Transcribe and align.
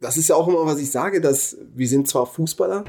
das 0.00 0.16
ist 0.16 0.28
ja 0.28 0.36
auch 0.36 0.48
immer, 0.48 0.64
was 0.64 0.78
ich 0.78 0.90
sage, 0.90 1.20
dass 1.20 1.56
wir 1.74 1.86
sind 1.86 2.08
zwar 2.08 2.26
Fußballer, 2.26 2.84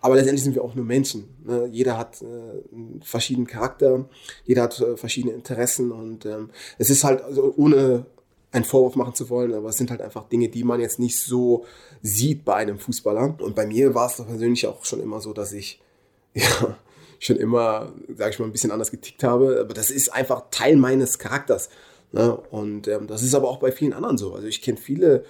aber 0.00 0.14
letztendlich 0.16 0.44
sind 0.44 0.54
wir 0.54 0.64
auch 0.64 0.74
nur 0.74 0.84
Menschen. 0.84 1.28
Ne? 1.44 1.68
Jeder 1.70 1.98
hat 1.98 2.22
äh, 2.22 2.24
einen 2.24 3.02
verschiedenen 3.04 3.46
Charakter, 3.46 4.08
jeder 4.44 4.62
hat 4.62 4.80
äh, 4.80 4.96
verschiedene 4.96 5.34
Interessen 5.34 5.92
und 5.92 6.24
ähm, 6.24 6.50
es 6.78 6.88
ist 6.88 7.04
halt, 7.04 7.22
also 7.22 7.52
ohne 7.56 8.06
einen 8.50 8.64
Vorwurf 8.64 8.96
machen 8.96 9.14
zu 9.14 9.28
wollen, 9.28 9.52
aber 9.52 9.68
es 9.68 9.76
sind 9.76 9.90
halt 9.90 10.00
einfach 10.00 10.28
Dinge, 10.28 10.48
die 10.48 10.64
man 10.64 10.80
jetzt 10.80 10.98
nicht 10.98 11.20
so 11.20 11.66
sieht 12.02 12.44
bei 12.44 12.54
einem 12.54 12.78
Fußballer. 12.78 13.36
Und 13.40 13.54
bei 13.56 13.66
mir 13.66 13.94
war 13.94 14.06
es 14.06 14.16
persönlich 14.16 14.66
auch 14.66 14.84
schon 14.84 15.00
immer 15.00 15.20
so, 15.20 15.32
dass 15.32 15.52
ich 15.52 15.82
ja 16.34 16.76
schon 17.18 17.36
immer, 17.36 17.92
sage 18.16 18.30
ich 18.30 18.38
mal, 18.38 18.44
ein 18.46 18.52
bisschen 18.52 18.70
anders 18.70 18.92
getickt 18.92 19.24
habe. 19.24 19.58
Aber 19.60 19.74
das 19.74 19.90
ist 19.90 20.12
einfach 20.12 20.44
Teil 20.50 20.76
meines 20.76 21.18
Charakters. 21.18 21.68
Ne? 22.12 22.36
Und 22.50 22.86
ähm, 22.86 23.08
das 23.08 23.22
ist 23.22 23.34
aber 23.34 23.48
auch 23.48 23.58
bei 23.58 23.72
vielen 23.72 23.92
anderen 23.92 24.18
so. 24.18 24.34
Also 24.34 24.46
ich 24.46 24.62
kenne 24.62 24.78
viele 24.78 25.24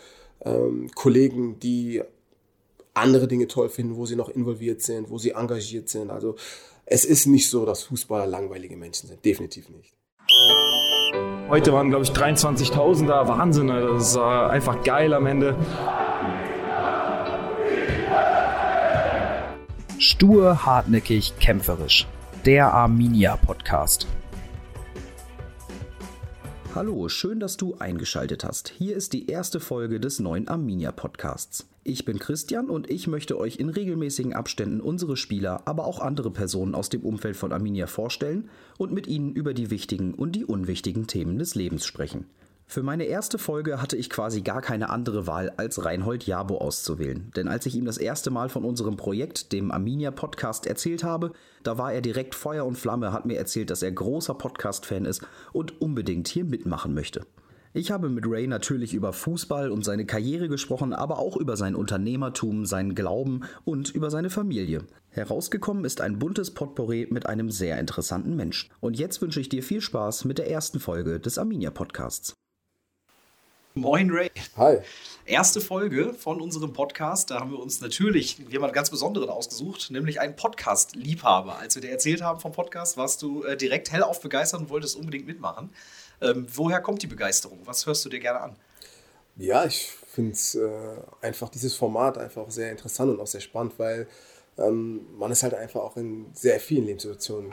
ähm, 0.45 0.91
Kollegen, 0.95 1.59
die 1.61 2.03
andere 2.95 3.27
Dinge 3.27 3.49
toll 3.49 3.69
finden, 3.69 3.97
wo 3.97 4.07
sie 4.07 4.17
noch 4.17 4.29
involviert 4.29 4.83
sind, 4.83 5.11
wo 5.11 5.19
sie 5.19 5.31
engagiert 5.31 5.89
sind. 5.89 6.11
Also 6.11 6.37
es 6.87 7.05
ist 7.05 7.27
nicht 7.27 7.49
so, 7.49 7.65
dass 7.65 7.83
Fußballer 7.85 8.27
langweilige 8.27 8.77
Menschen 8.77 9.09
sind. 9.09 9.25
Definitiv 9.25 9.69
nicht. 9.69 9.95
Heute 11.49 11.73
waren, 11.73 11.91
glaube 11.91 12.05
ich, 12.05 12.11
23.000 12.11 13.07
da. 13.07 13.29
Wahnsinn, 13.29 13.69
das 13.69 14.15
war 14.17 14.51
einfach 14.51 14.83
geil 14.83 15.13
am 15.13 15.27
Ende. 15.27 15.57
Stur, 19.99 20.65
hartnäckig, 20.67 21.35
kämpferisch. 21.39 22.07
Der 22.45 22.73
Arminia 22.73 23.37
Podcast. 23.37 24.07
Hallo, 26.75 27.09
schön, 27.09 27.39
dass 27.39 27.57
du 27.57 27.77
eingeschaltet 27.77 28.43
hast. 28.43 28.69
Hier 28.69 28.97
ist 28.97 29.13
die 29.13 29.29
erste 29.29 29.61
Folge 29.61 30.01
des 30.01 30.19
neuen 30.19 30.49
Arminia 30.49 30.91
Podcasts. 30.91 31.69
Ich 31.85 32.05
bin 32.05 32.19
Christian 32.19 32.69
und 32.69 32.91
ich 32.91 33.07
möchte 33.07 33.39
euch 33.39 33.59
in 33.61 33.69
regelmäßigen 33.69 34.33
Abständen 34.33 34.81
unsere 34.81 35.17
Spieler, 35.17 35.63
aber 35.67 35.85
auch 35.85 36.01
andere 36.01 36.33
Personen 36.33 36.75
aus 36.75 36.89
dem 36.89 37.03
Umfeld 37.03 37.37
von 37.37 37.53
Arminia 37.53 37.87
vorstellen 37.87 38.51
und 38.77 38.93
mit 38.93 39.07
ihnen 39.07 39.35
über 39.35 39.55
die 39.55 39.71
wichtigen 39.71 40.15
und 40.15 40.33
die 40.33 40.45
unwichtigen 40.45 41.07
Themen 41.07 41.39
des 41.39 41.55
Lebens 41.55 41.87
sprechen. 41.87 42.27
Für 42.67 42.83
meine 42.83 43.05
erste 43.05 43.39
Folge 43.39 43.81
hatte 43.81 43.97
ich 43.97 44.11
quasi 44.11 44.41
gar 44.41 44.61
keine 44.61 44.91
andere 44.91 45.27
Wahl, 45.27 45.53
als 45.57 45.85
Reinhold 45.85 46.27
Jabo 46.27 46.59
auszuwählen. 46.59 47.31
Denn 47.37 47.47
als 47.47 47.67
ich 47.67 47.75
ihm 47.77 47.85
das 47.85 47.99
erste 47.99 48.31
Mal 48.31 48.49
von 48.49 48.65
unserem 48.65 48.97
Projekt, 48.97 49.53
dem 49.53 49.71
Arminia 49.71 50.11
Podcast, 50.11 50.67
erzählt 50.67 51.05
habe, 51.05 51.33
da 51.63 51.79
war 51.79 51.93
er 51.93 52.01
direkt 52.01 52.35
Feuer 52.35 52.65
und 52.65 52.77
Flamme, 52.77 53.13
hat 53.13 53.27
mir 53.27 53.37
erzählt, 53.37 53.71
dass 53.71 53.83
er 53.83 53.93
großer 53.93 54.35
Podcast-Fan 54.35 55.05
ist 55.05 55.27
und 55.53 55.81
unbedingt 55.81 56.29
hier 56.29 56.45
mitmachen 56.45 56.95
möchte. 56.95 57.27
Ich 57.77 57.91
habe 57.91 58.09
mit 58.09 58.25
Ray 58.27 58.47
natürlich 58.47 58.95
über 58.95 59.13
Fußball 59.13 59.71
und 59.71 59.85
seine 59.85 60.07
Karriere 60.07 60.49
gesprochen, 60.49 60.93
aber 60.93 61.19
auch 61.19 61.37
über 61.37 61.57
sein 61.57 61.75
Unternehmertum, 61.75 62.67
seinen 62.67 62.95
Glauben 62.95 63.43
und 63.65 63.91
über 63.91 64.11
seine 64.11 64.31
Familie. 64.31 64.85
Herausgekommen 65.09 65.85
ist 65.85 66.01
ein 66.01 66.21
buntes 66.21 66.55
Potpourri 66.55 67.09
mit 67.11 67.27
einem 67.27 67.51
sehr 67.51 67.79
interessanten 67.81 68.37
Menschen. 68.37 68.71
Und 68.79 68.97
jetzt 68.97 69.21
wünsche 69.23 69.41
ich 69.41 69.49
dir 69.49 69.65
viel 69.65 69.81
Spaß 69.81 70.25
mit 70.25 70.39
der 70.39 70.49
ersten 70.49 70.79
Folge 70.79 71.19
des 71.19 71.37
Arminia 71.37 71.71
Podcasts. 71.71 72.35
Moin 73.77 74.09
Ray. 74.09 74.31
Hi. 74.57 74.79
Erste 75.27 75.61
Folge 75.61 76.15
von 76.15 76.41
unserem 76.41 76.73
Podcast. 76.73 77.33
Da 77.33 77.41
haben 77.41 77.51
wir 77.51 77.59
uns 77.59 77.81
natürlich 77.81 78.39
jemand 78.49 78.73
ganz 78.73 78.89
Besonderen 78.89 79.29
ausgesucht, 79.29 79.91
nämlich 79.91 80.21
einen 80.21 80.37
Podcast-Liebhaber. 80.37 81.59
Als 81.59 81.75
wir 81.75 81.83
dir 81.83 81.91
erzählt 81.91 82.23
haben 82.23 82.39
vom 82.39 82.53
Podcast, 82.53 82.97
warst 82.97 83.21
du 83.21 83.43
äh, 83.43 83.57
direkt 83.57 83.91
hellauf 83.91 84.21
begeistert 84.21 84.61
und 84.61 84.71
wolltest 84.71 84.95
unbedingt 84.95 85.27
mitmachen. 85.27 85.71
Ähm, 86.21 86.47
woher 86.55 86.81
kommt 86.81 87.03
die 87.03 87.09
Begeisterung? 87.09 87.59
Was 87.65 87.85
hörst 87.85 88.05
du 88.05 88.11
dir 88.11 88.21
gerne 88.21 88.43
an? 88.43 88.57
Ja, 89.35 89.65
ich 89.65 89.91
finde 90.07 90.39
äh, 90.55 91.27
einfach 91.27 91.49
dieses 91.49 91.75
Format 91.75 92.17
einfach 92.17 92.49
sehr 92.53 92.71
interessant 92.71 93.11
und 93.11 93.19
auch 93.19 93.27
sehr 93.27 93.41
spannend, 93.41 93.73
weil 93.79 94.07
ähm, 94.57 95.01
man 95.19 95.33
es 95.33 95.43
halt 95.43 95.55
einfach 95.55 95.81
auch 95.81 95.97
in 95.97 96.27
sehr 96.33 96.61
vielen 96.61 96.87
Lebenssituationen 96.87 97.53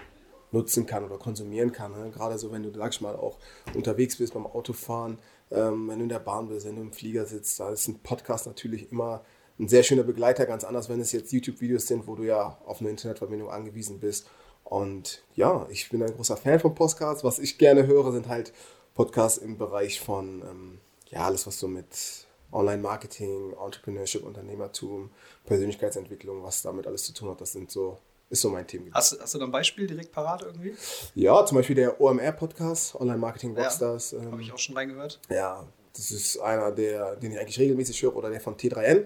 nutzen 0.51 0.85
kann 0.85 1.03
oder 1.03 1.17
konsumieren 1.17 1.71
kann. 1.71 1.93
Ne? 1.93 2.11
Gerade 2.11 2.37
so, 2.37 2.51
wenn 2.51 2.61
du, 2.61 2.71
sag 2.77 2.93
ich 2.93 3.01
mal, 3.01 3.15
auch 3.15 3.39
unterwegs 3.73 4.17
bist 4.17 4.35
beim 4.35 4.45
Autofahren, 4.45 5.17
ähm, 5.51 5.89
wenn 5.89 5.99
du 5.99 6.03
in 6.03 6.09
der 6.09 6.19
Bahn 6.19 6.47
bist, 6.47 6.65
wenn 6.65 6.75
du 6.75 6.81
im 6.81 6.93
Flieger 6.93 7.25
sitzt, 7.25 7.59
da 7.59 7.69
ist 7.69 7.87
ein 7.87 7.99
Podcast 7.99 8.47
natürlich 8.47 8.91
immer 8.91 9.23
ein 9.59 9.67
sehr 9.67 9.83
schöner 9.83 10.03
Begleiter, 10.03 10.45
ganz 10.45 10.63
anders, 10.63 10.89
wenn 10.89 10.99
es 10.99 11.11
jetzt 11.11 11.31
YouTube-Videos 11.31 11.85
sind, 11.85 12.07
wo 12.07 12.15
du 12.15 12.23
ja 12.23 12.57
auf 12.65 12.79
eine 12.79 12.89
Internetverbindung 12.89 13.49
angewiesen 13.49 13.99
bist. 13.99 14.27
Und 14.63 15.23
ja, 15.35 15.67
ich 15.69 15.89
bin 15.89 16.01
ein 16.01 16.15
großer 16.15 16.37
Fan 16.37 16.59
von 16.59 16.73
Podcasts. 16.73 17.23
Was 17.23 17.37
ich 17.37 17.57
gerne 17.57 17.85
höre, 17.85 18.11
sind 18.11 18.27
halt 18.27 18.53
Podcasts 18.95 19.37
im 19.37 19.57
Bereich 19.57 20.01
von, 20.01 20.41
ähm, 20.41 20.79
ja, 21.09 21.25
alles, 21.25 21.45
was 21.45 21.59
so 21.59 21.67
mit 21.67 22.25
Online-Marketing, 22.51 23.53
Entrepreneurship, 23.53 24.23
Unternehmertum, 24.23 25.11
Persönlichkeitsentwicklung, 25.45 26.43
was 26.43 26.61
damit 26.61 26.87
alles 26.87 27.03
zu 27.03 27.13
tun 27.13 27.29
hat, 27.29 27.41
das 27.41 27.51
sind 27.51 27.71
so 27.71 27.97
ist 28.31 28.41
so 28.41 28.49
mein 28.49 28.65
Thema. 28.65 28.87
Hast, 28.93 29.19
hast, 29.21 29.33
du 29.33 29.39
da 29.39 29.45
ein 29.45 29.51
Beispiel 29.51 29.85
direkt 29.87 30.11
parat 30.13 30.41
irgendwie? 30.41 30.73
Ja, 31.15 31.45
zum 31.45 31.57
Beispiel 31.57 31.75
der 31.75 31.99
OMR-Podcast, 31.99 32.95
Online 32.95 33.17
Marketing 33.17 33.55
Rockstars. 33.57 34.11
Ja, 34.11 34.19
ähm, 34.19 34.31
Habe 34.31 34.41
ich 34.41 34.53
auch 34.53 34.57
schon 34.57 34.75
reingehört. 34.75 35.19
Ja, 35.29 35.67
das 35.93 36.11
ist 36.11 36.39
einer, 36.39 36.71
der, 36.71 37.17
den 37.17 37.33
ich 37.33 37.39
eigentlich 37.39 37.59
regelmäßig 37.59 38.01
höre, 38.01 38.15
oder 38.15 38.29
der 38.29 38.39
von 38.39 38.55
T3N. 38.55 39.05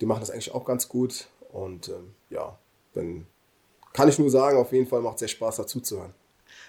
Die 0.00 0.06
machen 0.06 0.20
das 0.20 0.30
eigentlich 0.30 0.52
auch 0.52 0.64
ganz 0.64 0.88
gut. 0.88 1.28
Und 1.52 1.88
ähm, 1.88 2.14
ja, 2.28 2.58
dann 2.92 3.26
kann 3.92 4.08
ich 4.08 4.18
nur 4.18 4.30
sagen, 4.30 4.58
auf 4.58 4.72
jeden 4.72 4.88
Fall 4.88 5.00
macht 5.00 5.14
es 5.14 5.20
sehr 5.20 5.28
Spaß, 5.28 5.56
dazu 5.56 5.80
zu 5.80 6.00
hören. 6.00 6.14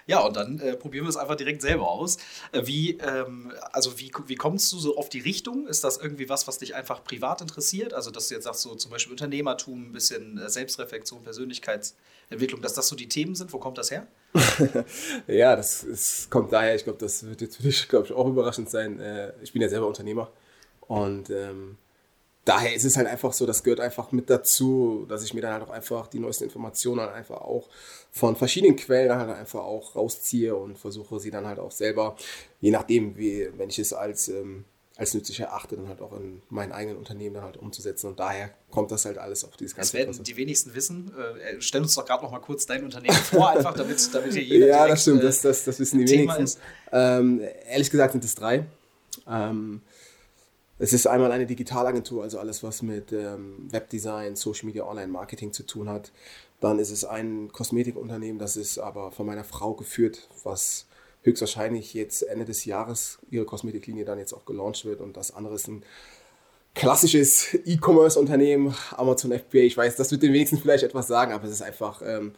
Ja, 0.08 0.22
und 0.22 0.38
dann 0.38 0.60
äh, 0.60 0.78
probieren 0.78 1.04
wir 1.06 1.10
es 1.10 1.18
einfach 1.18 1.36
direkt 1.36 1.62
selber 1.62 1.90
aus. 1.90 2.18
Äh, 2.54 2.66
wie, 2.66 2.98
ähm, 2.98 3.52
also 3.74 4.00
wie, 4.00 4.10
wie 4.26 4.36
kommst 4.36 4.72
du 4.72 4.80
so 4.80 4.98
auf 4.98 5.10
die 5.10 5.20
Richtung? 5.20 5.68
Ist 5.68 5.84
das 5.84 5.98
irgendwie 5.98 6.30
was, 6.30 6.48
was 6.48 6.58
dich 6.58 6.76
einfach 6.76 7.04
privat 7.04 7.42
interessiert? 7.42 7.94
Also, 7.94 8.10
dass 8.10 8.30
du 8.30 8.36
jetzt 8.36 8.46
sagst, 8.46 8.62
so 8.62 8.74
zum 8.76 8.90
Beispiel 8.90 9.12
Unternehmertum, 9.12 9.90
ein 9.90 9.92
bisschen 9.92 10.38
äh, 10.38 10.50
Selbstreflexion, 10.50 11.24
Persönlichkeitsentwicklung, 11.24 12.62
dass 12.62 12.74
das 12.74 12.88
so 12.88 12.96
die 12.96 13.10
Themen 13.10 13.36
sind? 13.36 13.52
Wo 13.52 13.60
kommt 13.60 13.78
das 13.78 13.92
her? 13.92 14.08
ja, 15.28 15.58
das 15.58 15.84
ist, 15.84 16.32
kommt 16.32 16.54
daher, 16.54 16.74
ich 16.74 16.86
glaube, 16.86 17.00
das 17.00 17.26
wird 17.26 17.42
jetzt 17.42 17.58
für 17.58 17.64
dich, 17.64 17.90
glaube 17.90 18.06
ich, 18.06 18.14
auch 18.14 18.28
überraschend 18.28 18.70
sein. 18.70 19.02
Äh, 19.02 19.34
ich 19.44 19.52
bin 19.52 19.62
ja 19.62 19.68
selber 19.68 19.88
Unternehmer 19.88 20.32
und 20.88 21.30
ähm, 21.32 21.78
daher 22.48 22.74
ist 22.74 22.86
es 22.86 22.96
halt 22.98 23.08
einfach 23.08 23.34
so, 23.34 23.46
das 23.46 23.64
gehört 23.64 23.80
einfach 23.80 24.12
mit 24.12 24.30
dazu, 24.30 25.06
dass 25.10 25.24
ich 25.24 25.34
mir 25.34 25.42
dann 25.42 25.54
halt 25.54 25.64
auch 25.64 25.72
einfach 25.72 26.08
die 26.08 26.20
neuesten 26.20 26.46
Informationen 26.46 27.02
halt 27.02 27.14
einfach 27.14 27.42
auch 27.42 27.68
von 28.12 28.36
verschiedenen 28.36 28.76
Quellen 28.76 29.12
halt 29.12 29.30
einfach 29.30 29.60
auch 29.60 29.96
rausziehe 29.96 30.56
und 30.56 30.78
versuche 30.78 31.20
sie 31.20 31.32
dann 31.32 31.46
halt 31.46 31.60
auch 31.60 31.72
selber, 31.72 32.16
je 32.62 32.72
nachdem, 32.72 33.18
wie, 33.18 33.50
wenn 33.58 33.70
ich 33.70 33.80
es 33.80 33.92
als, 33.92 34.30
ähm, 34.30 34.64
als 34.96 35.14
nützlich 35.14 35.40
erachte, 35.42 35.76
dann 35.76 35.90
halt 35.90 36.02
auch 36.02 36.14
in 36.14 36.42
meinen 36.50 36.72
eigenen 36.72 36.98
Unternehmen 36.98 37.36
dann 37.36 37.44
halt 37.44 37.58
umzusetzen. 37.58 38.08
Und 38.08 38.20
daher 38.20 38.50
kommt 38.72 38.92
das 38.92 39.06
halt 39.06 39.18
alles 39.18 39.44
auf 39.44 39.56
dieses 39.58 39.76
ganze 39.76 39.92
Das 39.92 39.94
werden 39.94 40.10
Klasse. 40.12 40.24
die 40.24 40.38
wenigsten 40.38 40.74
wissen. 40.74 41.12
Äh, 41.16 41.58
stell 41.60 41.82
uns 41.82 41.94
doch 41.96 42.06
gerade 42.06 42.24
noch 42.24 42.32
mal 42.32 42.40
kurz 42.40 42.66
dein 42.66 42.84
Unternehmen 42.84 43.16
vor, 43.16 43.50
einfach 43.52 43.74
damit, 43.76 44.14
damit 44.14 44.34
hier 44.34 44.44
jeder. 44.44 44.68
ja, 44.70 44.88
das 44.88 45.02
stimmt, 45.02 45.20
äh, 45.20 45.26
das, 45.26 45.42
das, 45.42 45.66
das 45.66 45.80
wissen 45.80 46.00
die 46.00 46.06
Thema 46.06 46.36
wenigsten. 46.36 46.62
Ähm, 46.92 47.42
ehrlich 47.70 47.92
gesagt 47.92 48.14
sind 48.14 48.24
es 48.24 48.34
drei. 48.36 48.66
Ähm, 49.30 49.82
es 50.80 50.94
ist 50.94 51.08
einmal 51.08 51.32
eine 51.32 51.46
Digitalagentur, 51.46 52.24
also 52.24 52.40
alles, 52.40 52.64
was 52.64 52.82
mit 52.82 53.12
ähm, 53.12 53.68
Webdesign, 53.72 54.36
Social 54.36 54.68
Media, 54.68 54.86
Online-Marketing 54.86 55.52
zu 55.52 55.64
tun 55.64 55.90
hat. 55.90 56.12
Dann 56.60 56.80
ist 56.80 56.92
es 56.92 57.04
ein 57.04 57.52
Kosmetikunternehmen, 57.52 58.40
das 58.40 58.58
ist 58.58 58.78
aber 58.78 59.12
von 59.12 59.26
meiner 59.26 59.44
Frau 59.44 59.74
geführt, 59.74 60.30
was 60.44 60.88
höchstwahrscheinlich 61.24 61.94
jetzt 61.94 62.22
Ende 62.22 62.46
des 62.46 62.66
Jahres 62.66 63.20
ihre 63.30 63.46
Kosmetiklinie 63.46 64.06
dann 64.06 64.20
jetzt 64.20 64.34
auch 64.34 64.46
gelauncht 64.46 64.86
wird. 64.86 65.02
Und 65.02 65.18
das 65.18 65.32
andere 65.32 65.56
ist 65.56 65.68
ein 65.68 65.84
klassisches 66.76 67.56
E-Commerce-Unternehmen, 67.66 68.76
Amazon 68.96 69.32
FBA. 69.32 69.60
Ich 69.60 69.78
weiß, 69.78 69.96
das 69.96 70.12
wird 70.12 70.24
den 70.24 70.34
wenigsten 70.34 70.58
vielleicht 70.58 70.84
etwas 70.84 71.08
sagen, 71.08 71.34
aber 71.34 71.46
es 71.46 71.52
ist 71.52 71.62
einfach 71.64 72.02
ähm, 72.06 72.34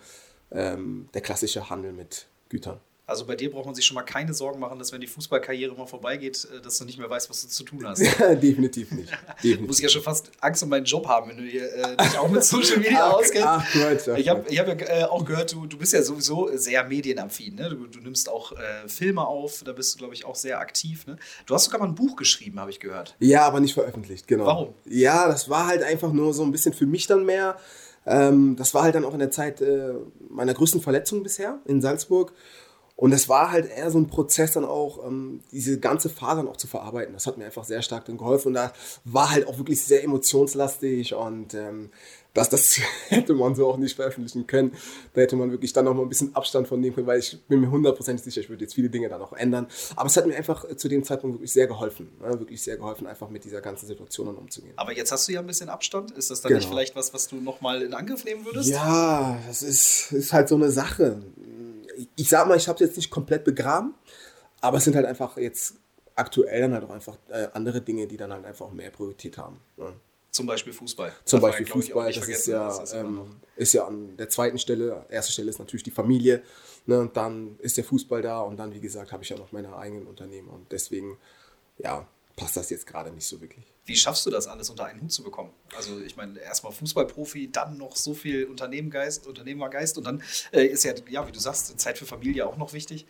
ähm, 0.52 1.10
der 1.14 1.22
klassische 1.22 1.70
Handel 1.70 1.92
mit 1.92 2.28
Gütern. 2.48 2.80
Also 3.09 3.25
bei 3.25 3.36
dir 3.36 3.52
braucht 3.52 3.66
man 3.66 3.75
sich 3.75 3.86
schon 3.86 3.96
mal 3.96 4.03
keine 4.03 4.34
Sorgen 4.34 4.59
machen, 4.59 4.80
dass 4.80 4.92
wenn 4.92 5.02
die 5.02 5.08
Fußballkarriere 5.08 5.75
mal 5.75 5.88
vorbeigeht, 5.88 6.47
äh, 6.56 6.62
dass 6.62 6.78
du 6.78 6.86
nicht 6.86 7.00
mehr 7.00 7.09
weißt, 7.09 7.30
was 7.30 7.42
du 7.42 7.47
zu 7.47 7.64
tun 7.64 7.86
hast. 7.86 8.02
Ja, 8.02 8.36
definitiv 8.36 8.92
nicht. 8.92 9.12
Definitiv. 9.44 9.68
Muss 9.68 9.78
ich 9.78 9.84
ja 9.84 9.90
schon 9.90 10.03
fast 10.03 10.31
Angst 10.40 10.64
um 10.64 10.70
meinen 10.70 10.85
Job 10.85 11.08
haben, 11.08 11.29
wenn 11.29 11.38
du 11.38 11.44
hier, 11.44 11.73
äh, 11.73 11.97
dich 11.97 12.17
auch 12.17 12.29
mit 12.29 12.44
Social 12.50 12.78
Media 12.78 13.09
auskennst. 13.09 13.47
Ach, 13.47 13.73
Gott, 13.73 14.09
ach, 14.09 14.17
ich 14.17 14.29
habe 14.29 14.41
hab 14.41 14.67
ja 14.67 14.88
äh, 14.88 15.03
auch 15.06 15.26
gehört, 15.26 15.52
du, 15.53 15.66
du 15.66 15.78
bist 15.78 15.94
ja 15.94 16.02
sowieso 16.02 16.50
sehr 16.56 16.84
medienaffin. 16.84 17.56
Ne? 17.56 17.70
Du, 17.70 17.88
du 17.88 18.00
nimmst 18.00 18.29
auch 18.29 18.52
äh, 18.53 18.88
Filme 18.88 19.26
auf, 19.26 19.64
da 19.66 19.73
bist 19.73 19.94
du, 19.94 19.97
glaube 19.97 20.14
ich, 20.14 20.26
auch 20.26 20.35
sehr 20.35 20.59
aktiv. 20.59 21.08
Ne? 21.08 21.17
Du 21.46 21.56
hast 21.56 21.66
sogar 21.66 21.79
mal 21.79 21.88
ein 21.88 21.96
Buch 21.96 22.16
geschrieben, 22.16 22.59
habe 22.59 22.72
ich 22.72 22.79
gehört. 22.79 23.16
Ja, 23.20 23.46
aber 23.46 23.59
nicht 23.59 23.73
veröffentlicht, 23.73 24.28
genau. 24.28 24.46
Warum? 24.46 24.73
Ja, 24.85 25.28
das 25.28 25.50
war 25.50 25.67
halt 25.67 25.84
einfach 25.84 26.11
nur 26.11 26.34
so 26.34 26.44
ein 26.44 26.52
bisschen 26.52 26.73
für 26.73 26.85
mich 26.85 27.08
dann 27.08 27.26
mehr. 27.26 27.58
Ähm, 28.06 28.56
das 28.56 28.73
war 28.73 28.84
halt 28.84 28.96
dann 28.96 29.06
auch 29.06 29.14
in 29.14 29.20
der 29.20 29.32
Zeit 29.32 29.61
äh, 29.61 29.94
meiner 30.29 30.53
größten 30.53 30.82
Verletzung 30.82 31.23
bisher 31.23 31.59
in 31.66 31.82
Salzburg. 31.82 32.34
Und 32.99 33.13
es 33.13 33.29
war 33.29 33.49
halt 33.49 33.72
eher 33.72 33.90
so 33.91 33.97
ein 33.97 34.07
Prozess 34.07 34.51
dann 34.51 34.66
auch, 34.66 35.07
ähm, 35.07 35.40
diese 35.53 35.79
ganze 35.79 36.09
Phase 36.09 36.41
dann 36.41 36.49
auch 36.49 36.57
zu 36.57 36.67
verarbeiten. 36.67 37.13
Das 37.13 37.28
hat 37.28 37.37
mir 37.37 37.46
einfach 37.46 37.63
sehr 37.63 37.81
stark 37.81 38.03
dann 38.03 38.17
geholfen. 38.17 38.49
Und 38.49 38.55
da 38.55 38.73
war 39.05 39.31
halt 39.31 39.47
auch 39.47 39.57
wirklich 39.57 39.81
sehr 39.81 40.03
emotionslastig 40.03 41.13
und 41.13 41.53
ähm, 41.53 41.91
das, 42.34 42.49
das 42.49 42.78
hätte 43.07 43.34
man 43.35 43.55
so 43.55 43.69
auch 43.69 43.78
nicht 43.78 43.96
veröffentlichen 43.96 44.47
können. 44.47 44.73
Da 45.13 45.22
hätte 45.22 45.37
man 45.37 45.49
wirklich 45.49 45.72
dann 45.72 45.85
noch 45.85 45.93
mal 45.93 46.01
ein 46.01 46.09
bisschen 46.09 46.35
Abstand 46.35 46.67
von 46.67 46.81
nehmen 46.81 46.93
können, 46.93 47.07
weil 47.07 47.19
ich 47.19 47.40
bin 47.47 47.61
mir 47.61 47.72
hundertprozentig 47.72 48.22
sicher, 48.22 48.41
ich 48.41 48.49
würde 48.49 48.66
jetzt 48.66 48.73
viele 48.73 48.90
Dinge 48.90 49.07
dann 49.07 49.22
auch 49.22 49.31
ändern. 49.31 49.67
Aber 49.96 50.07
es 50.07 50.17
hat 50.17 50.28
mir 50.28 50.35
einfach 50.35 50.66
zu 50.75 50.90
dem 50.90 51.05
Zeitpunkt 51.05 51.37
wirklich 51.37 51.53
sehr 51.53 51.67
geholfen. 51.67 52.09
Ne? 52.22 52.37
Wirklich 52.37 52.61
sehr 52.61 52.75
geholfen, 52.75 53.07
einfach 53.07 53.29
mit 53.29 53.46
dieser 53.46 53.61
ganzen 53.61 53.87
Situation 53.87 54.28
dann 54.28 54.35
umzugehen. 54.35 54.73
Aber 54.75 54.91
jetzt 54.91 55.13
hast 55.13 55.25
du 55.25 55.31
ja 55.31 55.40
ein 55.40 55.47
bisschen 55.47 55.69
Abstand. 55.69 56.11
Ist 56.11 56.31
das 56.31 56.41
dann 56.41 56.49
genau. 56.49 56.59
nicht 56.59 56.69
vielleicht 56.69 56.97
was, 56.97 57.13
was 57.13 57.29
du 57.29 57.37
noch 57.37 57.61
mal 57.61 57.81
in 57.81 57.93
Angriff 57.93 58.25
nehmen 58.25 58.43
würdest? 58.43 58.67
Ja, 58.67 59.40
das 59.47 59.61
ist, 59.63 60.11
ist 60.11 60.34
halt 60.34 60.49
so 60.49 60.55
eine 60.55 60.69
Sache. 60.69 61.22
Ich 62.16 62.29
sag 62.29 62.47
mal, 62.47 62.57
ich 62.57 62.67
habe 62.67 62.75
es 62.75 62.90
jetzt 62.90 62.97
nicht 62.97 63.09
komplett 63.09 63.43
begraben, 63.43 63.93
aber 64.61 64.78
es 64.78 64.84
sind 64.84 64.96
halt 64.96 65.05
einfach 65.05 65.37
jetzt 65.37 65.75
aktuell 66.16 66.61
dann 66.61 66.73
halt 66.73 66.84
auch 66.84 66.90
einfach 66.90 67.17
äh, 67.29 67.47
andere 67.53 67.81
Dinge, 67.81 68.07
die 68.07 68.17
dann 68.17 68.31
halt 68.31 68.46
einfach 68.46 68.72
mehr 68.72 68.91
Priorität 68.91 69.37
haben. 69.37 69.59
Ne? 69.78 69.93
Zum 70.31 70.46
Beispiel 70.46 70.73
Fußball. 70.73 71.11
Zum 71.25 71.41
Beispiel 71.41 71.66
ja, 71.66 71.73
Fußball, 71.73 72.13
das 72.13 72.28
ist 72.28 72.47
ja, 72.47 72.67
das 72.67 72.93
ähm, 72.93 73.37
ist 73.55 73.73
ja 73.73 73.87
an 73.87 74.16
der 74.17 74.29
zweiten 74.29 74.59
Stelle. 74.59 75.05
Erste 75.09 75.31
Stelle 75.31 75.49
ist 75.49 75.59
natürlich 75.59 75.84
die 75.84 75.91
Familie. 75.91 76.43
Ne, 76.85 76.99
und 76.99 77.17
dann 77.17 77.57
ist 77.59 77.78
der 77.78 77.84
Fußball 77.84 78.22
da 78.22 78.41
und 78.41 78.57
dann, 78.57 78.73
wie 78.73 78.79
gesagt, 78.79 79.11
habe 79.11 79.23
ich 79.23 79.29
ja 79.29 79.37
noch 79.37 79.51
meine 79.51 79.75
eigenen 79.75 80.07
Unternehmen. 80.07 80.49
Und 80.49 80.72
deswegen, 80.72 81.17
ja, 81.78 82.07
passt 82.40 82.56
das 82.56 82.70
jetzt 82.70 82.88
gerade 82.88 83.12
nicht 83.12 83.28
so 83.28 83.41
wirklich. 83.41 83.66
Wie 83.86 83.96
schaffst 83.96 84.26
du 84.26 84.30
das 84.30 84.47
alles 84.47 84.70
unter 84.70 84.86
einen 84.86 85.02
Hut 85.02 85.12
zu 85.12 85.24
bekommen? 85.24 85.52
Also 85.76 86.00
ich 86.00 86.16
meine, 86.16 86.40
erstmal 86.40 86.72
Fußballprofi, 86.72 87.52
dann 87.52 87.78
noch 87.78 87.96
so 87.96 88.14
viel 88.14 88.46
Unternehmergeist, 88.46 89.28
Unternehmergeist 89.28 89.97
und 89.97 90.06
dann 90.06 90.24
äh, 90.52 90.66
ist 90.66 90.84
ja, 90.84 90.94
ja, 91.09 91.28
wie 91.28 91.32
du 91.32 91.40
sagst, 91.40 91.80
Zeit 91.80 91.97
für 91.97 92.06
Familie 92.06 92.47
auch 92.47 92.58
noch 92.58 92.74
wichtig. 92.74 93.06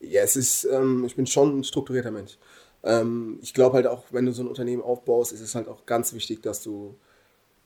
Ja, 0.00 0.22
es 0.22 0.36
ist, 0.36 0.64
ähm, 0.64 1.04
ich 1.04 1.16
bin 1.16 1.26
schon 1.26 1.60
ein 1.60 1.64
strukturierter 1.64 2.10
Mensch. 2.10 2.38
Ähm, 2.82 3.38
ich 3.42 3.52
glaube 3.52 3.76
halt 3.76 3.86
auch, 3.86 4.04
wenn 4.10 4.24
du 4.24 4.32
so 4.32 4.42
ein 4.42 4.48
Unternehmen 4.48 4.82
aufbaust, 4.82 5.32
ist 5.32 5.40
es 5.40 5.54
halt 5.54 5.68
auch 5.68 5.84
ganz 5.84 6.14
wichtig, 6.14 6.42
dass 6.42 6.62
du 6.62 6.96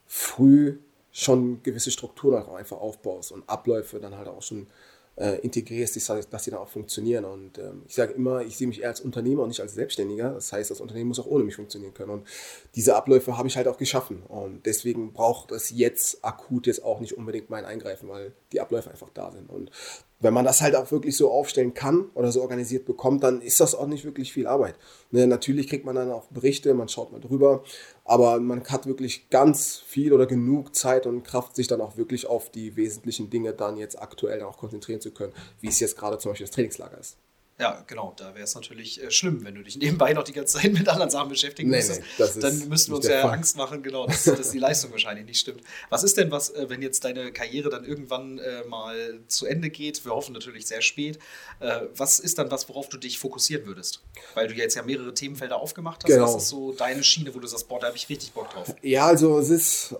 früh 0.05 0.77
schon 1.11 1.63
gewisse 1.63 1.91
Strukturen 1.91 2.43
auch 2.43 2.55
einfach 2.55 2.77
aufbaust 2.77 3.31
und 3.31 3.47
Abläufe 3.47 3.99
dann 4.01 4.17
halt 4.17 4.27
auch 4.27 4.43
schon 4.43 4.67
äh, 5.17 5.39
integrierst, 5.39 5.95
dass 6.31 6.43
sie 6.43 6.51
dann 6.51 6.59
auch 6.59 6.67
funktionieren. 6.67 7.25
Und 7.25 7.57
ähm, 7.57 7.83
ich 7.87 7.95
sage 7.95 8.13
immer, 8.13 8.41
ich 8.41 8.57
sehe 8.57 8.67
mich 8.67 8.81
eher 8.81 8.89
als 8.89 9.01
Unternehmer 9.01 9.43
und 9.43 9.49
nicht 9.49 9.61
als 9.61 9.73
Selbstständiger. 9.73 10.33
Das 10.33 10.51
heißt, 10.51 10.71
das 10.71 10.81
Unternehmen 10.81 11.09
muss 11.09 11.19
auch 11.19 11.25
ohne 11.25 11.43
mich 11.43 11.55
funktionieren 11.55 11.93
können. 11.93 12.11
Und 12.11 12.27
diese 12.75 12.95
Abläufe 12.95 13.37
habe 13.37 13.47
ich 13.47 13.57
halt 13.57 13.67
auch 13.67 13.77
geschaffen. 13.77 14.23
Und 14.23 14.65
deswegen 14.65 15.13
braucht 15.13 15.51
es 15.51 15.69
jetzt 15.69 16.23
akut 16.23 16.67
jetzt 16.67 16.83
auch 16.83 16.99
nicht 16.99 17.17
unbedingt 17.17 17.49
mein 17.49 17.65
Eingreifen, 17.65 18.09
weil 18.09 18.33
die 18.51 18.59
Abläufe 18.59 18.91
einfach 18.91 19.09
da 19.13 19.31
sind. 19.31 19.49
Und 19.49 19.71
wenn 20.19 20.33
man 20.33 20.45
das 20.45 20.61
halt 20.61 20.75
auch 20.75 20.91
wirklich 20.91 21.17
so 21.17 21.31
aufstellen 21.31 21.73
kann 21.73 22.09
oder 22.13 22.31
so 22.31 22.41
organisiert 22.41 22.85
bekommt, 22.85 23.23
dann 23.23 23.41
ist 23.41 23.59
das 23.59 23.75
auch 23.75 23.87
nicht 23.87 24.05
wirklich 24.05 24.31
viel 24.31 24.47
Arbeit. 24.47 24.75
Ne, 25.11 25.27
natürlich 25.27 25.67
kriegt 25.67 25.85
man 25.85 25.95
dann 25.95 26.11
auch 26.11 26.25
Berichte, 26.27 26.73
man 26.73 26.89
schaut 26.89 27.11
mal 27.11 27.19
drüber, 27.19 27.63
aber 28.05 28.39
man 28.39 28.63
hat 28.63 28.87
wirklich 28.87 29.29
ganz 29.29 29.77
viel 29.77 30.13
oder 30.13 30.25
genug 30.25 30.75
Zeit 30.75 31.05
und 31.05 31.23
Kraft, 31.23 31.55
sich 31.55 31.67
dann 31.67 31.81
auch 31.81 31.97
wirklich 31.97 32.27
auf 32.27 32.49
die 32.49 32.75
wesentlichen 32.75 33.29
Dinge 33.29 33.53
dann 33.53 33.77
jetzt 33.77 34.01
aktuell 34.01 34.41
auch 34.43 34.57
konzentrieren 34.57 35.01
zu 35.01 35.11
können, 35.11 35.33
wie 35.59 35.67
es 35.67 35.79
jetzt 35.79 35.97
gerade 35.97 36.17
zum 36.17 36.31
Beispiel 36.31 36.47
das 36.47 36.55
Trainingslager 36.55 36.97
ist. 36.97 37.17
Ja, 37.57 37.85
genau. 37.87 38.13
Da 38.17 38.33
wäre 38.33 38.43
es 38.43 38.53
natürlich 38.53 39.01
äh, 39.01 39.09
schlimm, 39.11 39.45
wenn 39.45 39.55
du 39.55 39.63
dich 39.63 39.77
nebenbei 39.77 40.13
noch 40.13 40.23
die 40.23 40.33
ganze 40.33 40.57
Zeit 40.59 40.73
mit 40.73 40.87
anderen 40.89 41.09
Sachen 41.09 41.29
beschäftigen 41.29 41.69
nee, 41.69 41.77
müsstest. 41.77 42.01
Nee, 42.35 42.41
dann 42.41 42.67
müssten 42.67 42.91
wir 42.91 42.97
uns 42.97 43.07
ja 43.07 43.21
Fall. 43.21 43.31
Angst 43.31 43.55
machen, 43.55 43.81
genau, 43.81 44.07
dass, 44.07 44.23
dass, 44.25 44.51
die 44.51 44.59
Leistung 44.59 44.91
wahrscheinlich 44.91 45.25
nicht 45.25 45.39
stimmt. 45.39 45.61
Was 45.89 46.03
ist 46.03 46.17
denn 46.17 46.31
was, 46.31 46.49
äh, 46.49 46.69
wenn 46.69 46.81
jetzt 46.81 47.05
deine 47.05 47.31
Karriere 47.31 47.69
dann 47.69 47.85
irgendwann 47.85 48.39
äh, 48.39 48.65
mal 48.65 49.21
zu 49.27 49.45
Ende 49.45 49.69
geht? 49.69 50.03
Wir 50.03 50.11
hoffen 50.11 50.33
natürlich 50.33 50.67
sehr 50.67 50.81
spät. 50.81 51.17
Äh, 51.61 51.81
was 51.95 52.19
ist 52.19 52.37
dann 52.37 52.51
was, 52.51 52.67
worauf 52.67 52.89
du 52.89 52.97
dich 52.97 53.19
fokussieren 53.19 53.65
würdest? 53.65 54.03
Weil 54.33 54.47
du 54.47 54.53
jetzt 54.53 54.75
ja 54.75 54.83
mehrere 54.83 55.13
Themenfelder 55.13 55.57
aufgemacht 55.57 56.03
hast. 56.03 56.11
Genau. 56.11 56.25
Was 56.25 56.43
ist 56.43 56.49
so 56.49 56.73
deine 56.73 57.03
Schiene, 57.03 57.33
wo 57.33 57.39
du 57.39 57.47
sagst, 57.47 57.69
boah, 57.69 57.79
da 57.79 57.87
habe 57.87 57.97
ich 57.97 58.09
richtig 58.09 58.33
Bock 58.33 58.49
drauf? 58.49 58.75
Ja, 58.81 59.07
also 59.07 59.39
es 59.39 59.49
ist 59.49 59.95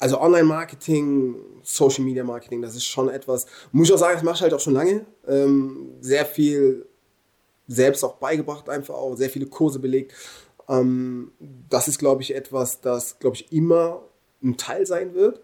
also 0.00 0.20
Online-Marketing, 0.20 1.36
Social 1.62 2.04
Media 2.04 2.24
Marketing, 2.24 2.62
das 2.62 2.74
ist 2.74 2.86
schon 2.86 3.08
etwas, 3.10 3.46
muss 3.70 3.88
ich 3.88 3.94
auch 3.94 3.98
sagen, 3.98 4.14
das 4.14 4.22
mache 4.22 4.36
ich 4.36 4.42
halt 4.42 4.54
auch 4.54 4.60
schon 4.60 4.72
lange. 4.72 5.04
Ähm, 5.28 5.92
sehr 6.00 6.24
viel 6.24 6.86
selbst 7.68 8.02
auch 8.02 8.16
beigebracht, 8.16 8.68
einfach 8.68 8.94
auch, 8.94 9.14
sehr 9.14 9.30
viele 9.30 9.46
Kurse 9.46 9.78
belegt. 9.78 10.14
Ähm, 10.68 11.32
das 11.68 11.86
ist, 11.86 11.98
glaube 11.98 12.22
ich, 12.22 12.34
etwas, 12.34 12.80
das, 12.80 13.18
glaube 13.18 13.36
ich, 13.36 13.52
immer 13.52 14.02
ein 14.42 14.56
Teil 14.56 14.86
sein 14.86 15.14
wird. 15.14 15.42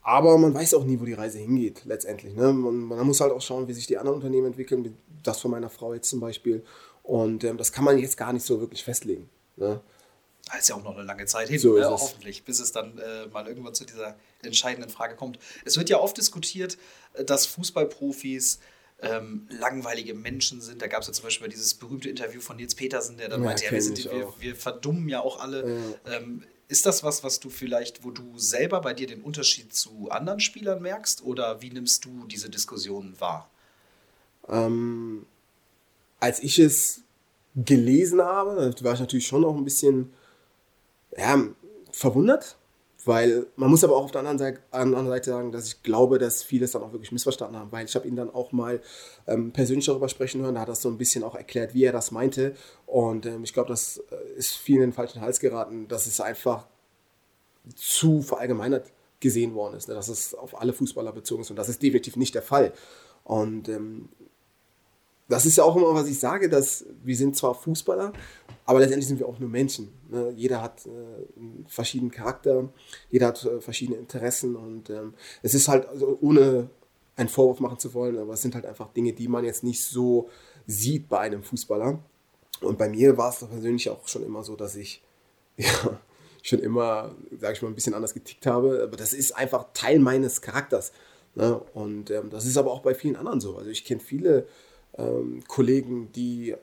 Aber 0.00 0.36
man 0.38 0.54
weiß 0.54 0.74
auch 0.74 0.84
nie, 0.84 0.98
wo 0.98 1.04
die 1.04 1.12
Reise 1.12 1.38
hingeht, 1.38 1.82
letztendlich. 1.84 2.34
Ne? 2.34 2.52
Man, 2.52 2.76
man, 2.80 3.06
muss 3.06 3.20
halt 3.20 3.30
auch 3.30 3.42
schauen, 3.42 3.68
wie 3.68 3.72
sich 3.72 3.86
die 3.86 3.98
anderen 3.98 4.16
Unternehmen 4.16 4.48
entwickeln, 4.48 4.96
das 5.22 5.40
von 5.40 5.50
meiner 5.50 5.70
Frau 5.70 5.94
jetzt 5.94 6.08
zum 6.08 6.18
Beispiel. 6.18 6.64
Und 7.04 7.44
ähm, 7.44 7.58
das 7.58 7.70
kann 7.72 7.84
man 7.84 7.98
jetzt 7.98 8.16
gar 8.16 8.32
nicht 8.32 8.44
so 8.44 8.58
wirklich 8.58 8.82
festlegen. 8.82 9.28
Ne? 9.56 9.80
Da 10.50 10.58
ist 10.58 10.68
ja 10.68 10.74
auch 10.74 10.82
noch 10.82 10.96
eine 10.96 11.04
lange 11.04 11.24
Zeit 11.26 11.48
hin, 11.48 11.58
so 11.58 11.74
ne? 11.74 11.88
hoffentlich, 11.88 12.44
bis 12.44 12.58
es 12.58 12.72
dann 12.72 12.98
äh, 12.98 13.26
mal 13.26 13.46
irgendwann 13.46 13.74
zu 13.74 13.84
dieser 13.84 14.16
entscheidenden 14.42 14.90
Frage 14.90 15.14
kommt. 15.14 15.38
Es 15.64 15.76
wird 15.76 15.88
ja 15.88 15.98
oft 15.98 16.16
diskutiert, 16.16 16.78
äh, 17.14 17.24
dass 17.24 17.46
Fußballprofis 17.46 18.58
ähm, 19.02 19.46
langweilige 19.50 20.14
Menschen 20.14 20.60
sind. 20.60 20.80
Da 20.82 20.86
gab 20.86 21.02
es 21.02 21.08
ja 21.08 21.12
zum 21.12 21.24
Beispiel 21.24 21.48
dieses 21.48 21.74
berühmte 21.74 22.08
Interview 22.08 22.40
von 22.40 22.56
Nils 22.56 22.74
Petersen, 22.74 23.18
der 23.18 23.28
dann 23.28 23.40
ja, 23.40 23.46
meinte, 23.46 23.64
ja, 23.64 23.70
wir, 23.72 23.82
sind, 23.82 24.04
wir, 24.04 24.32
wir, 24.38 24.56
verdummen 24.56 25.08
ja 25.08 25.20
auch 25.20 25.40
alle. 25.40 25.96
Ja. 26.06 26.16
Ähm, 26.16 26.44
ist 26.68 26.86
das 26.86 27.02
was, 27.02 27.22
was 27.22 27.38
du 27.38 27.50
vielleicht, 27.50 28.02
wo 28.04 28.10
du 28.10 28.38
selber 28.38 28.80
bei 28.80 28.94
dir 28.94 29.06
den 29.06 29.20
Unterschied 29.22 29.74
zu 29.74 30.08
anderen 30.10 30.40
Spielern 30.40 30.80
merkst? 30.80 31.22
Oder 31.22 31.60
wie 31.60 31.70
nimmst 31.70 32.04
du 32.04 32.26
diese 32.26 32.48
Diskussion 32.48 33.14
wahr? 33.18 33.50
Ähm, 34.48 35.26
als 36.18 36.40
ich 36.40 36.58
es 36.58 37.02
gelesen 37.54 38.22
habe, 38.22 38.74
war 38.82 38.94
ich 38.94 39.00
natürlich 39.00 39.26
schon 39.26 39.42
noch 39.42 39.54
ein 39.54 39.64
bisschen 39.64 40.14
ja, 41.16 41.38
verwundert, 41.92 42.56
weil 43.04 43.46
man 43.56 43.70
muss 43.70 43.84
aber 43.84 43.96
auch 43.96 44.04
auf 44.04 44.10
der 44.12 44.20
anderen 44.20 44.38
Seite, 44.38 44.60
anderen 44.70 45.08
Seite 45.08 45.30
sagen, 45.30 45.52
dass 45.52 45.66
ich 45.66 45.82
glaube, 45.82 46.18
dass 46.18 46.42
viele 46.42 46.64
es 46.64 46.72
dann 46.72 46.82
auch 46.82 46.92
wirklich 46.92 47.12
missverstanden 47.12 47.58
haben, 47.58 47.72
weil 47.72 47.84
ich 47.84 47.94
habe 47.94 48.06
ihn 48.06 48.16
dann 48.16 48.30
auch 48.30 48.52
mal 48.52 48.80
ähm, 49.26 49.52
persönlich 49.52 49.86
darüber 49.86 50.08
sprechen 50.08 50.42
hören, 50.42 50.54
da 50.54 50.60
hat 50.60 50.68
er 50.68 50.74
so 50.74 50.88
ein 50.88 50.98
bisschen 50.98 51.24
auch 51.24 51.34
erklärt, 51.34 51.74
wie 51.74 51.84
er 51.84 51.92
das 51.92 52.10
meinte 52.10 52.54
und 52.86 53.26
ähm, 53.26 53.44
ich 53.44 53.52
glaube, 53.52 53.68
das 53.68 53.98
äh, 54.10 54.38
ist 54.38 54.52
vielen 54.52 54.82
in 54.82 54.90
den 54.90 54.92
falschen 54.92 55.20
Hals 55.20 55.40
geraten, 55.40 55.88
dass 55.88 56.06
es 56.06 56.20
einfach 56.20 56.66
zu 57.74 58.22
verallgemeinert 58.22 58.90
gesehen 59.20 59.54
worden 59.54 59.76
ist, 59.76 59.88
ne? 59.88 59.94
dass 59.94 60.08
es 60.08 60.34
auf 60.34 60.60
alle 60.60 60.72
Fußballer 60.72 61.12
bezogen 61.12 61.42
ist 61.42 61.50
und 61.50 61.56
das 61.56 61.68
ist 61.68 61.82
definitiv 61.82 62.16
nicht 62.16 62.34
der 62.34 62.42
Fall 62.42 62.72
und 63.24 63.68
ähm, 63.68 64.08
das 65.28 65.46
ist 65.46 65.56
ja 65.56 65.64
auch 65.64 65.76
immer, 65.76 65.94
was 65.94 66.08
ich 66.08 66.18
sage, 66.18 66.48
dass 66.48 66.84
wir 67.02 67.16
sind 67.16 67.36
zwar 67.36 67.54
Fußballer, 67.54 68.12
aber 68.66 68.80
letztendlich 68.80 69.08
sind 69.08 69.18
wir 69.18 69.28
auch 69.28 69.38
nur 69.38 69.48
Menschen. 69.48 69.92
Ne? 70.08 70.32
Jeder 70.36 70.62
hat 70.62 70.86
äh, 70.86 70.90
einen 71.38 71.66
verschiedenen 71.68 72.10
Charakter, 72.10 72.68
jeder 73.10 73.28
hat 73.28 73.44
äh, 73.44 73.60
verschiedene 73.60 73.98
Interessen 73.98 74.56
und 74.56 74.90
ähm, 74.90 75.14
es 75.42 75.54
ist 75.54 75.68
halt, 75.68 75.88
also 75.88 76.18
ohne 76.20 76.68
einen 77.16 77.28
Vorwurf 77.28 77.60
machen 77.60 77.78
zu 77.78 77.92
wollen, 77.94 78.18
aber 78.18 78.34
es 78.34 78.42
sind 78.42 78.54
halt 78.54 78.66
einfach 78.66 78.92
Dinge, 78.92 79.12
die 79.12 79.28
man 79.28 79.44
jetzt 79.44 79.64
nicht 79.64 79.84
so 79.84 80.28
sieht 80.66 81.08
bei 81.08 81.18
einem 81.18 81.42
Fußballer. 81.42 81.98
Und 82.60 82.78
bei 82.78 82.88
mir 82.88 83.16
war 83.16 83.30
es 83.30 83.38
persönlich 83.38 83.90
auch 83.90 84.06
schon 84.08 84.22
immer 84.22 84.44
so, 84.44 84.56
dass 84.56 84.76
ich 84.76 85.02
ja, 85.56 86.00
schon 86.42 86.60
immer, 86.60 87.14
sage 87.38 87.54
ich 87.54 87.62
mal, 87.62 87.68
ein 87.68 87.74
bisschen 87.74 87.94
anders 87.94 88.14
getickt 88.14 88.46
habe. 88.46 88.82
Aber 88.82 88.96
das 88.96 89.12
ist 89.12 89.32
einfach 89.32 89.66
Teil 89.74 89.98
meines 89.98 90.40
Charakters. 90.40 90.92
Ne? 91.34 91.60
Und 91.74 92.10
ähm, 92.10 92.30
das 92.30 92.46
ist 92.46 92.56
aber 92.56 92.72
auch 92.72 92.80
bei 92.80 92.94
vielen 92.94 93.16
anderen 93.16 93.40
so. 93.40 93.56
Also 93.56 93.70
ich 93.70 93.84
kenne 93.84 94.00
viele 94.00 94.46
ähm, 94.98 95.42
Kollegen, 95.46 96.10
die 96.12 96.54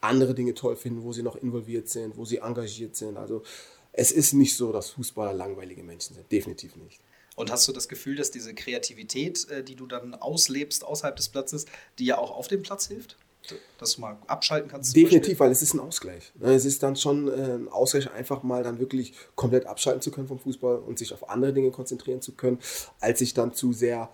andere 0.00 0.34
Dinge 0.34 0.54
toll 0.54 0.76
finden, 0.76 1.02
wo 1.02 1.12
sie 1.12 1.22
noch 1.22 1.36
involviert 1.36 1.88
sind, 1.88 2.16
wo 2.16 2.24
sie 2.24 2.38
engagiert 2.38 2.96
sind. 2.96 3.16
Also 3.16 3.42
es 3.92 4.12
ist 4.12 4.32
nicht 4.34 4.56
so, 4.56 4.72
dass 4.72 4.90
Fußballer 4.90 5.32
langweilige 5.32 5.82
Menschen 5.82 6.14
sind. 6.14 6.30
Definitiv 6.30 6.76
nicht. 6.76 7.00
Und 7.34 7.50
hast 7.50 7.68
du 7.68 7.72
das 7.72 7.88
Gefühl, 7.88 8.16
dass 8.16 8.30
diese 8.30 8.54
Kreativität, 8.54 9.48
äh, 9.50 9.62
die 9.62 9.74
du 9.74 9.86
dann 9.86 10.14
auslebst 10.14 10.84
außerhalb 10.84 11.16
des 11.16 11.28
Platzes, 11.28 11.66
die 11.98 12.06
ja 12.06 12.18
auch 12.18 12.30
auf 12.30 12.48
dem 12.48 12.62
Platz 12.62 12.86
hilft? 12.86 13.16
Dass 13.78 13.94
du 13.94 14.00
mal 14.00 14.18
abschalten 14.26 14.68
kannst? 14.68 14.96
Definitiv, 14.96 15.38
weil 15.38 15.52
es 15.52 15.62
ist 15.62 15.72
ein 15.72 15.78
Ausgleich. 15.78 16.32
Ne, 16.34 16.52
es 16.54 16.64
ist 16.64 16.82
dann 16.82 16.96
schon 16.96 17.28
äh, 17.28 17.54
ein 17.54 17.68
Ausgleich, 17.68 18.10
einfach 18.10 18.42
mal 18.42 18.64
dann 18.64 18.80
wirklich 18.80 19.12
komplett 19.36 19.66
abschalten 19.66 20.02
zu 20.02 20.10
können 20.10 20.26
vom 20.26 20.40
Fußball 20.40 20.78
und 20.78 20.98
sich 20.98 21.12
auf 21.12 21.28
andere 21.28 21.52
Dinge 21.52 21.70
konzentrieren 21.70 22.20
zu 22.20 22.32
können, 22.32 22.58
als 22.98 23.20
sich 23.20 23.34
dann 23.34 23.54
zu 23.54 23.72
sehr 23.72 24.10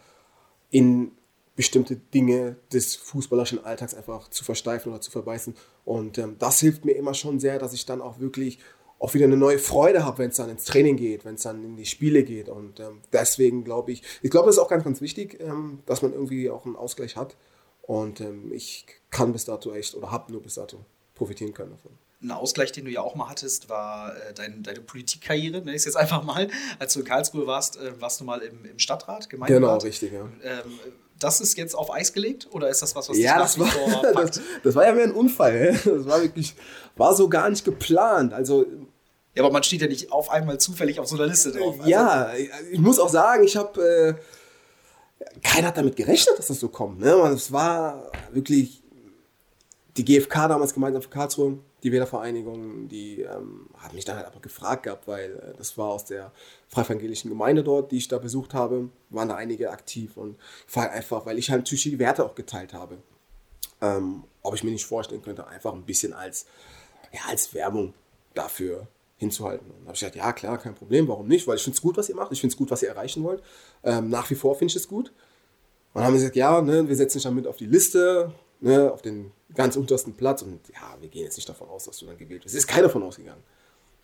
in 0.71 1.13
bestimmte 1.55 1.97
Dinge 1.97 2.57
des 2.73 2.97
fußballerischen 2.97 3.65
Alltags 3.65 3.95
einfach 3.95 4.29
zu 4.29 4.45
versteifen 4.45 4.91
oder 4.91 5.01
zu 5.01 5.11
verbeißen. 5.11 5.55
Und 5.85 6.19
ähm, 6.19 6.37
das 6.39 6.61
hilft 6.61 6.85
mir 6.85 6.93
immer 6.93 7.15
schon 7.15 7.41
sehr, 7.41 7.59
dass 7.59 7.73
ich 7.73 7.85
dann 7.85 8.01
auch 8.01 8.19
wirklich 8.21 8.59
auch 8.99 9.15
wieder 9.15 9.25
eine 9.25 9.37
neue 9.37 9.59
Freude 9.59 10.05
habe, 10.05 10.19
wenn 10.19 10.31
es 10.31 10.37
dann 10.37 10.49
ins 10.49 10.65
Training 10.65 10.97
geht, 10.97 11.25
wenn 11.25 11.35
es 11.35 11.43
dann 11.43 11.65
in 11.65 11.77
die 11.77 11.87
Spiele 11.87 12.23
geht. 12.23 12.49
Und 12.49 12.79
ähm, 12.81 13.01
deswegen 13.13 13.65
glaube 13.65 13.93
ich, 13.93 14.03
ich 14.23 14.31
glaube, 14.31 14.47
das 14.47 14.57
ist 14.57 14.63
auch 14.63 14.69
ganz, 14.69 14.85
ganz 14.85 15.01
wichtig, 15.01 15.41
ähm, 15.41 15.81
dass 15.87 16.03
man 16.03 16.13
irgendwie 16.13 16.49
auch 16.51 16.65
einen 16.65 16.77
Ausgleich 16.77 17.17
hat. 17.17 17.37
Und 17.83 18.21
ähm, 18.21 18.53
ich 18.53 18.87
kann 19.11 19.33
bis 19.33 19.45
dato 19.45 19.73
echt 19.73 19.97
oder 19.97 20.13
habe 20.13 20.31
nur 20.31 20.41
bis 20.41 20.55
dato 20.55 20.79
profitieren 21.15 21.53
können 21.53 21.73
davon 21.73 21.93
ein 22.23 22.31
Ausgleich, 22.31 22.73
den 22.73 22.85
du 22.85 22.91
ja 22.91 23.01
auch 23.01 23.15
mal 23.15 23.29
hattest, 23.29 23.69
war 23.69 24.17
äh, 24.17 24.33
dein, 24.33 24.63
deine 24.63 24.81
Politikkarriere, 24.81 25.59
nenne 25.59 25.73
ich 25.73 25.79
es 25.79 25.85
jetzt 25.87 25.97
einfach 25.97 26.23
mal. 26.23 26.49
Als 26.79 26.95
du 26.95 27.01
in 27.01 27.07
Karlsruhe 27.07 27.47
warst, 27.47 27.77
äh, 27.77 28.01
warst 28.01 28.21
du 28.21 28.25
mal 28.25 28.41
im, 28.41 28.65
im 28.65 28.79
Stadtrat, 28.79 29.29
Gemeinderat. 29.29 29.61
Genau, 29.61 29.79
richtig, 29.79 30.13
ja. 30.13 30.29
Ähm, 30.43 30.79
das 31.23 31.41
ist 31.41 31.57
jetzt 31.57 31.75
auf 31.75 31.93
Eis 31.93 32.13
gelegt 32.13 32.49
oder 32.51 32.69
ist 32.69 32.83
das 32.83 32.95
was, 32.95 33.09
was 33.09 33.19
ja, 33.19 33.39
das 33.39 33.59
war, 33.59 33.69
das, 34.15 34.41
das, 34.63 34.75
war 34.75 34.85
ja 34.87 34.93
mehr 34.93 35.05
ein 35.05 35.13
Unfall. 35.13 35.79
Das 35.85 36.07
war 36.07 36.21
wirklich, 36.23 36.55
war 36.97 37.15
so 37.15 37.29
gar 37.29 37.49
nicht 37.51 37.65
geplant. 37.65 38.33
Also 38.33 38.67
Ja, 39.35 39.43
aber 39.43 39.53
man 39.53 39.63
steht 39.63 39.81
ja 39.81 39.89
nicht 39.89 40.13
auf 40.13 40.31
einmal 40.31 40.59
zufällig 40.59 41.01
auf 41.01 41.07
so 41.07 41.17
einer 41.17 41.27
Liste 41.27 41.53
drauf. 41.53 41.77
Also 41.79 41.91
ja, 41.91 42.33
ich 42.71 42.79
muss 42.79 42.99
auch 42.99 43.09
sagen, 43.09 43.45
ich 43.45 43.57
habe, 43.57 43.81
äh, 43.81 44.15
keiner 45.43 45.69
hat 45.69 45.77
damit 45.77 45.97
gerechnet, 45.97 46.39
dass 46.39 46.49
das 46.49 46.61
so 46.61 46.69
kommt. 46.69 47.01
Ne? 47.01 47.11
Es 47.35 47.53
war 47.53 48.11
wirklich 48.33 48.83
die 49.97 50.05
GfK 50.05 50.49
damals 50.49 50.75
gemeinsam 50.75 51.03
für 51.03 51.11
Karlsruhe, 51.11 51.59
die 51.83 51.91
Wählervereinigung, 51.91 52.89
die 52.89 53.23
ähm, 53.23 53.67
hat 53.77 53.93
mich 53.93 54.05
dann 54.05 54.17
halt 54.17 54.27
aber 54.27 54.41
gefragt 54.41 54.85
gehabt, 54.85 55.09
weil 55.09 55.33
äh, 55.33 55.57
das 55.57 55.77
war 55.77 55.89
aus 55.89 56.05
der 56.05 56.33
freievangelischen 56.69 57.31
Gemeinde 57.31 57.65
dort, 57.65 57.91
die 57.91 57.99
ich 57.99 58.09
da 58.09 58.19
besucht 58.19 58.55
habe, 58.55 58.89
waren 59.11 59.29
da 59.29 59.35
einige 59.35 59.71
aktiv 59.71 60.17
und 60.17 60.39
war 60.73 60.85
halt 60.85 60.93
einfach, 60.93 61.27
weil 61.27 61.39
ich 61.39 61.51
halt 61.51 61.63
natürlich 61.63 61.85
die 61.85 61.99
Werte 61.99 62.25
auch 62.25 62.35
geteilt 62.35 62.73
habe, 62.73 62.99
ähm, 63.81 64.25
ob 64.43 64.55
ich 64.55 64.65
mir 64.65 64.71
nicht 64.71 64.87
vorstellen 64.87 65.23
könnte, 65.23 65.47
einfach 65.47 65.73
ein 65.73 65.85
bisschen 65.85 66.13
als, 66.13 66.47
ja, 67.13 67.21
als 67.29 67.53
Werbung 67.55 67.95
dafür 68.35 68.87
hinzuhalten. 69.17 69.67
Und 69.67 69.79
dann 69.79 69.87
habe 69.87 69.95
ich 69.95 70.01
gesagt, 70.01 70.17
ja 70.17 70.33
klar, 70.33 70.59
kein 70.59 70.75
Problem, 70.75 71.09
warum 71.09 71.27
nicht? 71.29 71.47
Weil 71.47 71.57
ich 71.57 71.63
finde 71.63 71.77
es 71.77 71.83
gut, 71.83 71.97
was 71.97 72.09
ihr 72.09 72.17
macht, 72.17 72.33
ich 72.33 72.41
finde 72.41 72.53
es 72.53 72.57
gut, 72.57 72.71
was 72.71 72.83
ihr 72.83 72.89
erreichen 72.89 73.25
wollt. 73.25 73.43
Ähm, 73.83 74.09
nach 74.09 74.31
wie 74.31 74.35
vor 74.35 74.55
finde 74.55 74.71
ich 74.71 74.77
es 74.77 74.89
gut. 74.89 75.09
Und 75.09 75.99
dann 75.99 76.05
haben 76.05 76.15
wir 76.15 76.21
gesagt, 76.21 76.37
ja, 76.37 76.61
ne, 76.63 76.89
wir 76.89 76.97
setzen 76.97 77.19
dich 77.19 77.25
damit 77.25 77.47
auf 77.47 77.57
die 77.57 77.67
Liste, 77.67 78.33
ne, 78.61 78.91
auf 78.91 79.03
den 79.03 79.31
ganz 79.55 79.77
untersten 79.77 80.15
Platz 80.15 80.43
und 80.43 80.61
ja, 80.69 80.97
wir 81.01 81.09
gehen 81.09 81.25
jetzt 81.25 81.37
nicht 81.37 81.49
davon 81.49 81.69
aus, 81.69 81.85
dass 81.85 81.99
du 81.99 82.07
dann 82.07 82.17
gewählt 82.17 82.45
wirst. 82.45 82.55
Es 82.55 82.61
ist 82.61 82.67
keiner 82.67 82.85
davon 82.85 83.03
ausgegangen. 83.03 83.43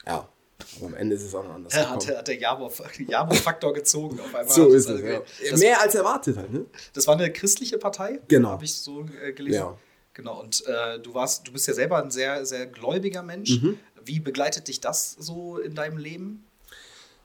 Ja, 0.06 0.28
aber 0.76 0.86
am 0.86 0.94
Ende 0.94 1.14
ist 1.14 1.22
es 1.22 1.34
auch 1.34 1.44
noch 1.44 1.54
anders. 1.54 1.74
Ja, 1.74 1.90
hat, 1.90 2.06
hat 2.08 2.28
der 2.28 2.38
Jabo-Faktor 2.38 3.72
gezogen 3.74 4.18
auf 4.20 4.34
einmal. 4.34 4.48
So 4.48 4.68
ist 4.68 4.88
es, 4.88 5.00
ja. 5.00 5.22
Das, 5.50 5.60
Mehr 5.60 5.80
als 5.80 5.94
erwartet 5.94 6.36
halt, 6.36 6.52
ne? 6.52 6.66
Das 6.92 7.06
war 7.06 7.14
eine 7.14 7.32
christliche 7.32 7.78
Partei, 7.78 8.20
genau. 8.28 8.50
habe 8.50 8.64
ich 8.64 8.74
so 8.74 9.06
äh, 9.22 9.32
gelesen. 9.32 9.58
Ja. 9.58 9.78
Genau, 10.14 10.40
und 10.40 10.66
äh, 10.66 10.98
du 10.98 11.14
warst, 11.14 11.46
du 11.46 11.52
bist 11.52 11.68
ja 11.68 11.74
selber 11.74 12.02
ein 12.02 12.10
sehr, 12.10 12.44
sehr 12.44 12.66
gläubiger 12.66 13.22
Mensch. 13.22 13.62
Mhm. 13.62 13.78
Wie 14.04 14.18
begleitet 14.18 14.66
dich 14.66 14.80
das 14.80 15.12
so 15.12 15.58
in 15.58 15.76
deinem 15.76 15.96
Leben? 15.96 16.44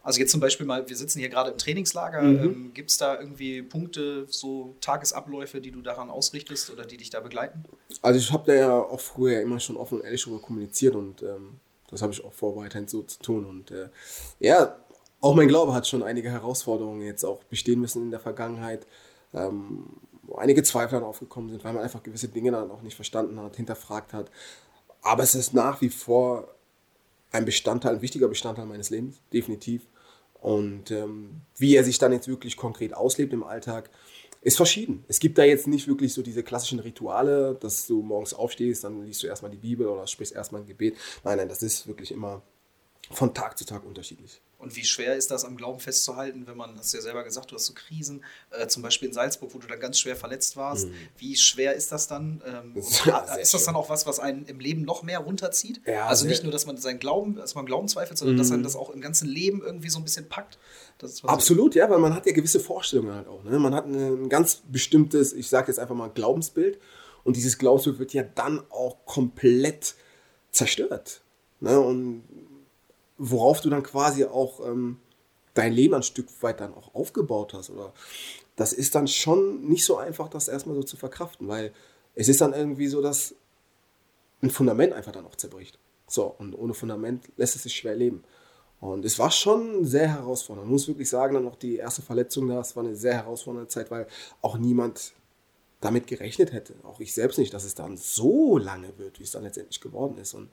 Also 0.04 0.20
jetzt 0.20 0.32
zum 0.32 0.42
Beispiel 0.42 0.66
mal, 0.66 0.88
wir 0.88 0.96
sitzen 0.96 1.20
hier 1.20 1.30
gerade 1.30 1.52
im 1.52 1.58
Trainingslager. 1.58 2.22
Mhm. 2.22 2.44
Ähm, 2.44 2.72
Gibt 2.74 2.92
es 2.92 2.98
da 2.98 3.20
irgendwie 3.20 3.62
Punkte, 3.62 4.26
so 4.28 4.76
Tagesabläufe, 4.82 5.62
die 5.62 5.72
du 5.72 5.82
daran 5.82 6.10
ausrichtest 6.10 6.70
oder 6.70 6.86
die 6.86 6.98
dich 6.98 7.10
da 7.10 7.22
begleiten? 7.22 7.64
Also 8.02 8.20
ich 8.20 8.32
habe 8.32 8.44
da 8.46 8.54
ja 8.54 8.78
auch 8.78 9.00
früher 9.00 9.42
immer 9.42 9.60
schon 9.60 9.78
offen 9.78 10.00
und 10.00 10.06
ehrlich 10.06 10.24
darüber 10.24 10.42
kommuniziert 10.42 10.96
und 10.96 11.24
ähm, 11.24 11.60
das 11.90 12.02
habe 12.02 12.12
ich 12.12 12.24
auch 12.24 12.34
vor, 12.34 12.56
weiterhin 12.58 12.88
so 12.88 13.04
zu 13.04 13.20
tun. 13.20 13.46
Und 13.46 13.72
äh, 13.72 13.90
ja, 14.40 14.78
auch 15.22 15.36
mein 15.36 15.48
Glaube 15.48 15.74
hat 15.74 15.88
schon 15.88 16.04
einige 16.04 16.30
Herausforderungen 16.30 17.02
jetzt 17.02 17.24
auch 17.24 17.44
bestehen 17.46 17.80
müssen 17.80 18.04
in 18.04 18.12
der 18.12 18.20
Vergangenheit. 18.20 18.86
Ähm, 19.34 19.86
wo 20.24 20.36
einige 20.36 20.64
Zweifel 20.64 21.00
dann 21.00 21.08
aufgekommen 21.08 21.50
sind, 21.50 21.64
weil 21.64 21.74
man 21.74 21.84
einfach 21.84 22.04
gewisse 22.04 22.30
Dinge 22.30 22.52
dann 22.52 22.72
auch 22.72 22.82
nicht 22.82 22.96
verstanden 22.96 23.40
hat, 23.40 23.56
hinterfragt 23.56 24.14
hat. 24.14 24.32
Aber 25.02 25.24
es 25.24 25.36
ist 25.36 25.54
nach 25.54 25.82
wie 25.82 25.90
vor 25.90 26.48
ein 27.32 27.46
Bestandteil, 27.46 27.96
ein 27.96 28.02
wichtiger 28.02 28.28
Bestandteil 28.28 28.66
meines 28.66 28.90
Lebens, 28.90 29.20
definitiv. 29.32 29.86
Und 30.44 30.92
ähm, 30.92 31.42
wie 31.56 31.74
er 31.74 31.86
sich 31.86 32.00
dann 32.00 32.12
jetzt 32.12 32.28
wirklich 32.28 32.58
konkret 32.58 32.94
auslebt 32.94 33.32
im 33.32 33.46
Alltag, 33.46 33.90
ist 34.42 34.58
verschieden. 34.58 35.06
Es 35.08 35.20
gibt 35.20 35.38
da 35.38 35.46
jetzt 35.46 35.68
nicht 35.68 35.88
wirklich 35.88 36.14
so 36.14 36.22
diese 36.22 36.44
klassischen 36.44 36.80
Rituale, 36.80 37.58
dass 37.62 37.88
du 37.88 38.02
morgens 38.02 38.34
aufstehst, 38.34 38.84
dann 38.84 39.06
liest 39.06 39.24
du 39.24 39.28
erstmal 39.28 39.52
die 39.52 39.58
Bibel 39.58 39.88
oder 39.88 40.06
sprichst 40.06 40.36
erstmal 40.36 40.60
ein 40.60 40.68
Gebet. 40.68 40.98
Nein, 41.24 41.38
nein, 41.38 41.48
das 41.48 41.64
ist 41.64 41.88
wirklich 41.88 42.12
immer 42.12 42.42
von 43.16 43.34
Tag 43.34 43.58
zu 43.58 43.66
Tag 43.66 43.86
unterschiedlich. 43.86 44.42
Und 44.64 44.78
wie 44.78 44.86
schwer 44.86 45.18
ist 45.18 45.30
das 45.30 45.44
am 45.44 45.58
Glauben 45.58 45.82
festzuhalten, 45.82 46.48
wenn 46.48 46.56
man, 46.56 46.78
hast 46.78 46.94
du 46.94 46.98
ja 46.98 47.04
selber 47.04 47.26
gesagt, 47.26 47.52
du 47.52 47.56
hast 47.56 47.66
so 47.66 47.74
Krisen, 47.74 48.24
äh, 48.52 48.66
zum 48.68 48.82
Beispiel 48.82 49.10
in 49.10 49.14
Salzburg, 49.14 49.54
wo 49.54 49.58
du 49.60 49.68
dann 49.68 49.80
ganz 49.80 50.00
schwer 50.00 50.16
verletzt 50.16 50.56
warst. 50.56 50.88
Mhm. 50.88 50.94
Wie 51.18 51.36
schwer 51.36 51.74
ist 51.76 51.92
das 51.92 52.08
dann? 52.08 52.42
Ähm, 52.46 52.72
das 52.74 52.92
ist, 52.92 53.38
ist, 53.42 53.54
das 53.54 53.66
dann 53.66 53.76
auch 53.76 53.90
was, 53.90 54.08
was 54.08 54.22
einen 54.22 54.46
im 54.46 54.62
Leben 54.62 54.84
noch 54.84 55.04
mehr 55.04 55.20
runterzieht? 55.20 55.82
Ja, 55.86 56.08
also 56.08 56.26
nicht 56.26 56.44
nur, 56.44 56.52
dass 56.54 56.66
man 56.66 56.78
seinen 56.78 57.00
Glauben, 57.00 57.36
dass 57.36 57.56
man 57.56 57.66
Glauben 57.66 57.90
zweifelt, 57.90 58.18
sondern 58.18 58.36
mhm. 58.36 58.40
dass 58.40 58.52
man 58.52 58.64
das 58.64 58.78
auch 58.78 58.90
im 58.90 59.02
ganzen 59.02 59.28
Leben 59.28 59.62
irgendwie 59.62 59.90
so 59.90 60.00
ein 60.00 60.06
bisschen 60.06 60.30
packt. 60.30 60.58
Absolut, 61.24 61.74
so 61.74 61.80
ja, 61.80 61.90
weil 61.90 62.00
man 62.00 62.16
hat 62.16 62.26
ja 62.26 62.32
gewisse 62.32 62.62
Vorstellungen 62.62 63.14
halt 63.14 63.28
auch. 63.28 63.44
Ne? 63.44 63.60
Man 63.60 63.76
hat 63.76 63.86
ein 63.86 64.30
ganz 64.30 64.62
bestimmtes, 64.72 65.34
ich 65.34 65.50
sage 65.50 65.68
jetzt 65.68 65.80
einfach 65.80 65.96
mal 65.96 66.10
Glaubensbild 66.10 66.80
und 67.26 67.36
dieses 67.36 67.58
Glaubensbild 67.58 68.00
wird 68.00 68.14
ja 68.14 68.24
dann 68.24 68.64
auch 68.70 69.06
komplett 69.06 69.96
zerstört. 70.52 71.22
Ne? 71.60 71.80
Und 71.80 72.24
worauf 73.30 73.62
du 73.62 73.70
dann 73.70 73.84
quasi 73.84 74.26
auch 74.26 74.66
ähm, 74.66 74.98
dein 75.54 75.72
Leben 75.72 75.94
ein 75.94 76.04
Stück 76.04 76.28
weit 76.42 76.60
dann 76.60 76.74
auch 76.74 76.94
aufgebaut 76.94 77.54
hast. 77.54 77.70
Oder 77.70 77.94
das 78.56 78.74
ist 78.74 78.96
dann 78.96 79.08
schon 79.08 79.68
nicht 79.68 79.86
so 79.86 79.98
einfach, 79.98 80.28
das 80.28 80.48
erstmal 80.48 80.76
so 80.76 80.84
zu 80.84 80.98
verkraften, 80.98 81.48
weil 81.48 81.72
es 82.16 82.28
ist 82.28 82.42
dann 82.42 82.54
irgendwie 82.54 82.88
so, 82.88 83.02
dass 83.02 83.36
ein 84.42 84.50
Fundament 84.50 84.94
einfach 84.94 85.14
dann 85.14 85.26
auch 85.26 85.36
zerbricht. 85.36 85.80
So, 86.08 86.26
und 86.38 86.54
ohne 86.54 86.74
Fundament 86.74 87.32
lässt 87.38 87.56
es 87.56 87.64
sich 87.64 87.76
schwer 87.76 87.96
leben. 87.96 88.24
Und 88.82 89.06
es 89.06 89.18
war 89.18 89.32
schon 89.32 89.86
sehr 89.86 90.10
herausfordernd. 90.10 90.68
Man 90.68 90.74
muss 90.74 90.90
wirklich 90.90 91.10
sagen, 91.10 91.36
dann 91.36 91.46
noch 91.46 91.56
die 91.56 91.78
erste 91.78 92.02
Verletzung 92.02 92.50
da, 92.50 92.60
es 92.60 92.76
war 92.76 92.84
eine 92.84 92.98
sehr 92.98 93.14
herausfordernde 93.14 93.70
Zeit, 93.70 93.90
weil 93.90 94.08
auch 94.42 94.58
niemand 94.58 95.14
damit 95.80 96.08
gerechnet 96.08 96.52
hätte. 96.52 96.76
Auch 96.84 97.00
ich 97.00 97.14
selbst 97.14 97.40
nicht, 97.40 97.54
dass 97.54 97.64
es 97.64 97.76
dann 97.76 97.96
so 97.96 98.58
lange 98.58 98.98
wird, 98.98 99.20
wie 99.20 99.24
es 99.24 99.32
dann 99.32 99.44
letztendlich 99.44 99.80
geworden 99.80 100.18
ist. 100.18 100.34
Und 100.34 100.50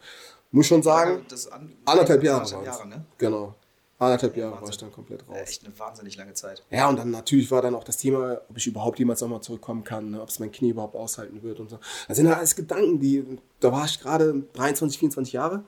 muss 0.50 0.66
schon 0.66 0.82
sagen, 0.82 1.24
an, 1.50 1.72
anderthalb 1.84 2.22
Jahre, 2.22 2.42
anderthalb 2.42 2.66
Jahre 2.66 2.88
ne? 2.88 3.04
Genau. 3.18 3.54
Anderthalb 4.00 4.34
Jahre 4.34 4.52
Wahnsinn. 4.52 4.64
war 4.64 4.70
ich 4.70 4.78
dann 4.78 4.92
komplett 4.92 5.28
raus. 5.28 5.36
Echt 5.42 5.64
eine 5.64 5.78
wahnsinnig 5.78 6.16
lange 6.16 6.32
Zeit. 6.32 6.64
Ja, 6.70 6.88
und 6.88 6.96
dann 6.96 7.10
natürlich 7.10 7.50
war 7.50 7.60
dann 7.60 7.74
auch 7.74 7.84
das 7.84 7.98
Thema, 7.98 8.40
ob 8.48 8.56
ich 8.56 8.66
überhaupt 8.66 8.98
jemals 8.98 9.20
nochmal 9.20 9.42
zurückkommen 9.42 9.84
kann, 9.84 10.12
ne? 10.12 10.22
ob 10.22 10.30
es 10.30 10.38
mein 10.38 10.50
Knie 10.50 10.70
überhaupt 10.70 10.96
aushalten 10.96 11.42
wird 11.42 11.60
und 11.60 11.68
so. 11.68 11.78
Das 12.08 12.16
sind 12.16 12.26
alles 12.26 12.56
Gedanken, 12.56 12.98
die, 12.98 13.38
da 13.60 13.70
war 13.70 13.84
ich 13.84 14.00
gerade 14.00 14.42
23, 14.54 14.98
24 14.98 15.34
Jahre 15.34 15.64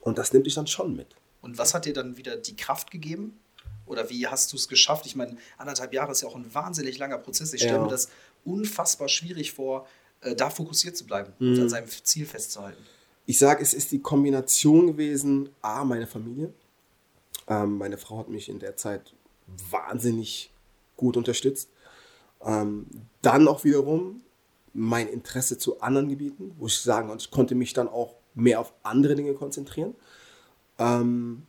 und 0.00 0.18
das 0.18 0.32
nimmt 0.32 0.46
dich 0.46 0.54
dann 0.54 0.66
schon 0.66 0.96
mit. 0.96 1.14
Und 1.40 1.58
was 1.58 1.74
hat 1.74 1.84
dir 1.84 1.92
dann 1.92 2.16
wieder 2.16 2.36
die 2.36 2.56
Kraft 2.56 2.90
gegeben? 2.90 3.38
Oder 3.86 4.10
wie 4.10 4.26
hast 4.26 4.52
du 4.52 4.56
es 4.56 4.66
geschafft? 4.66 5.06
Ich 5.06 5.14
meine, 5.14 5.36
anderthalb 5.56 5.94
Jahre 5.94 6.10
ist 6.10 6.22
ja 6.22 6.28
auch 6.28 6.36
ein 6.36 6.52
wahnsinnig 6.52 6.98
langer 6.98 7.18
Prozess. 7.18 7.52
Ich 7.52 7.60
stelle 7.62 7.78
ja. 7.78 7.84
mir 7.84 7.90
das 7.90 8.08
unfassbar 8.44 9.08
schwierig 9.08 9.52
vor, 9.52 9.86
äh, 10.22 10.34
da 10.34 10.50
fokussiert 10.50 10.96
zu 10.96 11.06
bleiben 11.06 11.32
mhm. 11.38 11.52
und 11.52 11.60
an 11.60 11.68
seinem 11.68 11.88
Ziel 11.88 12.26
festzuhalten. 12.26 12.84
Ich 13.28 13.38
sage, 13.38 13.62
es 13.62 13.74
ist 13.74 13.92
die 13.92 14.00
Kombination 14.00 14.86
gewesen, 14.86 15.50
A, 15.60 15.84
meine 15.84 16.06
Familie. 16.06 16.50
Ähm, 17.46 17.76
meine 17.76 17.98
Frau 17.98 18.16
hat 18.16 18.30
mich 18.30 18.48
in 18.48 18.58
der 18.58 18.78
Zeit 18.78 19.12
wahnsinnig 19.70 20.50
gut 20.96 21.14
unterstützt. 21.14 21.68
Ähm, 22.42 22.86
dann 23.20 23.46
auch 23.46 23.64
wiederum 23.64 24.22
mein 24.72 25.08
Interesse 25.08 25.58
zu 25.58 25.82
anderen 25.82 26.08
Gebieten, 26.08 26.54
wo 26.58 26.68
ich 26.68 26.80
sagen 26.80 27.08
konnte, 27.08 27.24
ich 27.24 27.30
konnte 27.30 27.54
mich 27.54 27.74
dann 27.74 27.86
auch 27.86 28.14
mehr 28.34 28.60
auf 28.60 28.72
andere 28.82 29.14
Dinge 29.14 29.34
konzentrieren. 29.34 29.94
Ähm, 30.78 31.42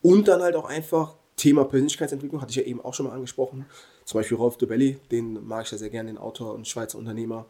und 0.00 0.28
dann 0.28 0.40
halt 0.40 0.56
auch 0.56 0.64
einfach 0.64 1.14
Thema 1.36 1.66
Persönlichkeitsentwicklung, 1.66 2.40
hatte 2.40 2.52
ich 2.52 2.56
ja 2.56 2.62
eben 2.62 2.80
auch 2.80 2.94
schon 2.94 3.04
mal 3.04 3.12
angesprochen. 3.12 3.66
Zum 4.06 4.18
Beispiel 4.18 4.38
Rolf 4.38 4.56
Dobelli, 4.56 4.98
den 5.10 5.46
mag 5.46 5.66
ich 5.66 5.72
ja 5.72 5.76
sehr 5.76 5.90
gerne, 5.90 6.08
den 6.08 6.16
Autor 6.16 6.54
und 6.54 6.66
Schweizer 6.66 6.96
Unternehmer. 6.96 7.44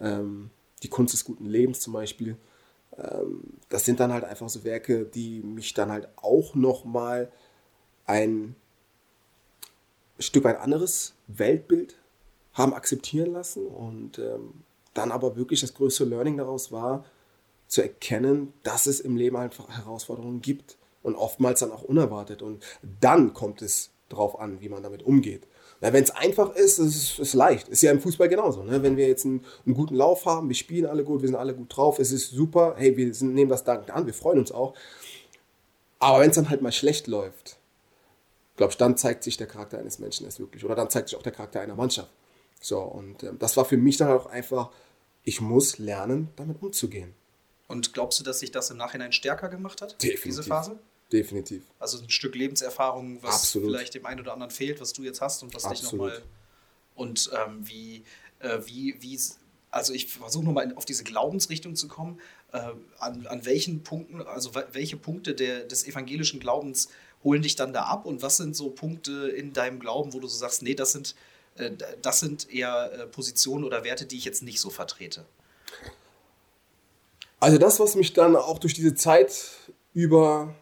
Ähm, 0.00 0.48
die 0.82 0.88
Kunst 0.88 1.12
des 1.12 1.26
guten 1.26 1.44
Lebens 1.44 1.80
zum 1.80 1.92
Beispiel. 1.92 2.38
Ähm, 2.98 3.44
das 3.68 3.84
sind 3.84 4.00
dann 4.00 4.12
halt 4.12 4.24
einfach 4.24 4.48
so 4.48 4.64
Werke, 4.64 5.04
die 5.04 5.40
mich 5.40 5.74
dann 5.74 5.90
halt 5.90 6.08
auch 6.16 6.54
nochmal 6.54 7.30
ein 8.06 8.56
Stück 10.18 10.44
weit 10.44 10.58
anderes 10.58 11.14
Weltbild 11.28 11.96
haben 12.54 12.74
akzeptieren 12.74 13.32
lassen 13.32 13.66
und 13.66 14.18
ähm, 14.18 14.64
dann 14.94 15.12
aber 15.12 15.36
wirklich 15.36 15.60
das 15.60 15.74
größte 15.74 16.04
Learning 16.04 16.36
daraus 16.36 16.72
war, 16.72 17.04
zu 17.68 17.82
erkennen, 17.82 18.52
dass 18.62 18.86
es 18.86 18.98
im 18.98 19.16
Leben 19.16 19.36
einfach 19.36 19.68
Herausforderungen 19.68 20.40
gibt 20.40 20.76
und 21.02 21.14
oftmals 21.14 21.60
dann 21.60 21.70
auch 21.70 21.82
unerwartet 21.82 22.42
und 22.42 22.64
dann 23.00 23.34
kommt 23.34 23.62
es 23.62 23.90
drauf 24.08 24.40
an, 24.40 24.60
wie 24.60 24.68
man 24.68 24.82
damit 24.82 25.02
umgeht. 25.02 25.46
Wenn 25.80 26.02
es 26.02 26.10
einfach 26.10 26.54
ist, 26.56 26.78
ist 26.78 27.18
es 27.18 27.34
leicht. 27.34 27.68
Ist 27.68 27.82
ja 27.82 27.92
im 27.92 28.00
Fußball 28.00 28.28
genauso. 28.28 28.64
Ne? 28.64 28.82
Wenn 28.82 28.96
wir 28.96 29.06
jetzt 29.06 29.24
einen, 29.24 29.44
einen, 29.64 29.74
guten 29.74 29.94
Lauf 29.94 30.26
haben, 30.26 30.48
wir 30.48 30.56
spielen 30.56 30.86
alle 30.86 31.04
gut, 31.04 31.22
wir 31.22 31.28
sind 31.28 31.36
alle 31.36 31.54
gut 31.54 31.76
drauf, 31.76 31.98
es 32.00 32.10
ist 32.10 32.30
super, 32.30 32.74
hey, 32.76 32.96
wir 32.96 33.14
sind, 33.14 33.34
nehmen 33.34 33.50
das 33.50 33.62
dankend 33.62 33.90
an, 33.90 34.06
wir 34.06 34.14
freuen 34.14 34.40
uns 34.40 34.50
auch. 34.50 34.74
Aber 36.00 36.20
wenn 36.20 36.30
es 36.30 36.36
dann 36.36 36.50
halt 36.50 36.62
mal 36.62 36.72
schlecht 36.72 37.06
läuft, 37.06 37.58
glaube 38.56 38.72
ich, 38.72 38.76
dann 38.76 38.96
zeigt 38.96 39.22
sich 39.22 39.36
der 39.36 39.46
Charakter 39.46 39.78
eines 39.78 40.00
Menschen 40.00 40.26
erst 40.26 40.40
wirklich. 40.40 40.64
Oder 40.64 40.74
dann 40.74 40.90
zeigt 40.90 41.10
sich 41.10 41.18
auch 41.18 41.22
der 41.22 41.32
Charakter 41.32 41.60
einer 41.60 41.76
Mannschaft. 41.76 42.10
So, 42.60 42.80
und 42.80 43.22
äh, 43.22 43.32
das 43.38 43.56
war 43.56 43.64
für 43.64 43.76
mich 43.76 43.96
dann 43.96 44.10
auch 44.10 44.26
einfach, 44.26 44.70
ich 45.22 45.40
muss 45.40 45.78
lernen, 45.78 46.28
damit 46.34 46.60
umzugehen. 46.60 47.14
Und 47.68 47.92
glaubst 47.92 48.18
du, 48.18 48.24
dass 48.24 48.40
sich 48.40 48.50
das 48.50 48.70
im 48.70 48.78
Nachhinein 48.78 49.12
stärker 49.12 49.48
gemacht 49.48 49.82
hat, 49.82 50.02
Definitiv. 50.02 50.24
diese 50.24 50.42
Phase? 50.42 50.78
Definitiv. 51.12 51.62
Also 51.78 51.98
ein 51.98 52.10
Stück 52.10 52.34
Lebenserfahrung, 52.34 53.22
was 53.22 53.36
Absolut. 53.36 53.70
vielleicht 53.70 53.94
dem 53.94 54.04
einen 54.04 54.20
oder 54.20 54.32
anderen 54.32 54.50
fehlt, 54.50 54.80
was 54.80 54.92
du 54.92 55.02
jetzt 55.02 55.20
hast 55.20 55.42
und 55.42 55.54
was 55.54 55.64
Absolut. 55.64 55.82
dich 55.82 55.92
nochmal. 55.92 56.22
Und 56.94 57.30
ähm, 57.34 57.66
wie, 57.66 58.04
äh, 58.40 58.58
wie, 58.66 58.96
wie, 59.00 59.18
also 59.70 59.92
ich 59.94 60.08
versuche 60.08 60.44
nochmal 60.44 60.72
auf 60.74 60.84
diese 60.84 61.04
Glaubensrichtung 61.04 61.76
zu 61.76 61.88
kommen. 61.88 62.20
Äh, 62.52 62.60
an, 62.98 63.26
an 63.26 63.44
welchen 63.46 63.82
Punkten, 63.82 64.20
also 64.22 64.50
welche 64.72 64.96
Punkte 64.96 65.34
der, 65.34 65.64
des 65.64 65.86
evangelischen 65.86 66.40
Glaubens 66.40 66.88
holen 67.24 67.42
dich 67.42 67.56
dann 67.56 67.72
da 67.72 67.84
ab 67.84 68.04
und 68.06 68.22
was 68.22 68.36
sind 68.36 68.54
so 68.54 68.70
Punkte 68.70 69.28
in 69.28 69.52
deinem 69.52 69.80
Glauben, 69.80 70.12
wo 70.12 70.20
du 70.20 70.28
so 70.28 70.36
sagst, 70.36 70.62
nee, 70.62 70.74
das 70.74 70.92
sind, 70.92 71.14
äh, 71.56 71.70
das 72.02 72.20
sind 72.20 72.52
eher 72.52 72.92
äh, 72.92 73.06
Positionen 73.06 73.64
oder 73.64 73.84
Werte, 73.84 74.04
die 74.04 74.16
ich 74.16 74.24
jetzt 74.24 74.42
nicht 74.42 74.60
so 74.60 74.70
vertrete? 74.70 75.24
Also 77.40 77.58
das, 77.58 77.80
was 77.80 77.94
mich 77.94 78.12
dann 78.12 78.36
auch 78.36 78.58
durch 78.58 78.74
diese 78.74 78.94
Zeit 78.94 79.32
über 79.94 80.54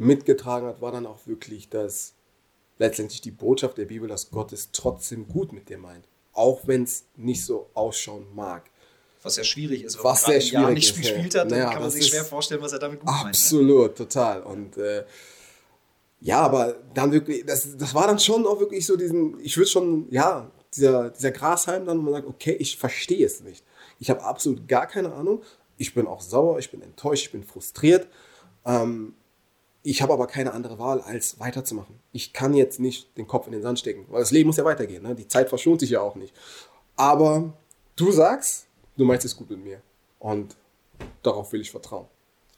mitgetragen 0.00 0.66
hat, 0.66 0.80
war 0.80 0.92
dann 0.92 1.06
auch 1.06 1.26
wirklich, 1.26 1.68
dass 1.68 2.14
letztendlich 2.78 3.20
die 3.20 3.30
Botschaft 3.30 3.78
der 3.78 3.84
Bibel, 3.84 4.08
dass 4.08 4.30
Gott 4.30 4.52
es 4.52 4.70
trotzdem 4.72 5.28
gut 5.28 5.52
mit 5.52 5.68
dir 5.68 5.78
meint. 5.78 6.08
Auch 6.32 6.66
wenn 6.66 6.84
es 6.84 7.04
nicht 7.16 7.44
so 7.44 7.68
ausschauen 7.74 8.26
mag. 8.34 8.70
Was 9.22 9.36
ja 9.36 9.44
schwierig 9.44 9.84
ist, 9.84 9.98
wenn 9.98 10.04
was 10.04 10.22
man 10.22 10.32
sehr 10.32 10.40
schwierig 10.40 10.52
Jahr 10.52 10.70
nicht 10.70 10.96
gespielt 10.96 11.34
hat, 11.34 11.50
dann 11.50 11.58
naja, 11.58 11.72
kann 11.72 11.82
man 11.82 11.90
sich 11.90 12.06
schwer 12.06 12.24
vorstellen, 12.24 12.62
was 12.62 12.72
er 12.72 12.78
damit 12.78 13.00
gut 13.00 13.08
absolut, 13.08 13.24
meint. 13.24 13.36
Absolut, 13.36 13.90
ne? 13.90 13.94
total. 13.94 14.42
Und 14.42 14.76
äh, 14.78 15.04
ja, 16.20 16.40
aber 16.40 16.76
dann 16.94 17.12
wirklich, 17.12 17.44
das, 17.44 17.76
das 17.76 17.94
war 17.94 18.06
dann 18.06 18.18
schon 18.18 18.46
auch 18.46 18.58
wirklich 18.58 18.86
so 18.86 18.96
diesen, 18.96 19.38
ich 19.40 19.56
würde 19.58 19.68
schon, 19.68 20.06
ja, 20.10 20.50
dieser, 20.74 21.10
dieser 21.10 21.32
Grashalm 21.32 21.84
dann, 21.84 21.98
wo 21.98 22.02
man 22.02 22.14
sagt, 22.14 22.28
okay, 22.28 22.52
ich 22.52 22.78
verstehe 22.78 23.26
es 23.26 23.42
nicht. 23.42 23.64
Ich 23.98 24.08
habe 24.08 24.22
absolut 24.22 24.66
gar 24.66 24.86
keine 24.86 25.12
Ahnung. 25.12 25.42
Ich 25.76 25.92
bin 25.92 26.06
auch 26.06 26.22
sauer, 26.22 26.58
ich 26.58 26.70
bin 26.70 26.80
enttäuscht, 26.80 27.26
ich 27.26 27.32
bin 27.32 27.44
frustriert. 27.44 28.08
Ähm, 28.64 29.14
ich 29.82 30.02
habe 30.02 30.12
aber 30.12 30.26
keine 30.26 30.52
andere 30.52 30.78
Wahl, 30.78 31.00
als 31.00 31.40
weiterzumachen. 31.40 32.00
Ich 32.12 32.32
kann 32.32 32.54
jetzt 32.54 32.80
nicht 32.80 33.16
den 33.16 33.26
Kopf 33.26 33.46
in 33.46 33.52
den 33.52 33.62
Sand 33.62 33.78
stecken, 33.78 34.06
weil 34.08 34.20
das 34.20 34.30
Leben 34.30 34.48
muss 34.48 34.58
ja 34.58 34.64
weitergehen. 34.64 35.02
Ne? 35.02 35.14
Die 35.14 35.28
Zeit 35.28 35.48
verschont 35.48 35.80
sich 35.80 35.90
ja 35.90 36.00
auch 36.00 36.16
nicht. 36.16 36.34
Aber 36.96 37.52
du 37.96 38.12
sagst, 38.12 38.66
du 38.96 39.04
meinst 39.04 39.24
es 39.24 39.36
gut 39.36 39.50
mit 39.50 39.62
mir. 39.62 39.80
Und 40.18 40.56
darauf 41.22 41.52
will 41.52 41.62
ich 41.62 41.70
vertrauen. 41.70 42.06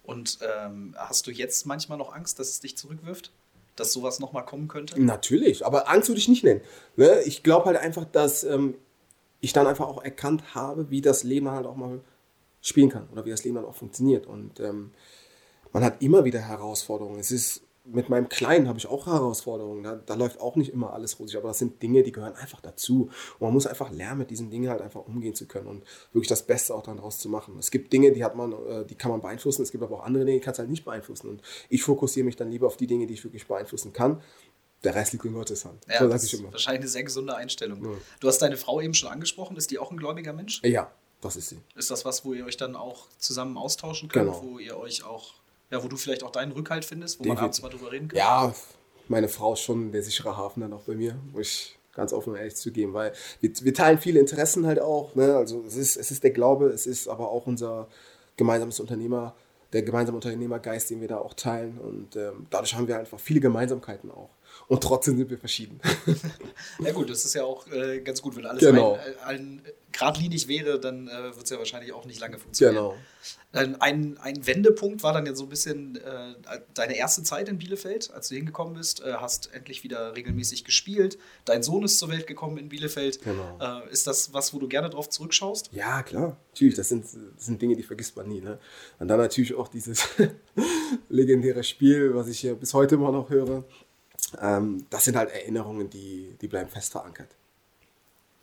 Und 0.03 0.39
ähm, 0.43 0.97
hast 0.99 1.29
du 1.29 1.31
jetzt 1.31 1.65
manchmal 1.65 1.97
noch 1.97 2.13
Angst, 2.13 2.41
dass 2.41 2.51
es 2.51 2.61
dich 2.61 2.77
zurückwirft? 2.77 3.31
Dass 3.77 3.93
sowas 3.93 4.19
nochmal 4.19 4.45
kommen 4.45 4.69
könnte? 4.69 5.01
Natürlich, 5.01 5.65
aber 5.65 5.89
Angst 5.89 6.09
würde 6.09 6.19
ich 6.19 6.29
nicht 6.29 6.45
nennen. 6.45 6.61
Ne? 6.97 7.23
Ich 7.23 7.43
glaube 7.43 7.67
halt 7.67 7.77
einfach, 7.79 8.05
dass 8.05 8.43
ähm, 8.43 8.75
ich 9.41 9.53
dann 9.53 9.67
einfach 9.67 9.87
auch 9.87 10.03
erkannt 10.03 10.55
habe, 10.55 10.91
wie 10.91 11.01
das 11.01 11.23
Leben 11.23 11.51
halt 11.51 11.67
auch 11.67 11.77
mal 11.77 12.01
spielen 12.61 12.91
kann 12.91 13.09
oder 13.13 13.25
wie 13.25 13.31
das 13.31 13.45
Leben 13.45 13.57
dann 13.57 13.65
auch 13.65 13.75
funktioniert. 13.75 14.27
Und 14.27 14.61
ähm, 14.61 14.91
man 15.73 15.85
hat 15.85 16.03
immer 16.03 16.25
wieder 16.25 16.41
Herausforderungen. 16.41 17.19
Es 17.19 17.31
ist 17.31 17.63
mit 17.85 18.09
meinem 18.09 18.29
Kleinen 18.29 18.69
habe 18.69 18.79
ich 18.79 18.87
auch 18.87 19.07
Herausforderungen. 19.07 19.83
Da, 19.83 19.97
da, 19.97 20.15
läuft 20.15 20.41
auch 20.41 20.55
nicht 20.57 20.73
immer 20.73 20.93
alles 20.93 21.19
rosig, 21.19 21.37
aber 21.37 21.49
das 21.49 21.59
sind 21.59 21.83
Dinge, 21.83 22.03
die 22.03 22.13
gehören 22.13 22.35
einfach 22.35 22.61
dazu. 22.61 23.11
Und 23.39 23.41
man 23.41 23.53
muss 23.53 23.67
einfach 23.67 23.91
lernen, 23.91 24.19
mit 24.19 24.31
diesen 24.31 24.51
Dingen 24.51 24.71
halt 24.71 24.81
einfach 24.81 25.05
umgehen 25.05 25.35
zu 25.35 25.47
können 25.47 25.67
und 25.67 25.85
wirklich 26.13 26.29
das 26.29 26.45
Beste 26.47 26.75
auch 26.75 26.83
daraus 26.83 27.19
zu 27.19 27.29
machen. 27.29 27.59
Es 27.59 27.71
gibt 27.71 27.93
Dinge, 27.93 28.13
die 28.13 28.23
hat 28.23 28.37
man, 28.37 28.53
äh, 28.53 28.85
die 28.87 28.95
kann 28.95 29.11
man 29.11 29.21
beeinflussen. 29.21 29.63
Es 29.63 29.73
gibt 29.73 29.83
aber 29.83 29.99
auch 29.99 30.05
andere 30.05 30.25
Dinge, 30.25 30.39
die 30.39 30.45
kann 30.45 30.53
es 30.53 30.59
halt 30.59 30.71
nicht 30.71 30.85
beeinflussen. 30.85 31.29
Und 31.29 31.43
ich 31.69 31.83
fokussiere 31.83 32.25
mich 32.25 32.37
dann 32.37 32.51
lieber 32.51 32.69
auf 32.69 32.77
die 32.77 32.87
Dinge, 32.87 33.07
die 33.07 33.15
ich 33.15 33.25
wirklich 33.25 33.49
beeinflussen 33.49 33.93
kann. 33.93 34.23
Der 34.85 34.95
Rest 34.95 35.13
liegt 35.13 35.25
in 35.25 35.35
Gottes 35.35 35.65
Hand. 35.65 35.85
Ja, 35.89 36.01
so 36.01 36.09
das 36.09 36.25
ist 36.25 36.35
immer. 36.35 36.53
wahrscheinlich 36.53 36.83
eine 36.83 36.89
sehr 36.89 37.05
gesunde 37.05 37.37
Einstellung. 37.37 37.85
Ja. 37.85 37.91
Du 38.21 38.29
hast 38.29 38.39
deine 38.39 38.57
Frau 38.57 38.81
eben 38.81 38.95
schon 38.95 39.11
angesprochen. 39.11 39.57
Ist 39.57 39.71
die 39.71 39.79
auch 39.79 39.91
ein 39.91 39.97
gläubiger 39.97 40.33
Mensch? 40.33 40.61
Ja, 40.65 40.91
das 41.21 41.37
ist 41.37 41.51
sie. 41.51 41.61
Ist 41.77 41.91
das 41.91 42.05
was, 42.05 42.25
wo 42.25 42.33
ihr 42.33 42.45
euch 42.45 42.57
dann 42.57 42.75
auch 42.75 43.07
zusammen 43.19 43.57
austauschen 43.57 44.09
könnt? 44.09 44.27
Genau. 44.27 44.43
Wo 44.43 44.59
ihr 44.59 44.77
euch 44.77 45.05
auch 45.05 45.35
ja, 45.73 45.83
wo 45.83 45.89
du 45.89 45.97
vielleicht 45.97 46.23
auch 46.23 46.31
deinen 46.31 46.53
Rückhalt 46.53 46.85
findest, 46.85 47.19
wo 47.19 47.25
Definitiv. 47.25 47.41
man 47.41 47.45
abends 47.45 47.63
mal 47.63 47.69
drüber 47.71 47.93
reden 47.93 48.09
kann? 48.09 48.19
Ja, 48.19 48.55
meine 49.09 49.29
Frau 49.29 49.55
ist 49.55 49.61
schon 49.61 49.91
der 49.91 50.03
sichere 50.03 50.37
Hafen 50.37 50.61
dann 50.61 50.73
auch 50.73 50.83
bei 50.83 50.95
mir, 50.95 51.17
muss 51.33 51.41
ich 51.41 51.79
ganz 51.95 52.13
offen 52.13 52.31
und 52.31 52.37
ehrlich 52.37 52.57
zugeben, 52.57 52.95
weil 52.95 53.13
wir, 53.41 53.51
wir 53.63 53.75
teilen 53.75 53.99
viele 53.99 54.21
Interessen 54.21 54.67
halt 54.67 54.81
auch. 54.81 55.15
Ne? 55.15 55.35
Also 55.35 55.65
es 55.67 55.77
ist, 55.77 55.97
es 55.97 56.11
ist 56.11 56.23
der 56.23 56.31
Glaube, 56.31 56.67
es 56.69 56.87
ist 56.87 57.09
aber 57.09 57.31
auch 57.31 57.47
unser 57.47 57.89
gemeinsames 58.37 58.81
Unternehmer, 58.81 59.35
der 59.73 59.83
gemeinsame 59.83 60.17
Unternehmergeist, 60.17 60.91
den 60.91 61.01
wir 61.01 61.09
da 61.09 61.19
auch 61.19 61.35
teilen. 61.35 61.79
Und 61.79 62.17
ähm, 62.17 62.47
dadurch 62.51 62.75
haben 62.75 62.89
wir 62.89 62.99
einfach 62.99 63.19
viele 63.19 63.41
Gemeinsamkeiten 63.41 64.11
auch. 64.11 64.31
Und 64.69 64.83
trotzdem 64.83 65.17
sind 65.17 65.31
wir 65.31 65.39
verschieden. 65.39 65.81
ja 66.81 66.93
gut, 66.93 67.09
das 67.09 67.25
ist 67.25 67.35
ja 67.35 67.45
auch 67.45 67.67
äh, 67.69 68.01
ganz 68.01 68.21
gut, 68.21 68.37
wenn 68.37 68.45
alles 68.45 68.61
genau. 68.61 68.99
ein, 69.27 69.39
ein, 69.39 69.63
geradlinig 69.93 70.49
wäre, 70.49 70.81
dann 70.81 71.09
äh, 71.09 71.35
wird 71.35 71.45
es 71.45 71.51
ja 71.51 71.59
wahrscheinlich 71.59 71.93
auch 71.93 72.05
nicht 72.05 72.21
lange 72.21 72.39
funktionieren. 72.39 72.75
Genau. 72.75 72.97
Ein, 73.53 74.19
ein 74.19 74.47
Wendepunkt 74.47 75.03
war 75.03 75.13
dann 75.13 75.27
ja 75.27 75.35
so 75.35 75.45
ein 75.45 75.51
bisschen 75.51 75.97
äh, 75.97 76.35
deine 76.73 76.97
erste 76.97 77.23
Zeit 77.23 77.51
in 77.51 77.59
Bielefeld, 77.59 78.11
als 78.11 78.29
du 78.29 78.35
hingekommen 78.35 78.75
bist, 78.75 79.03
äh, 79.03 79.13
hast 79.15 79.53
endlich 79.53 79.85
wieder 79.85 80.17
regelmäßig 80.17 80.65
gespielt. 80.65 81.19
Dein 81.45 81.63
Sohn 81.63 81.85
ist 81.85 81.99
zur 81.99 82.09
Welt 82.09 82.27
gekommen 82.27 82.57
in 82.57 82.71
Bielefeld. 82.71 83.23
Genau. 83.23 83.59
Äh, 83.61 83.93
ist 83.93 84.07
das 84.07 84.33
was, 84.33 84.55
wo 84.55 84.59
du 84.59 84.69
gerne 84.69 84.89
drauf 84.89 85.11
zurückschaust? 85.11 85.71
Ja, 85.73 86.03
klar. 86.03 86.39
Natürlich, 86.53 86.75
das 86.75 86.89
sind, 86.89 87.05
das 87.05 87.47
sind 87.47 87.61
Dinge, 87.61 87.77
die 87.77 87.83
vergisst 87.83 88.17
man 88.17 88.27
nie. 88.27 88.41
Ne? 88.41 88.59
Und 88.99 89.09
dann 89.09 89.19
natürlich 89.19 89.55
auch 89.55 89.69
dieses 89.69 90.09
legendäre 91.11 91.63
Spiel, 91.63 92.15
was 92.15 92.29
ich 92.29 92.41
hier 92.41 92.55
bis 92.55 92.73
heute 92.73 92.95
immer 92.95 93.13
noch 93.13 93.29
höre. 93.29 93.65
Ähm, 94.41 94.87
das 94.89 95.05
sind 95.05 95.17
halt 95.17 95.31
Erinnerungen, 95.31 95.91
die, 95.91 96.37
die 96.41 96.49
bleiben 96.49 96.71
fest 96.71 96.93
verankert. 96.93 97.29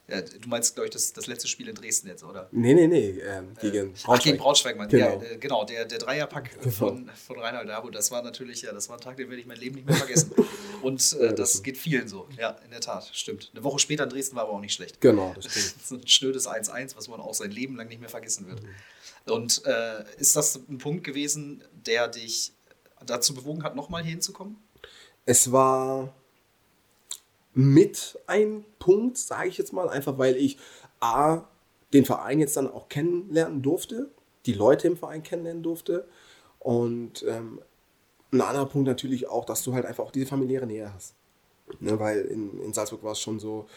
Ja, 0.09 0.21
du 0.21 0.49
meinst, 0.49 0.75
glaube 0.75 0.87
ich, 0.87 0.93
das, 0.93 1.13
das 1.13 1.27
letzte 1.27 1.47
Spiel 1.47 1.67
in 1.69 1.75
Dresden 1.75 2.07
jetzt, 2.07 2.23
oder? 2.23 2.47
Nee, 2.51 2.73
nee, 2.73 2.87
nee, 2.87 3.19
ähm, 3.19 3.53
gegen 3.61 3.75
äh, 3.75 3.81
Braunschweig. 3.83 4.17
Ach, 4.17 4.23
gegen 4.23 4.37
Braunschweig, 4.37 4.77
mein. 4.77 4.89
Genau. 4.89 5.05
Ja, 5.05 5.21
äh, 5.21 5.37
genau, 5.37 5.65
der, 5.65 5.85
der 5.85 5.99
Dreierpack 5.99 6.59
genau. 6.59 6.71
von, 6.71 7.09
von 7.27 7.39
Reinhold 7.39 7.69
Dabo, 7.69 7.89
das 7.89 8.11
war 8.11 8.21
natürlich, 8.23 8.63
ja, 8.63 8.71
das 8.71 8.89
war 8.89 8.97
ein 8.97 9.01
Tag, 9.01 9.17
den 9.17 9.29
werde 9.29 9.41
ich 9.41 9.47
mein 9.47 9.57
Leben 9.57 9.75
nicht 9.75 9.87
mehr 9.87 9.95
vergessen. 9.95 10.31
Und 10.81 11.13
äh, 11.19 11.33
das, 11.33 11.61
geht 11.61 11.77
vielen 11.77 12.07
so, 12.07 12.27
ja, 12.37 12.57
in 12.63 12.71
der 12.71 12.81
Tat, 12.81 13.09
stimmt. 13.13 13.51
Eine 13.53 13.63
Woche 13.63 13.79
später 13.79 14.03
in 14.05 14.09
Dresden 14.09 14.35
war 14.35 14.43
aber 14.43 14.53
auch 14.53 14.61
nicht 14.61 14.73
schlecht. 14.73 15.01
Genau, 15.01 15.33
das 15.35 15.45
stimmt. 15.45 15.65
ist 15.65 15.91
ein 15.91 16.07
schnödes 16.07 16.47
1-1, 16.47 16.95
was 16.95 17.07
man 17.07 17.19
auch 17.19 17.33
sein 17.33 17.51
Leben 17.51 17.75
lang 17.75 17.87
nicht 17.87 17.99
mehr 17.99 18.09
vergessen 18.09 18.47
wird. 18.47 18.63
Mhm. 18.63 19.33
Und 19.33 19.65
äh, 19.65 20.03
ist 20.17 20.35
das 20.35 20.55
ein 20.55 20.77
Punkt 20.77 21.03
gewesen, 21.03 21.63
der 21.85 22.07
dich 22.07 22.53
dazu 23.05 23.33
bewogen 23.33 23.63
hat, 23.63 23.75
nochmal 23.75 24.03
hier 24.03 24.11
hinzukommen? 24.11 24.57
Es 25.25 25.51
war 25.51 26.13
mit 27.53 28.19
ein 28.27 28.65
Punkt, 28.79 29.17
sage 29.17 29.49
ich 29.49 29.57
jetzt 29.57 29.73
mal, 29.73 29.89
einfach 29.89 30.17
weil 30.17 30.35
ich 30.35 30.57
A, 30.99 31.43
den 31.93 32.05
Verein 32.05 32.39
jetzt 32.39 32.57
dann 32.57 32.71
auch 32.71 32.89
kennenlernen 32.89 33.61
durfte, 33.61 34.09
die 34.45 34.53
Leute 34.53 34.87
im 34.87 34.97
Verein 34.97 35.23
kennenlernen 35.23 35.63
durfte 35.63 36.07
und 36.59 37.23
ähm, 37.27 37.59
ein 38.31 38.41
anderer 38.41 38.67
Punkt 38.67 38.87
natürlich 38.87 39.27
auch, 39.27 39.45
dass 39.45 39.63
du 39.63 39.73
halt 39.73 39.85
einfach 39.85 40.03
auch 40.03 40.11
diese 40.11 40.27
familiäre 40.27 40.67
Nähe 40.67 40.93
hast. 40.93 41.15
Ne, 41.79 41.99
weil 41.99 42.21
in, 42.21 42.59
in 42.61 42.73
Salzburg 42.73 43.03
war 43.03 43.11
es 43.11 43.19
schon 43.19 43.39
so, 43.39 43.67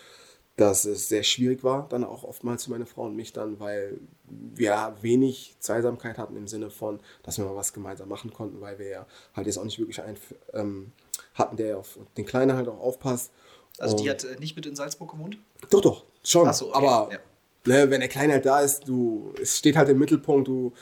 dass 0.56 0.84
es 0.84 1.08
sehr 1.08 1.22
schwierig 1.22 1.64
war, 1.64 1.88
dann 1.88 2.04
auch 2.04 2.24
oftmals 2.24 2.64
für 2.64 2.70
meine 2.70 2.86
Frau 2.86 3.04
und 3.04 3.16
mich 3.16 3.32
dann, 3.32 3.58
weil 3.58 3.98
wir 4.24 4.96
wenig 5.00 5.56
Zweisamkeit 5.60 6.18
hatten 6.18 6.36
im 6.36 6.46
Sinne 6.46 6.70
von, 6.70 7.00
dass 7.22 7.38
wir 7.38 7.44
mal 7.46 7.56
was 7.56 7.72
gemeinsam 7.72 8.08
machen 8.08 8.32
konnten, 8.32 8.60
weil 8.60 8.78
wir 8.78 8.88
ja 8.88 9.06
halt 9.34 9.46
jetzt 9.46 9.58
auch 9.58 9.64
nicht 9.64 9.78
wirklich 9.78 10.02
einen 10.02 10.18
ähm, 10.52 10.92
hatten, 11.34 11.56
der 11.56 11.78
auf 11.78 11.98
den 12.16 12.26
Kleinen 12.26 12.54
halt 12.54 12.68
auch 12.68 12.80
aufpasst. 12.80 13.32
Also 13.78 13.96
die 13.96 14.08
hat 14.10 14.24
äh, 14.24 14.36
nicht 14.38 14.56
mit 14.56 14.66
in 14.66 14.76
Salzburg 14.76 15.12
gewohnt? 15.12 15.38
Doch, 15.70 15.80
doch, 15.80 16.04
schon. 16.22 16.52
So, 16.52 16.68
okay. 16.68 16.76
Aber 16.76 17.12
ja. 17.12 17.18
ne, 17.66 17.90
wenn 17.90 18.00
der 18.00 18.08
Kleine 18.08 18.34
halt 18.34 18.46
da 18.46 18.60
ist, 18.60 18.86
du, 18.88 19.32
es 19.40 19.58
steht 19.58 19.76
halt 19.76 19.88
im 19.88 19.98
Mittelpunkt, 19.98 20.48
du 20.48 20.72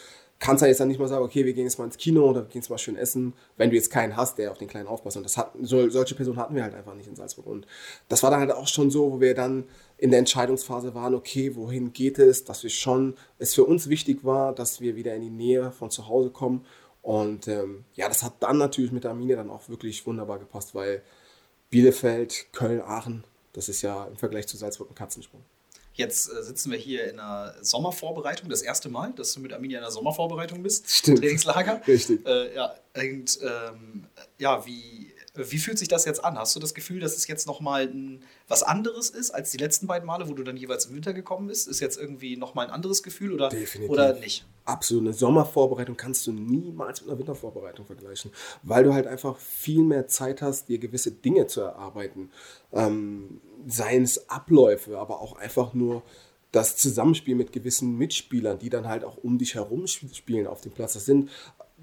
kannst 0.41 0.63
halt 0.63 0.71
jetzt 0.71 0.81
dann 0.81 0.89
nicht 0.89 0.99
mal 0.99 1.07
sagen, 1.07 1.23
okay, 1.23 1.45
wir 1.45 1.53
gehen 1.53 1.65
jetzt 1.65 1.79
mal 1.79 1.85
ins 1.85 1.99
Kino 1.99 2.29
oder 2.29 2.41
wir 2.41 2.49
gehen 2.49 2.63
jetzt 2.63 2.71
mal 2.71 2.79
schön 2.79 2.97
essen, 2.97 3.35
wenn 3.59 3.69
du 3.69 3.77
jetzt 3.77 3.91
keinen 3.91 4.17
hast, 4.17 4.39
der 4.39 4.51
auf 4.51 4.59
den 4.59 4.69
Kleinen 4.69 4.89
aufpasst. 4.89 5.19
Und 5.19 5.23
das 5.23 5.37
hat, 5.37 5.53
so, 5.61 5.89
solche 5.91 6.15
Personen 6.15 6.39
hatten 6.39 6.55
wir 6.55 6.63
halt 6.63 6.75
einfach 6.75 6.95
nicht 6.95 7.07
in 7.07 7.15
Salzburg. 7.15 7.47
Und 7.47 7.67
das 8.09 8.23
war 8.23 8.31
dann 8.31 8.41
halt 8.41 8.51
auch 8.51 8.67
schon 8.67 8.91
so, 8.91 9.13
wo 9.13 9.21
wir 9.21 9.35
dann 9.35 9.65
in 9.99 10.11
der 10.11 10.19
Entscheidungsphase 10.19 10.95
waren, 10.95 11.15
okay, 11.15 11.55
wohin 11.57 11.93
geht 11.93 12.19
es, 12.19 12.45
dass 12.45 12.63
wir 12.63 12.71
schon, 12.71 13.15
es 13.39 13.55
für 13.55 13.65
uns 13.65 13.91
wichtig 13.91 14.25
war, 14.25 14.55
dass 14.55 14.81
wir 14.81 14.97
wieder 14.97 15.15
in 15.15 15.21
die 15.21 15.31
Nähe 15.31 15.73
von 15.73 15.91
zu 15.91 16.09
Hause 16.09 16.31
kommen. 16.31 16.65
Und 17.03 17.47
ähm, 17.47 17.85
ja, 17.95 18.09
das 18.09 18.23
hat 18.23 18.35
dann 18.41 18.57
natürlich 18.57 18.93
mit 18.93 19.05
der 19.05 19.11
Arminia 19.11 19.37
dann 19.37 19.51
auch 19.51 19.69
wirklich 19.69 20.07
wunderbar 20.07 20.39
gepasst, 20.39 20.75
weil 20.75 21.03
Bielefeld, 21.71 22.47
Köln, 22.53 22.81
Aachen, 22.83 23.25
das 23.53 23.69
ist 23.69 23.83
ja 23.83 24.07
im 24.07 24.17
Vergleich 24.17 24.47
zu 24.47 24.57
Salzburg 24.57 24.91
ein 24.91 24.95
Katzensprung. 24.95 25.43
Jetzt 25.95 26.33
äh, 26.33 26.43
sitzen 26.43 26.71
wir 26.71 26.79
hier 26.79 27.11
in 27.11 27.19
einer 27.19 27.55
Sommervorbereitung, 27.63 28.49
das 28.49 28.63
erste 28.63 28.89
Mal, 28.89 29.13
dass 29.13 29.35
du 29.35 29.41
mit 29.41 29.53
Arminia 29.53 29.79
in 29.79 29.85
einer 29.85 29.93
Sommervorbereitung 29.93 30.63
bist. 30.63 30.89
Stimmt. 30.89 31.19
Trainingslager. 31.19 31.83
Richtig. 31.87 32.25
Äh, 32.27 32.55
ja, 32.55 32.75
und 32.97 33.39
ähm, 33.43 34.07
ja, 34.39 34.65
wie, 34.67 35.13
wie 35.35 35.59
fühlt 35.59 35.79
sich 35.79 35.89
das 35.89 36.05
jetzt 36.05 36.25
an? 36.25 36.37
Hast 36.37 36.57
du 36.57 36.61
das 36.61 36.75
Gefühl, 36.75 37.01
dass 37.01 37.17
es 37.17 37.27
jetzt 37.29 37.47
nochmal 37.47 37.93
was 38.49 38.63
anderes 38.63 39.11
ist 39.11 39.31
als 39.31 39.51
die 39.51 39.59
letzten 39.59 39.87
beiden 39.87 40.07
Male, 40.07 40.29
wo 40.29 40.35
du 40.35 40.43
dann 40.43 40.57
jeweils 40.57 40.87
im 40.87 40.95
Winter 40.95 41.13
gekommen 41.13 41.47
bist? 41.47 41.69
Ist 41.69 41.81
jetzt 41.81 41.99
irgendwie 41.99 42.37
nochmal 42.37 42.67
ein 42.67 42.73
anderes 42.73 43.03
Gefühl 43.03 43.33
oder, 43.33 43.49
Definitiv. 43.49 43.91
oder 43.91 44.15
nicht? 44.15 44.45
Absolut. 44.65 45.05
Eine 45.05 45.13
Sommervorbereitung 45.13 45.97
kannst 45.97 46.27
du 46.27 46.33
niemals 46.33 47.01
mit 47.01 47.11
einer 47.11 47.19
Wintervorbereitung 47.19 47.87
vergleichen, 47.87 48.31
weil 48.63 48.85
du 48.85 48.93
halt 48.93 49.07
einfach 49.07 49.39
viel 49.39 49.83
mehr 49.83 50.07
Zeit 50.09 50.43
hast, 50.43 50.69
dir 50.69 50.79
gewisse 50.79 51.13
Dinge 51.13 51.47
zu 51.47 51.61
erarbeiten. 51.61 52.31
Ähm, 52.73 53.41
seien 53.67 54.03
es 54.03 54.29
Abläufe, 54.29 54.99
aber 54.99 55.21
auch 55.21 55.37
einfach 55.37 55.75
nur 55.75 56.03
das 56.53 56.77
Zusammenspiel 56.77 57.37
mit 57.37 57.53
gewissen 57.53 57.97
Mitspielern, 57.97 58.59
die 58.59 58.71
dann 58.71 58.89
halt 58.89 59.05
auch 59.05 59.17
um 59.19 59.39
dich 59.39 59.55
herum 59.55 59.87
spielen 59.87 60.49
auf 60.49 60.61
dem 60.61 60.73
Platz. 60.73 60.95
Das 60.95 61.05
sind 61.05 61.31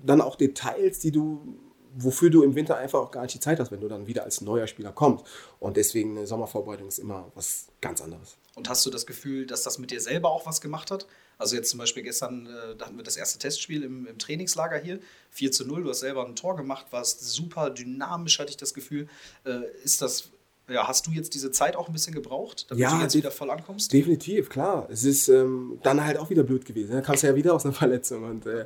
dann 0.04 0.22
auch 0.22 0.36
Details, 0.36 1.00
die 1.00 1.12
du 1.12 1.58
wofür 2.00 2.30
du 2.30 2.44
im 2.44 2.56
Winter 2.56 2.78
einfach 2.78 3.00
auch 3.00 3.12
gar 3.12 3.24
nicht 3.24 3.34
die 3.34 3.40
Zeit 3.40 3.60
hast, 3.60 3.72
wenn 3.72 3.82
du 3.82 3.88
dann 3.88 4.08
wieder 4.08 4.24
als 4.24 4.42
neuer 4.42 4.68
Spieler 4.68 4.92
kommst. 4.92 5.26
Und 5.60 5.78
deswegen 5.78 6.18
eine 6.18 6.28
Sommervorbereitung 6.28 6.88
ist 6.88 7.00
immer 7.00 7.32
was 7.36 7.68
ganz 7.82 8.02
anderes. 8.02 8.38
Und 8.56 8.70
hast 8.70 8.86
du 8.86 8.90
das 8.90 9.06
Gefühl, 9.06 9.46
dass 9.46 9.64
das 9.64 9.78
mit 9.78 9.92
dir 9.92 10.02
selber 10.02 10.32
auch 10.32 10.46
was 10.46 10.62
gemacht 10.62 10.92
hat? 10.92 11.08
Also 11.38 11.56
jetzt 11.56 11.70
zum 11.70 11.80
Beispiel 11.80 12.04
gestern, 12.04 12.48
äh, 12.48 12.76
da 12.76 12.88
hatten 12.88 12.98
wir 12.98 13.04
das 13.04 13.18
erste 13.18 13.38
Testspiel 13.38 13.84
im, 13.84 14.08
im, 14.08 14.18
Trainingslager 14.18 14.78
hier, 14.78 15.00
4 15.32 15.52
zu 15.52 15.66
0, 15.66 15.84
du 15.84 15.90
hast 15.90 16.00
selber 16.00 16.26
ein 16.26 16.36
Tor 16.36 16.56
gemacht, 16.56 16.88
warst 16.90 17.22
super 17.22 17.70
dynamisch, 17.70 18.40
hatte 18.40 18.50
ich 18.50 18.58
das 18.58 18.74
Gefühl. 18.74 19.08
Äh, 19.46 19.60
ist 19.84 20.02
das, 20.02 20.30
ja, 20.68 20.88
hast 20.88 21.06
du 21.06 21.12
jetzt 21.12 21.36
diese 21.36 21.52
Zeit 21.52 21.76
auch 21.76 21.88
ein 21.88 21.94
bisschen 21.94 22.16
gebraucht, 22.16 22.66
damit 22.70 22.82
ja, 22.82 22.96
du 22.96 23.04
jetzt 23.04 23.16
wieder 23.16 23.30
voll 23.30 23.52
ankommst? 23.52 23.94
Definitiv, 23.94 24.50
klar. 24.50 24.88
Es 24.90 25.04
ist 25.04 25.28
ähm, 25.30 25.80
dann 25.84 26.04
halt 26.04 26.18
auch 26.18 26.32
wieder 26.32 26.44
blöd 26.44 26.66
gewesen. 26.66 26.94
Dann 26.94 27.04
kamst 27.04 27.22
du 27.22 27.28
ja 27.28 27.36
wieder 27.36 27.54
aus 27.54 27.66
einer 27.66 27.74
Verletzung 27.76 28.24
und 28.24 28.48
äh, 28.48 28.66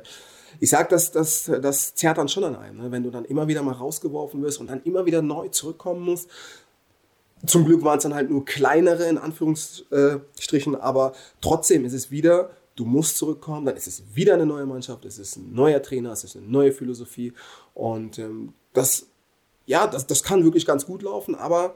ich 0.60 0.70
sag, 0.70 0.88
das, 0.88 1.12
das, 1.12 1.50
das 1.60 1.94
zerrt 1.94 2.18
dann 2.18 2.28
schon 2.28 2.44
an 2.44 2.56
einem, 2.56 2.78
ne? 2.78 2.90
wenn 2.90 3.02
du 3.02 3.10
dann 3.10 3.24
immer 3.24 3.48
wieder 3.48 3.62
mal 3.62 3.72
rausgeworfen 3.72 4.42
wirst 4.42 4.60
und 4.60 4.68
dann 4.68 4.82
immer 4.84 5.06
wieder 5.06 5.22
neu 5.22 5.48
zurückkommen 5.48 6.00
musst. 6.02 6.28
Zum 7.46 7.64
Glück 7.64 7.82
waren 7.82 7.98
es 7.98 8.04
dann 8.04 8.14
halt 8.14 8.30
nur 8.30 8.44
kleinere, 8.44 9.08
in 9.08 9.18
Anführungsstrichen, 9.18 10.76
aber 10.76 11.12
trotzdem 11.40 11.84
ist 11.84 11.92
es 11.92 12.10
wieder, 12.10 12.50
du 12.76 12.84
musst 12.84 13.16
zurückkommen, 13.16 13.66
dann 13.66 13.76
ist 13.76 13.88
es 13.88 14.02
wieder 14.14 14.34
eine 14.34 14.46
neue 14.46 14.66
Mannschaft, 14.66 15.04
es 15.04 15.18
ist 15.18 15.36
ein 15.36 15.52
neuer 15.52 15.82
Trainer, 15.82 16.12
es 16.12 16.22
ist 16.22 16.36
eine 16.36 16.46
neue 16.46 16.72
Philosophie 16.72 17.32
und 17.74 18.18
ähm, 18.18 18.54
das, 18.72 19.06
ja, 19.66 19.86
das, 19.88 20.06
das 20.06 20.22
kann 20.22 20.44
wirklich 20.44 20.66
ganz 20.66 20.86
gut 20.86 21.02
laufen, 21.02 21.34
aber 21.34 21.74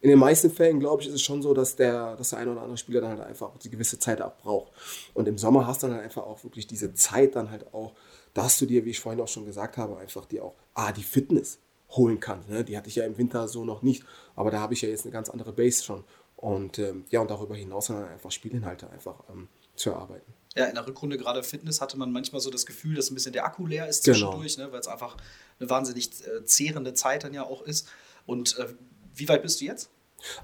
in 0.00 0.10
den 0.10 0.18
meisten 0.18 0.50
Fällen, 0.50 0.78
glaube 0.78 1.02
ich, 1.02 1.08
ist 1.08 1.14
es 1.14 1.22
schon 1.22 1.42
so, 1.42 1.54
dass 1.54 1.74
der, 1.74 2.14
dass 2.16 2.30
der 2.30 2.38
eine 2.38 2.52
oder 2.52 2.62
andere 2.62 2.78
Spieler 2.78 3.00
dann 3.00 3.18
halt 3.18 3.22
einfach 3.22 3.50
die 3.58 3.70
gewisse 3.70 3.98
Zeit 3.98 4.22
auch 4.22 4.36
braucht. 4.36 4.72
Und 5.12 5.26
im 5.26 5.38
Sommer 5.38 5.66
hast 5.66 5.82
du 5.82 5.88
dann 5.88 5.96
halt 5.96 6.04
einfach 6.04 6.22
auch 6.22 6.44
wirklich 6.44 6.66
diese 6.68 6.94
Zeit 6.94 7.34
dann 7.34 7.50
halt 7.50 7.74
auch, 7.74 7.92
dass 8.38 8.56
du 8.56 8.66
dir, 8.66 8.84
wie 8.84 8.90
ich 8.90 9.00
vorhin 9.00 9.20
auch 9.20 9.26
schon 9.26 9.44
gesagt 9.44 9.76
habe, 9.76 9.98
einfach 9.98 10.24
dir 10.24 10.44
auch, 10.44 10.54
ah, 10.74 10.92
die 10.92 11.02
Fitness 11.02 11.58
holen 11.90 12.20
kannst. 12.20 12.48
Ne? 12.48 12.62
Die 12.62 12.76
hatte 12.76 12.88
ich 12.88 12.94
ja 12.94 13.04
im 13.04 13.18
Winter 13.18 13.48
so 13.48 13.64
noch 13.64 13.82
nicht, 13.82 14.04
aber 14.36 14.52
da 14.52 14.60
habe 14.60 14.74
ich 14.74 14.82
ja 14.82 14.88
jetzt 14.88 15.04
eine 15.04 15.12
ganz 15.12 15.28
andere 15.28 15.52
Base 15.52 15.82
schon. 15.82 16.04
Und 16.36 16.78
ähm, 16.78 17.04
ja, 17.10 17.20
und 17.20 17.32
darüber 17.32 17.56
hinaus 17.56 17.88
dann 17.88 18.04
einfach 18.04 18.30
Spielinhalte 18.30 18.88
einfach 18.90 19.24
ähm, 19.28 19.48
zu 19.74 19.90
erarbeiten. 19.90 20.32
Ja, 20.54 20.66
in 20.66 20.76
der 20.76 20.86
Rückrunde 20.86 21.18
gerade 21.18 21.42
Fitness 21.42 21.80
hatte 21.80 21.98
man 21.98 22.12
manchmal 22.12 22.40
so 22.40 22.48
das 22.48 22.64
Gefühl, 22.64 22.94
dass 22.94 23.10
ein 23.10 23.14
bisschen 23.14 23.32
der 23.32 23.44
Akku 23.44 23.66
leer 23.66 23.88
ist 23.88 24.04
genau. 24.04 24.18
zwischendurch, 24.18 24.54
genau. 24.54 24.68
ne, 24.68 24.72
weil 24.72 24.80
es 24.80 24.86
einfach 24.86 25.16
eine 25.58 25.68
wahnsinnig 25.68 26.08
äh, 26.28 26.44
zehrende 26.44 26.94
Zeit 26.94 27.24
dann 27.24 27.34
ja 27.34 27.44
auch 27.44 27.62
ist. 27.62 27.88
Und 28.24 28.56
äh, 28.58 28.68
wie 29.16 29.28
weit 29.28 29.42
bist 29.42 29.60
du 29.60 29.64
jetzt? 29.64 29.90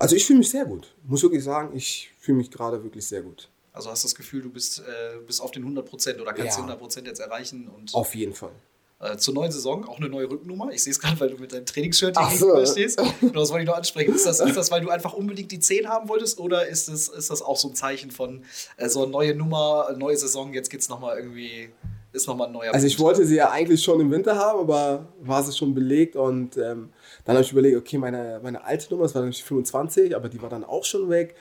Also 0.01 0.17
ich 0.17 0.25
fühle 0.25 0.41
mich 0.41 0.51
sehr 0.51 0.65
gut. 0.65 0.93
Muss 1.05 1.23
wirklich 1.23 1.45
sagen, 1.45 1.77
ich 1.77 2.11
fühle 2.19 2.39
mich 2.39 2.51
gerade 2.51 2.83
wirklich 2.83 3.07
sehr 3.07 3.23
gut. 3.23 3.51
Also 3.75 3.91
hast 3.91 4.05
du 4.05 4.07
das 4.07 4.15
Gefühl, 4.15 4.41
du 4.41 4.51
bist, 4.51 4.79
äh, 4.79 5.19
bist 5.27 5.43
auf 5.43 5.51
den 5.51 5.63
100 5.63 5.85
Prozent 5.85 6.21
oder 6.21 6.33
kannst 6.33 6.53
ja. 6.53 6.55
die 6.55 6.63
100 6.63 6.79
Prozent 6.79 7.07
jetzt 7.09 7.19
erreichen? 7.19 7.69
Und 7.69 7.93
auf 7.93 8.15
jeden 8.15 8.33
Fall. 8.33 8.53
Äh, 9.01 9.17
zur 9.17 9.35
neuen 9.35 9.51
Saison 9.51 9.85
auch 9.89 9.99
eine 9.99 10.09
neue 10.09 10.31
Rückennummer. 10.31 10.71
Ich 10.73 10.85
sehe 10.85 10.93
es 10.93 11.01
gerade, 11.01 11.19
weil 11.19 11.31
du 11.31 11.39
mit 11.39 11.53
deinem 11.53 11.67
Trainingsshirt 11.67 12.17
hier 12.17 12.39
so. 12.39 12.65
stehst. 12.65 12.99
Genau, 13.21 13.41
das 13.41 13.51
wollte 13.51 13.65
ich 13.65 13.69
noch 13.69 13.77
ansprechen. 13.77 14.15
Ist 14.15 14.27
das, 14.27 14.39
ist 14.39 14.57
das, 14.57 14.71
weil 14.71 14.81
du 14.81 14.91
einfach 14.91 15.13
unbedingt 15.13 15.51
die 15.51 15.59
10 15.59 15.89
haben 15.89 16.09
wolltest 16.09 16.39
oder 16.39 16.69
ist 16.69 16.89
das, 16.89 17.09
ist 17.09 17.31
das 17.31 17.43
auch 17.43 17.57
so 17.57 17.69
ein 17.69 17.75
Zeichen 17.75 18.13
von 18.13 18.45
äh, 18.77 18.89
so 18.89 19.03
eine 19.03 19.11
neue 19.11 19.35
Nummer, 19.35 19.93
neue 19.99 20.17
Saison, 20.17 20.55
jetzt 20.55 20.71
geht 20.71 20.81
es 20.81 20.89
nochmal 20.89 21.19
irgendwie 21.19 21.71
ist 22.15 22.29
nochmal 22.29 22.47
ein 22.47 22.53
neuer 22.53 22.73
Also 22.73 22.87
ich 22.87 22.99
wollte 23.01 23.27
sie 23.27 23.35
ja 23.35 23.51
eigentlich 23.51 23.83
schon 23.83 24.01
im 24.01 24.11
Winter 24.11 24.37
haben, 24.37 24.61
aber 24.61 25.09
war 25.21 25.43
sie 25.43 25.53
schon 25.53 25.75
belegt 25.75 26.15
und 26.15 26.57
ähm, 26.57 26.91
dann 27.25 27.37
habe 27.37 27.45
ich 27.45 27.51
überlegt, 27.51 27.77
okay, 27.77 27.99
meine, 27.99 28.41
meine 28.43 28.65
alte 28.65 28.89
Nummer, 28.91 29.03
das 29.03 29.15
war 29.17 29.23
nämlich 29.23 29.43
25, 29.43 30.15
aber 30.15 30.29
die 30.29 30.41
war 30.41 30.49
dann 30.49 30.63
auch 30.63 30.85
schon 30.85 31.11
weg. 31.11 31.35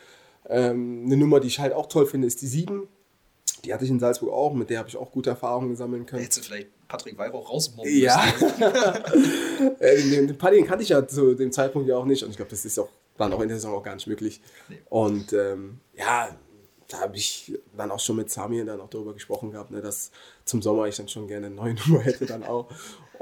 Ähm, 0.49 1.03
eine 1.05 1.17
Nummer, 1.17 1.39
die 1.39 1.47
ich 1.47 1.59
halt 1.59 1.73
auch 1.73 1.87
toll 1.87 2.05
finde, 2.05 2.27
ist 2.27 2.41
die 2.41 2.47
7. 2.47 2.87
Die 3.63 3.73
hatte 3.73 3.85
ich 3.85 3.89
in 3.89 3.99
Salzburg 3.99 4.31
auch, 4.31 4.53
mit 4.53 4.69
der 4.69 4.79
habe 4.79 4.89
ich 4.89 4.97
auch 4.97 5.11
gute 5.11 5.29
Erfahrungen 5.29 5.75
sammeln 5.75 6.05
können. 6.05 6.21
Hättest 6.21 6.39
du 6.39 6.43
vielleicht 6.43 6.67
Patrick 6.87 7.17
Weihrauch 7.17 7.49
rausmobben 7.49 7.91
Ja. 7.95 8.23
Äh, 9.79 10.01
den, 10.01 10.27
den 10.27 10.37
Paddy 10.37 10.63
kannte 10.63 10.83
ich 10.83 10.89
ja 10.89 11.07
zu 11.07 11.35
dem 11.35 11.51
Zeitpunkt 11.51 11.87
ja 11.87 11.95
auch 11.95 12.05
nicht 12.05 12.23
und 12.23 12.31
ich 12.31 12.35
glaube, 12.35 12.51
das 12.51 12.65
ist 12.65 12.77
auch 12.77 12.89
dann 13.17 13.31
auch 13.31 13.39
in 13.39 13.47
der 13.47 13.57
Saison 13.57 13.75
auch 13.75 13.83
gar 13.83 13.95
nicht 13.95 14.07
möglich. 14.07 14.41
Nee. 14.67 14.81
Und 14.89 15.31
ähm, 15.33 15.79
ja, 15.95 16.29
da 16.89 16.99
habe 16.99 17.15
ich 17.15 17.57
dann 17.75 17.91
auch 17.91 17.99
schon 17.99 18.17
mit 18.17 18.29
Samir 18.29 18.65
dann 18.65 18.81
auch 18.81 18.89
darüber 18.89 19.13
gesprochen 19.13 19.51
gehabt, 19.51 19.71
ne, 19.71 19.81
dass 19.81 20.11
zum 20.45 20.61
Sommer 20.61 20.87
ich 20.87 20.97
dann 20.97 21.07
schon 21.07 21.27
gerne 21.27 21.47
eine 21.47 21.55
neue 21.55 21.73
Nummer 21.87 22.01
hätte 22.01 22.25
dann 22.25 22.43
auch. 22.43 22.69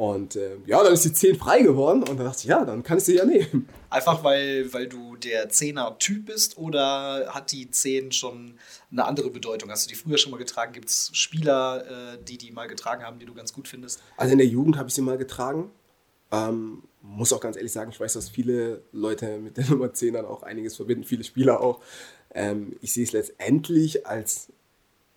Und 0.01 0.35
äh, 0.35 0.57
ja, 0.65 0.83
dann 0.83 0.93
ist 0.93 1.05
die 1.05 1.13
10 1.13 1.35
frei 1.35 1.61
geworden 1.61 1.99
und 1.99 2.17
dann 2.17 2.25
dachte 2.25 2.39
ich, 2.39 2.45
ja, 2.45 2.65
dann 2.65 2.81
kann 2.81 2.97
ich 2.97 3.03
sie 3.03 3.17
ja 3.17 3.23
nehmen. 3.23 3.69
Einfach 3.91 4.23
weil, 4.23 4.73
weil 4.73 4.87
du 4.87 5.15
der 5.15 5.51
10er-Typ 5.51 6.25
bist 6.25 6.57
oder 6.57 7.27
hat 7.35 7.51
die 7.51 7.69
10 7.69 8.11
schon 8.11 8.55
eine 8.91 9.05
andere 9.05 9.29
Bedeutung? 9.29 9.69
Hast 9.69 9.85
du 9.85 9.89
die 9.89 9.95
früher 9.95 10.17
schon 10.17 10.31
mal 10.31 10.39
getragen? 10.39 10.73
Gibt 10.73 10.89
es 10.89 11.11
Spieler, 11.13 11.85
äh, 11.85 12.17
die 12.27 12.39
die 12.39 12.49
mal 12.49 12.67
getragen 12.67 13.03
haben, 13.03 13.19
die 13.19 13.27
du 13.27 13.35
ganz 13.35 13.53
gut 13.53 13.67
findest? 13.67 14.01
Also 14.17 14.31
in 14.31 14.39
der 14.39 14.47
Jugend 14.47 14.75
habe 14.75 14.89
ich 14.89 14.95
sie 14.95 15.03
mal 15.03 15.19
getragen. 15.19 15.69
Ähm, 16.31 16.81
muss 17.03 17.31
auch 17.31 17.39
ganz 17.39 17.55
ehrlich 17.55 17.71
sagen, 17.71 17.91
ich 17.91 17.99
weiß, 17.99 18.13
dass 18.13 18.27
viele 18.27 18.81
Leute 18.91 19.37
mit 19.37 19.57
der 19.57 19.65
Nummer 19.69 19.93
10 19.93 20.15
dann 20.15 20.25
auch 20.25 20.41
einiges 20.41 20.77
verbinden, 20.77 21.03
viele 21.03 21.23
Spieler 21.23 21.61
auch. 21.61 21.79
Ähm, 22.33 22.75
ich 22.81 22.91
sehe 22.91 23.03
es 23.03 23.11
letztendlich 23.11 24.07
als 24.07 24.47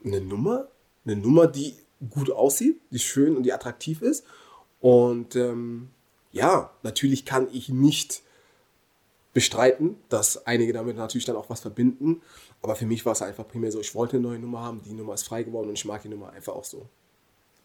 eine 0.05 0.21
Nummer, 0.21 0.69
eine 1.07 1.17
Nummer, 1.17 1.47
die 1.47 1.73
gut 2.11 2.31
aussieht, 2.31 2.83
die 2.91 2.99
schön 2.99 3.35
und 3.35 3.45
die 3.45 3.53
attraktiv 3.55 4.03
ist. 4.03 4.27
Und 4.85 5.35
ähm, 5.35 5.89
ja, 6.33 6.71
natürlich 6.83 7.25
kann 7.25 7.49
ich 7.53 7.71
nicht 7.71 8.23
bestreiten, 9.33 9.97
dass 10.11 10.47
einige 10.47 10.75
damit 10.75 10.97
natürlich 10.97 11.25
dann 11.25 11.37
auch 11.37 11.49
was 11.49 11.61
verbinden. 11.61 12.21
Aber 12.61 12.77
für 12.77 12.85
mich 12.85 13.07
war 13.07 13.13
es 13.13 13.23
einfach 13.23 13.49
primär 13.49 13.73
so, 13.73 13.81
ich 13.81 13.95
wollte 13.95 14.19
eine 14.19 14.29
neue 14.29 14.39
Nummer 14.39 14.61
haben, 14.61 14.83
die 14.85 14.93
Nummer 14.93 15.15
ist 15.15 15.23
frei 15.23 15.43
geworden 15.43 15.69
und 15.69 15.75
ich 15.75 15.87
mag 15.87 16.03
die 16.03 16.09
Nummer 16.09 16.33
einfach 16.33 16.53
auch 16.53 16.65
so 16.65 16.89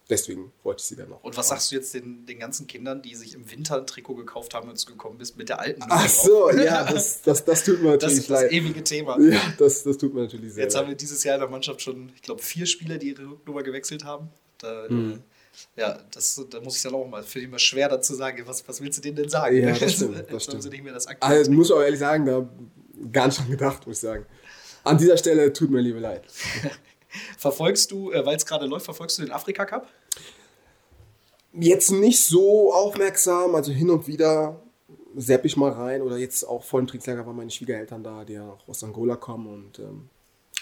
deswegen 0.09 0.51
wollte 0.63 0.81
ich 0.81 0.87
sie 0.87 0.95
dann 0.95 1.09
noch. 1.09 1.23
Und 1.23 1.37
was 1.37 1.49
sagst 1.49 1.71
du 1.71 1.75
jetzt 1.75 1.93
den, 1.93 2.25
den 2.25 2.39
ganzen 2.39 2.67
Kindern, 2.67 3.01
die 3.01 3.15
sich 3.15 3.35
im 3.35 3.49
Winter 3.51 3.77
ein 3.77 3.85
Trikot 3.87 4.15
gekauft 4.15 4.53
haben, 4.53 4.69
als 4.69 4.85
du 4.85 4.91
gekommen 4.91 5.17
bist, 5.17 5.37
mit 5.37 5.49
der 5.49 5.59
alten 5.59 5.81
Nummer? 5.81 5.95
Ach 5.95 6.09
so, 6.09 6.49
ja, 6.51 6.83
das, 6.91 7.21
das, 7.21 7.45
das 7.45 7.63
tut 7.63 7.81
mir 7.81 7.91
natürlich 7.91 8.27
leid. 8.27 8.45
Das 8.45 8.51
ist 8.51 8.51
das 8.51 8.51
ewige 8.51 8.83
Thema. 8.83 9.19
Ja, 9.19 9.41
das, 9.57 9.83
das 9.83 9.97
tut 9.97 10.13
mir 10.13 10.21
natürlich 10.21 10.53
sehr 10.53 10.63
Jetzt 10.63 10.73
leid. 10.73 10.83
haben 10.83 10.89
wir 10.89 10.97
dieses 10.97 11.23
Jahr 11.23 11.35
in 11.35 11.41
der 11.41 11.49
Mannschaft 11.49 11.81
schon, 11.81 12.11
ich 12.15 12.21
glaube, 12.21 12.41
vier 12.41 12.65
Spieler, 12.65 12.97
die 12.97 13.09
ihre 13.09 13.37
Nummer 13.45 13.63
gewechselt 13.63 14.03
haben. 14.03 14.29
Da, 14.57 14.87
mhm. 14.89 15.11
äh, 15.11 15.19
ja, 15.75 15.97
das, 16.11 16.41
da 16.49 16.59
muss 16.61 16.77
ich 16.77 16.83
dann 16.83 16.93
auch 16.93 17.07
mal, 17.07 17.23
für 17.23 17.39
die 17.39 17.47
mal 17.47 17.59
schwer 17.59 17.89
dazu 17.89 18.13
sagen, 18.13 18.41
was, 18.45 18.67
was 18.67 18.81
willst 18.81 18.97
du 18.97 19.01
denen 19.01 19.15
denn 19.15 19.29
sagen? 19.29 19.55
Ja, 19.57 19.73
das 19.73 19.93
stimmt. 19.95 20.25
Das 20.31 20.43
stimmt. 20.43 20.63
Sie 20.63 20.69
nicht 20.69 20.83
mehr 20.83 20.93
das 20.93 21.07
also, 21.07 21.51
muss 21.51 21.71
auch 21.71 21.81
ehrlich 21.81 21.99
sagen, 21.99 22.25
da 22.25 22.47
gar 23.11 23.27
nicht 23.27 23.39
dran 23.39 23.49
gedacht, 23.49 23.87
muss 23.87 23.97
ich 23.97 24.01
sagen. 24.01 24.25
An 24.83 24.97
dieser 24.97 25.17
Stelle 25.17 25.51
tut 25.53 25.69
mir 25.69 25.81
liebe 25.81 25.99
leid. 25.99 26.23
verfolgst 27.37 27.91
du, 27.91 28.11
äh, 28.11 28.25
weil 28.25 28.35
es 28.35 28.45
gerade 28.45 28.65
läuft, 28.65 28.85
verfolgst 28.85 29.17
du 29.17 29.23
den 29.23 29.31
Afrika 29.31 29.65
Cup? 29.65 29.87
Jetzt 31.53 31.91
nicht 31.91 32.23
so 32.23 32.73
aufmerksam, 32.73 33.55
also 33.55 33.71
hin 33.71 33.89
und 33.89 34.07
wieder 34.07 34.61
sepp 35.15 35.45
ich 35.45 35.57
mal 35.57 35.71
rein 35.71 36.01
oder 36.01 36.17
jetzt 36.17 36.43
auch 36.43 36.63
vor 36.63 36.79
dem 36.79 36.87
Trinkslager 36.87 37.25
waren 37.25 37.35
meine 37.35 37.49
Schwiegereltern 37.49 38.03
da, 38.03 38.23
die 38.23 38.33
ja 38.33 38.57
aus 38.67 38.83
Angola 38.83 39.15
kommen 39.15 39.47
und 39.47 39.79
ähm, 39.79 40.09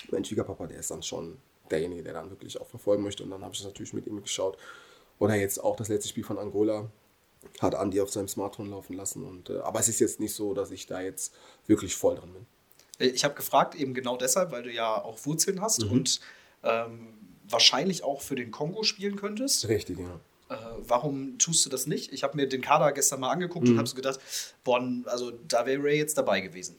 mein 0.09 0.23
Schwiegerpapa, 0.23 0.67
der 0.67 0.79
ist 0.79 0.89
dann 0.89 1.03
schon 1.03 1.37
derjenige, 1.69 2.03
der 2.03 2.13
dann 2.13 2.29
wirklich 2.29 2.59
auch 2.59 2.67
verfolgen 2.67 3.03
möchte 3.03 3.23
und 3.23 3.29
dann 3.29 3.43
habe 3.43 3.53
ich 3.53 3.59
das 3.59 3.67
natürlich 3.67 3.93
mit 3.93 4.07
ihm 4.07 4.21
geschaut. 4.21 4.57
Oder 5.19 5.35
jetzt 5.35 5.63
auch 5.63 5.75
das 5.75 5.87
letzte 5.87 6.09
Spiel 6.09 6.23
von 6.23 6.37
Angola 6.37 6.89
hat 7.59 7.75
Andi 7.75 8.01
auf 8.01 8.11
seinem 8.11 8.27
Smartphone 8.27 8.69
laufen 8.69 8.93
lassen 8.93 9.23
und 9.23 9.49
äh, 9.49 9.59
aber 9.59 9.79
es 9.79 9.87
ist 9.87 9.99
jetzt 9.99 10.19
nicht 10.19 10.33
so, 10.33 10.53
dass 10.53 10.71
ich 10.71 10.85
da 10.85 11.01
jetzt 11.01 11.33
wirklich 11.65 11.95
voll 11.95 12.15
drin 12.15 12.33
bin. 12.33 12.45
Äh, 12.99 13.11
ich 13.11 13.23
habe 13.23 13.35
gefragt 13.35 13.75
eben 13.75 13.93
genau 13.93 14.17
deshalb, 14.17 14.51
weil 14.51 14.63
du 14.63 14.71
ja 14.71 15.01
auch 15.01 15.25
Wurzeln 15.25 15.61
hast 15.61 15.85
mhm. 15.85 15.91
und 15.91 16.19
ähm, 16.63 17.13
wahrscheinlich 17.49 18.03
auch 18.03 18.21
für 18.21 18.35
den 18.35 18.51
Kongo 18.51 18.83
spielen 18.83 19.15
könntest. 19.15 19.67
Richtig, 19.67 19.99
ja 19.99 20.19
äh, 20.49 20.55
warum 20.79 21.37
tust 21.37 21.65
du 21.65 21.69
das 21.69 21.87
nicht? 21.87 22.13
Ich 22.13 22.23
habe 22.23 22.37
mir 22.37 22.47
den 22.47 22.61
Kader 22.61 22.91
gestern 22.91 23.19
mal 23.19 23.31
angeguckt 23.31 23.65
mhm. 23.65 23.73
und 23.73 23.77
habe 23.79 23.87
so 23.87 23.95
gedacht, 23.95 24.19
boah, 24.63 24.81
also 25.05 25.31
da 25.31 25.65
wäre 25.65 25.83
Ray 25.83 25.97
jetzt 25.97 26.17
dabei 26.17 26.41
gewesen. 26.41 26.77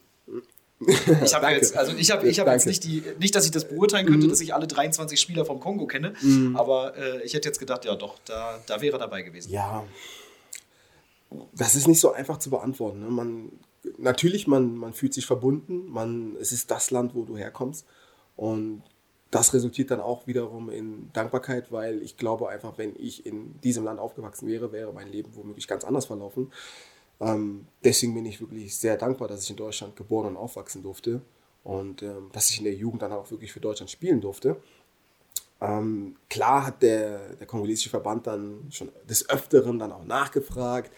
Ich 1.24 1.34
habe 1.34 1.48
jetzt, 1.48 1.76
also 1.76 1.92
ich 1.96 2.10
habe 2.10 2.28
ich 2.28 2.38
hab 2.38 2.46
jetzt 2.46 2.66
nicht 2.66 2.84
die, 2.84 3.02
nicht, 3.18 3.34
dass 3.34 3.44
ich 3.44 3.50
das 3.50 3.68
beurteilen 3.68 4.06
könnte, 4.06 4.26
mhm. 4.26 4.30
dass 4.30 4.40
ich 4.40 4.54
alle 4.54 4.66
23 4.66 5.20
Spieler 5.20 5.44
vom 5.44 5.60
Kongo 5.60 5.86
kenne, 5.86 6.14
mhm. 6.20 6.56
aber 6.56 6.96
äh, 6.96 7.22
ich 7.22 7.34
hätte 7.34 7.48
jetzt 7.48 7.58
gedacht, 7.58 7.84
ja 7.84 7.94
doch, 7.96 8.16
da, 8.24 8.58
da 8.66 8.80
wäre 8.80 8.96
er 8.96 9.00
dabei 9.00 9.22
gewesen. 9.22 9.50
Ja, 9.52 9.84
das 11.54 11.74
ist 11.74 11.88
nicht 11.88 12.00
so 12.00 12.12
einfach 12.12 12.38
zu 12.38 12.50
beantworten. 12.50 13.00
Ne? 13.00 13.10
Man, 13.10 13.52
natürlich, 13.98 14.46
man, 14.46 14.76
man 14.76 14.92
fühlt 14.92 15.14
sich 15.14 15.26
verbunden, 15.26 15.90
man, 15.90 16.36
es 16.40 16.52
ist 16.52 16.70
das 16.70 16.90
Land, 16.90 17.14
wo 17.14 17.24
du 17.24 17.36
herkommst 17.36 17.84
und 18.36 18.82
das 19.30 19.52
resultiert 19.52 19.90
dann 19.90 20.00
auch 20.00 20.26
wiederum 20.26 20.70
in 20.70 21.10
Dankbarkeit, 21.12 21.70
weil 21.70 22.02
ich 22.02 22.16
glaube 22.16 22.48
einfach, 22.48 22.78
wenn 22.78 22.94
ich 22.96 23.26
in 23.26 23.60
diesem 23.60 23.84
Land 23.84 24.00
aufgewachsen 24.00 24.48
wäre, 24.48 24.72
wäre 24.72 24.92
mein 24.92 25.12
Leben 25.12 25.34
womöglich 25.34 25.68
ganz 25.68 25.84
anders 25.84 26.06
verlaufen. 26.06 26.50
Ähm, 27.20 27.66
deswegen 27.82 28.14
bin 28.14 28.26
ich 28.26 28.40
wirklich 28.40 28.76
sehr 28.76 28.96
dankbar, 28.96 29.28
dass 29.28 29.42
ich 29.42 29.50
in 29.50 29.56
Deutschland 29.56 29.96
geboren 29.96 30.28
und 30.28 30.36
aufwachsen 30.36 30.82
durfte 30.82 31.20
und 31.64 32.02
ähm, 32.02 32.30
dass 32.32 32.50
ich 32.50 32.58
in 32.58 32.64
der 32.64 32.74
Jugend 32.74 33.02
dann 33.02 33.12
auch 33.12 33.30
wirklich 33.30 33.52
für 33.52 33.60
Deutschland 33.60 33.90
spielen 33.90 34.20
durfte. 34.20 34.56
Ähm, 35.60 36.16
klar 36.30 36.66
hat 36.66 36.82
der, 36.82 37.34
der 37.34 37.46
kongolesische 37.46 37.90
Verband 37.90 38.26
dann 38.26 38.68
schon 38.70 38.90
des 39.08 39.28
Öfteren 39.28 39.78
dann 39.78 39.92
auch 39.92 40.04
nachgefragt. 40.04 40.92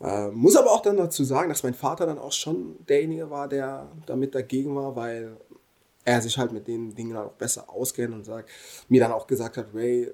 Äh, 0.00 0.28
muss 0.28 0.56
aber 0.56 0.72
auch 0.72 0.82
dann 0.82 0.96
dazu 0.96 1.24
sagen, 1.24 1.48
dass 1.48 1.62
mein 1.62 1.74
Vater 1.74 2.06
dann 2.06 2.18
auch 2.18 2.32
schon 2.32 2.76
derjenige 2.86 3.30
war, 3.30 3.48
der 3.48 3.90
damit 4.06 4.34
dagegen 4.34 4.74
war, 4.74 4.96
weil 4.96 5.36
er 6.04 6.20
sich 6.20 6.36
halt 6.38 6.52
mit 6.52 6.68
den 6.68 6.94
Dingen 6.94 7.16
auch 7.16 7.32
besser 7.32 7.70
auskennt 7.70 8.14
und 8.14 8.24
sagt, 8.24 8.50
mir 8.88 9.00
dann 9.00 9.12
auch 9.12 9.26
gesagt 9.26 9.56
hat, 9.56 9.68
Ray, 9.74 10.12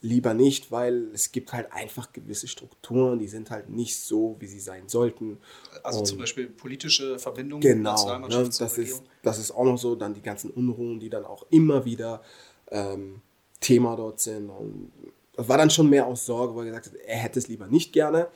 lieber 0.00 0.34
nicht, 0.34 0.70
weil 0.70 1.10
es 1.12 1.32
gibt 1.32 1.52
halt 1.52 1.72
einfach 1.72 2.12
gewisse 2.12 2.48
Strukturen, 2.48 3.18
die 3.18 3.28
sind 3.28 3.50
halt 3.50 3.68
nicht 3.70 3.98
so, 3.98 4.36
wie 4.38 4.46
sie 4.46 4.60
sein 4.60 4.88
sollten. 4.88 5.38
Also 5.82 6.00
und 6.00 6.06
zum 6.06 6.18
Beispiel 6.18 6.48
politische 6.48 7.18
Verbindungen. 7.18 7.60
Genau, 7.60 8.18
ne, 8.18 8.28
das, 8.28 8.78
ist, 8.78 9.02
das 9.22 9.38
ist 9.38 9.50
auch 9.50 9.64
noch 9.64 9.78
so, 9.78 9.94
dann 9.94 10.14
die 10.14 10.22
ganzen 10.22 10.50
Unruhen, 10.50 11.00
die 11.00 11.10
dann 11.10 11.24
auch 11.24 11.46
immer 11.50 11.84
wieder 11.84 12.22
ähm, 12.70 13.22
Thema 13.60 13.96
dort 13.96 14.20
sind. 14.20 14.50
Und 14.50 14.92
das 15.34 15.48
war 15.48 15.58
dann 15.58 15.70
schon 15.70 15.88
mehr 15.88 16.06
aus 16.06 16.26
Sorge, 16.26 16.54
weil 16.54 16.66
er 16.66 16.72
gesagt 16.72 16.86
hat, 16.86 17.00
er 17.06 17.16
hätte 17.16 17.38
es 17.38 17.48
lieber 17.48 17.66
nicht 17.66 17.92
gerne. 17.92 18.28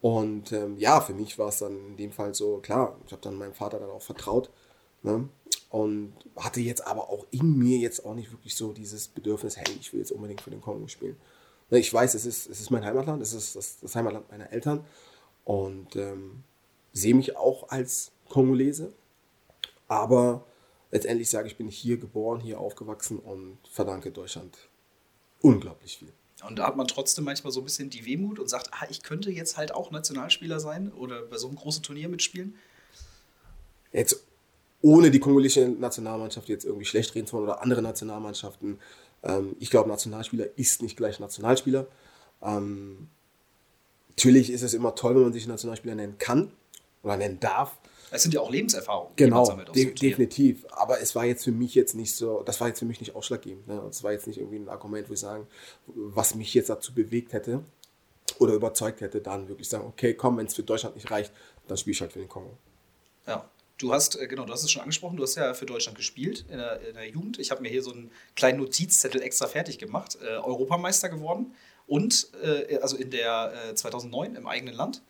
Und 0.00 0.52
ähm, 0.52 0.76
ja, 0.78 1.00
für 1.00 1.14
mich 1.14 1.38
war 1.38 1.48
es 1.48 1.58
dann 1.58 1.76
in 1.88 1.96
dem 1.96 2.12
Fall 2.12 2.34
so, 2.34 2.58
klar, 2.58 2.96
ich 3.06 3.12
habe 3.12 3.22
dann 3.22 3.36
meinem 3.36 3.54
Vater 3.54 3.80
dann 3.80 3.90
auch 3.90 4.02
vertraut. 4.02 4.50
Ne? 5.02 5.28
Und 5.70 6.14
hatte 6.36 6.60
jetzt 6.60 6.86
aber 6.86 7.10
auch 7.10 7.26
in 7.30 7.58
mir 7.58 7.78
jetzt 7.78 8.04
auch 8.04 8.14
nicht 8.14 8.32
wirklich 8.32 8.54
so 8.54 8.72
dieses 8.72 9.08
Bedürfnis, 9.08 9.56
hey, 9.56 9.66
ich 9.78 9.92
will 9.92 10.00
jetzt 10.00 10.12
unbedingt 10.12 10.40
für 10.40 10.50
den 10.50 10.62
Kongo 10.62 10.88
spielen. 10.88 11.16
Ne, 11.70 11.78
ich 11.78 11.92
weiß, 11.92 12.14
es 12.14 12.24
ist, 12.24 12.48
es 12.48 12.60
ist 12.60 12.70
mein 12.70 12.84
Heimatland, 12.84 13.20
es 13.20 13.34
ist 13.34 13.54
das, 13.54 13.80
das 13.80 13.94
Heimatland 13.94 14.30
meiner 14.30 14.50
Eltern 14.50 14.84
und 15.44 15.96
ähm, 15.96 16.42
sehe 16.92 17.14
mich 17.14 17.36
auch 17.36 17.68
als 17.68 18.12
Kongolese. 18.28 18.92
Aber 19.88 20.44
letztendlich 20.90 21.28
sage 21.28 21.48
ich, 21.48 21.56
bin 21.56 21.68
hier 21.68 21.98
geboren, 21.98 22.40
hier 22.40 22.60
aufgewachsen 22.60 23.18
und 23.18 23.58
verdanke 23.70 24.10
Deutschland 24.10 24.56
unglaublich 25.40 25.98
viel. 25.98 26.12
Und 26.46 26.58
da 26.58 26.66
hat 26.66 26.76
man 26.76 26.86
trotzdem 26.86 27.24
manchmal 27.24 27.52
so 27.52 27.60
ein 27.60 27.64
bisschen 27.64 27.90
die 27.90 28.04
Wehmut 28.06 28.38
und 28.38 28.48
sagt, 28.48 28.70
ah, 28.72 28.86
ich 28.88 29.02
könnte 29.02 29.30
jetzt 29.30 29.56
halt 29.56 29.74
auch 29.74 29.90
Nationalspieler 29.90 30.60
sein 30.60 30.92
oder 30.92 31.22
bei 31.22 31.36
so 31.36 31.48
einem 31.48 31.56
großen 31.56 31.82
Turnier 31.82 32.08
mitspielen. 32.08 32.54
Jetzt 33.92 34.24
ohne 34.80 35.10
die 35.10 35.18
kongolesische 35.18 35.68
Nationalmannschaft 35.68 36.48
jetzt 36.48 36.64
irgendwie 36.64 36.84
schlecht 36.84 37.14
reden 37.14 37.26
zu 37.26 37.36
wollen 37.36 37.44
oder 37.44 37.62
andere 37.62 37.82
Nationalmannschaften. 37.82 38.78
Ähm, 39.22 39.56
ich 39.58 39.70
glaube, 39.70 39.88
Nationalspieler 39.88 40.46
ist 40.56 40.82
nicht 40.82 40.96
gleich 40.96 41.18
Nationalspieler. 41.18 41.86
Ähm, 42.42 43.08
natürlich 44.10 44.50
ist 44.50 44.62
es 44.62 44.74
immer 44.74 44.94
toll, 44.94 45.16
wenn 45.16 45.22
man 45.22 45.32
sich 45.32 45.46
Nationalspieler 45.46 45.94
nennen 45.94 46.16
kann 46.18 46.52
oder 47.02 47.16
nennen 47.16 47.40
darf. 47.40 47.76
Es 48.10 48.22
sind 48.22 48.32
ja 48.32 48.40
auch 48.40 48.50
Lebenserfahrungen. 48.50 49.12
Genau, 49.16 49.44
de 49.74 49.92
definitiv. 49.92 50.64
Aber 50.70 51.00
es 51.00 51.14
war 51.14 51.26
jetzt 51.26 51.44
für 51.44 51.52
mich 51.52 51.74
jetzt 51.74 51.94
nicht 51.94 52.14
so, 52.14 52.42
das 52.42 52.60
war 52.60 52.68
jetzt 52.68 52.78
für 52.78 52.86
mich 52.86 53.00
nicht 53.00 53.14
ausschlaggebend. 53.14 53.66
Ne? 53.68 53.82
Das 53.84 54.02
war 54.02 54.12
jetzt 54.12 54.26
nicht 54.26 54.38
irgendwie 54.38 54.58
ein 54.58 54.68
Argument, 54.68 55.10
wo 55.10 55.12
ich 55.12 55.20
sagen, 55.20 55.46
was 55.86 56.34
mich 56.34 56.54
jetzt 56.54 56.70
dazu 56.70 56.94
bewegt 56.94 57.34
hätte 57.34 57.62
oder 58.38 58.54
überzeugt 58.54 59.02
hätte, 59.02 59.20
dann 59.20 59.48
wirklich 59.48 59.68
sagen, 59.68 59.84
okay, 59.86 60.14
komm, 60.14 60.38
wenn 60.38 60.46
es 60.46 60.54
für 60.54 60.62
Deutschland 60.62 60.94
nicht 60.94 61.10
reicht, 61.10 61.32
dann 61.66 61.76
spiele 61.76 61.92
ich 61.92 62.00
halt 62.00 62.12
für 62.12 62.18
den 62.18 62.28
Kongo. 62.28 62.56
Ja. 63.26 63.44
Du 63.78 63.92
hast, 63.92 64.20
äh, 64.20 64.26
genau, 64.26 64.44
du 64.44 64.52
hast 64.52 64.64
es 64.64 64.70
schon 64.72 64.82
angesprochen, 64.82 65.16
du 65.16 65.22
hast 65.22 65.36
ja 65.36 65.54
für 65.54 65.64
Deutschland 65.66 65.96
gespielt 65.96 66.44
in 66.50 66.58
der, 66.58 66.80
in 66.88 66.94
der 66.94 67.08
Jugend. 67.08 67.38
Ich 67.38 67.50
habe 67.52 67.62
mir 67.62 67.68
hier 67.68 67.82
so 67.82 67.92
einen 67.92 68.10
kleinen 68.34 68.58
Notizzettel 68.58 69.22
extra 69.22 69.46
fertig 69.46 69.78
gemacht. 69.78 70.18
Äh, 70.20 70.36
Europameister 70.38 71.08
geworden 71.08 71.54
und 71.86 72.28
äh, 72.42 72.78
also 72.78 72.96
in 72.96 73.10
der 73.10 73.52
äh, 73.70 73.74
2009 73.74 74.34
im 74.34 74.46
eigenen 74.48 74.74
Land 74.74 75.02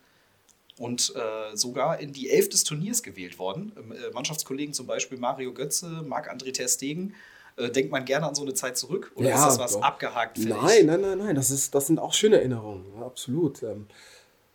und 0.78 1.14
äh, 1.16 1.57
sogar 1.57 1.98
in 1.98 2.12
die 2.12 2.31
Elf 2.31 2.50
des 2.50 2.62
Turniers 2.64 3.02
gewählt 3.02 3.38
worden. 3.38 3.72
Ähm, 3.76 3.92
äh, 3.92 4.11
Mannschaftskollegen 4.12 4.74
zum 4.74 4.87
Beispiel 4.87 5.18
Mario 5.18 5.54
Götze, 5.54 5.87
Marc-André 6.07 6.52
Ter 6.52 6.68
Stegen. 6.68 7.14
Denkt 7.74 7.90
man 7.90 8.04
gerne 8.04 8.24
an 8.28 8.37
so 8.37 8.42
eine 8.42 8.54
Zeit 8.54 8.78
zurück? 8.78 9.11
Oder 9.16 9.31
Ja, 9.31 9.35
ist 9.35 9.44
das 9.44 9.59
was 9.59 9.72
doch. 9.72 9.83
abgehakt? 9.83 10.38
Nein, 10.38 10.87
nein, 10.87 11.00
nein, 11.00 11.18
nein, 11.18 11.35
das, 11.35 11.50
ist, 11.50 11.74
das 11.74 11.88
sind 11.88 11.98
auch 11.98 12.12
schöne 12.12 12.37
Erinnerungen, 12.37 12.85
ja, 12.96 13.04
absolut. 13.04 13.64
Ähm, 13.64 13.88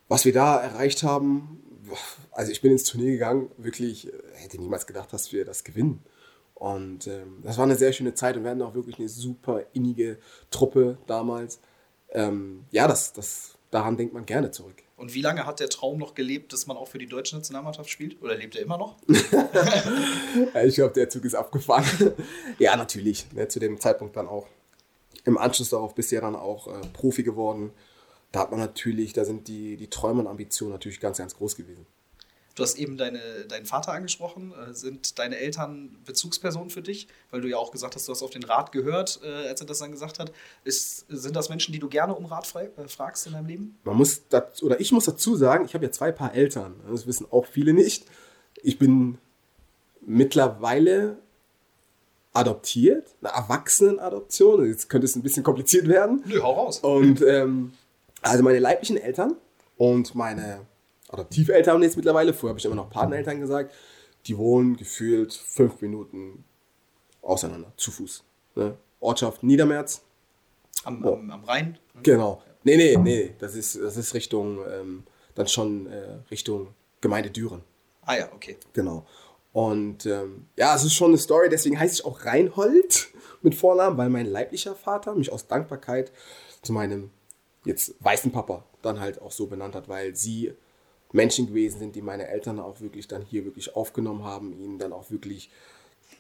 was 0.08 0.24
wir 0.24 0.32
da 0.32 0.62
erreicht 0.62 1.04
haben, 1.04 1.62
also 2.32 2.52
ich 2.52 2.62
bin 2.62 2.72
ins 2.72 2.84
Turnier 2.84 3.12
gegangen, 3.12 3.52
wirklich, 3.58 4.08
äh, 4.08 4.12
hätte 4.34 4.60
niemals 4.60 4.88
gedacht, 4.88 5.12
dass 5.14 5.32
wir 5.32 5.46
das 5.46 5.64
gewinnen. 5.64 6.04
Und 6.56 7.08
ähm, 7.08 7.40
das 7.44 7.58
war 7.58 7.66
eine 7.66 7.76
sehr 7.76 7.94
schöne 7.94 8.14
Zeit 8.14 8.38
und 8.38 8.44
wir 8.44 8.52
hatten 8.52 8.62
auch 8.62 8.76
wirklich 8.76 8.98
eine 9.00 9.10
super 9.10 9.64
innige 9.74 10.18
Truppe 10.50 10.98
damals. 11.08 11.60
Ähm, 12.10 12.66
ja, 12.72 12.88
das, 12.88 13.12
das, 13.14 13.58
daran 13.72 13.98
denkt 13.98 14.14
man 14.14 14.26
gerne 14.26 14.52
zurück. 14.52 14.84
Und 14.96 15.14
wie 15.14 15.22
lange 15.22 15.46
hat 15.46 15.60
der 15.60 15.68
Traum 15.68 15.98
noch 15.98 16.14
gelebt, 16.14 16.54
dass 16.54 16.68
man 16.68 16.78
auch 16.78 16.88
für 16.88 17.00
die 17.00 17.08
deutsche 17.08 17.36
Nationalmannschaft 17.36 17.90
spielt? 17.90 18.22
Oder 18.22 18.36
lebt 18.36 18.56
er 18.56 18.62
immer 18.62 18.78
noch? 18.78 18.96
Ich 20.66 20.76
glaube, 20.76 20.94
der 20.94 21.10
Zug 21.10 21.26
ist 21.26 21.36
abgefahren. 21.36 22.14
ja, 22.60 22.76
natürlich. 22.78 23.26
Ne, 23.34 23.48
zu 23.48 23.60
dem 23.60 23.80
Zeitpunkt 23.80 24.16
dann 24.16 24.28
auch. 24.28 24.48
Im 25.26 25.38
Anschluss 25.38 25.70
darauf 25.70 25.96
bist 25.96 26.12
du 26.12 26.16
ja 26.16 26.22
dann 26.22 26.36
auch 26.36 26.68
äh, 26.68 26.88
Profi 26.94 27.24
geworden. 27.24 27.72
Da 28.34 28.40
hat 28.40 28.52
man 28.52 28.60
natürlich, 28.60 29.14
da 29.14 29.26
sind 29.26 29.48
die, 29.48 29.78
die 29.78 29.90
Träume 29.92 30.22
und 30.22 30.28
Ambitionen 30.28 30.74
natürlich 30.74 31.00
ganz, 31.00 31.20
ganz 31.20 31.36
groß 31.36 31.56
gewesen. 31.56 31.86
Du 32.56 32.64
hast 32.64 32.78
eben 32.80 32.98
deine, 32.98 33.20
deinen 33.48 33.68
Vater 33.68 33.94
angesprochen. 33.94 34.54
Äh, 34.54 34.74
Sind 34.74 35.20
deine 35.20 35.38
Eltern 35.38 35.98
Bezugspersonen 36.06 36.72
für 36.72 36.82
dich? 36.82 37.08
Weil 37.30 37.42
du 37.42 37.48
ja 37.48 37.58
auch 37.58 37.72
gesagt 37.72 37.96
hast, 37.96 38.08
du 38.08 38.12
hast 38.12 38.24
auf 38.24 38.32
den 38.32 38.44
Rat 38.44 38.72
gehört, 38.72 39.20
äh, 39.24 39.50
als 39.50 39.62
er 39.62 39.68
das 39.68 39.80
dann 39.80 39.92
gesagt 39.92 40.18
hat. 40.18 40.32
Ist, 40.64 41.06
sind 41.10 41.36
das 41.36 41.50
Menschen, 41.50 41.74
die 41.74 41.80
du 41.80 41.88
gerne 41.88 42.16
um 42.16 42.26
Rat 42.26 42.48
frei, 42.48 42.72
äh, 42.76 42.88
fragst 42.88 43.28
in 43.28 43.34
deinem 43.34 43.46
Leben? 43.46 43.80
Man 43.84 43.98
muss, 43.98 44.28
dazu, 44.30 44.66
oder 44.66 44.80
ich 44.80 44.92
muss 44.92 45.06
dazu 45.06 45.36
sagen, 45.36 45.66
ich 45.66 45.76
habe 45.76 45.86
ja 45.86 45.92
zwei 45.92 46.12
Paar 46.12 46.34
Eltern. 46.34 46.76
Das 46.90 47.06
wissen 47.06 47.28
auch 47.30 47.46
viele 47.46 47.74
nicht. 47.74 48.06
Ich 48.64 48.80
bin 48.80 49.20
mittlerweile 50.02 51.18
adoptiert, 52.34 53.08
eine 53.22 53.32
Erwachsenenadoption. 53.34 54.66
Jetzt 54.66 54.90
könnte 54.90 55.06
es 55.06 55.16
ein 55.16 55.22
bisschen 55.22 55.44
kompliziert 55.44 55.88
werden. 55.88 56.24
Nö, 56.26 56.42
hau 56.42 56.54
raus. 56.54 56.80
Und 56.80 57.22
ähm, 57.22 57.74
also 58.24 58.44
meine 58.44 58.60
leiblichen 58.60 58.98
Eltern 58.98 59.36
und 59.78 60.16
meine 60.16 60.66
Adoptiveltern 61.10 61.84
jetzt 61.84 61.96
mittlerweile, 61.96 62.34
vorher 62.34 62.50
habe 62.50 62.60
ich 62.60 62.66
immer 62.66 62.76
noch 62.76 62.90
Pateneltern 62.90 63.40
gesagt, 63.40 63.74
die 64.26 64.38
wohnen 64.38 64.78
gefühlt 64.78 65.34
fünf 65.34 65.82
Minuten 65.82 66.44
auseinander, 67.22 67.72
zu 67.78 67.92
Fuß. 67.92 68.24
Ne? 68.56 68.78
Ortschaft 69.00 69.44
Niedermerz. 69.44 70.02
Am, 70.86 71.06
am, 71.06 71.30
am 71.30 71.44
Rhein? 71.44 71.78
Genau. 72.02 72.42
Nee, 72.64 72.78
nee, 72.78 72.98
nee, 72.98 73.36
das 73.40 73.56
ist, 73.56 73.80
das 73.80 73.98
ist 73.98 74.14
Richtung, 74.14 74.60
ähm, 74.70 75.04
dann 75.36 75.48
schon 75.48 75.88
äh, 75.88 76.20
Richtung 76.32 76.74
Gemeinde 77.02 77.30
Düren. 77.30 77.62
Ah 78.02 78.16
ja, 78.16 78.32
okay. 78.34 78.58
Genau. 78.72 79.06
Und 79.52 80.06
ähm, 80.06 80.48
ja, 80.58 80.76
es 80.76 80.84
ist 80.84 80.94
schon 80.94 81.10
eine 81.10 81.18
Story, 81.18 81.50
deswegen 81.50 81.80
heiße 81.80 81.96
ich 81.96 82.06
auch 82.06 82.26
Reinhold 82.26 83.10
mit 83.42 83.56
Vornamen, 83.56 83.98
weil 83.98 84.10
mein 84.10 84.26
leiblicher 84.26 84.76
Vater 84.76 85.14
mich 85.14 85.32
aus 85.32 85.48
Dankbarkeit 85.48 86.12
zu 86.62 86.74
meinem 86.74 87.12
jetzt 87.66 87.96
weißen 88.00 88.32
Papa 88.32 88.64
dann 88.82 89.00
halt 89.00 89.22
auch 89.22 89.32
so 89.32 89.48
benannt 89.48 89.76
hat, 89.76 89.88
weil 89.88 90.16
sie 90.16 90.54
Menschen 91.12 91.48
gewesen 91.48 91.80
sind, 91.80 91.96
die 91.96 92.02
meine 92.02 92.28
Eltern 92.28 92.60
auch 92.60 92.82
wirklich 92.82 93.08
dann 93.08 93.24
hier 93.24 93.46
wirklich 93.46 93.76
aufgenommen 93.76 94.24
haben, 94.24 94.52
ihnen 94.60 94.80
dann 94.80 94.94
auch 94.94 95.12
wirklich 95.12 95.50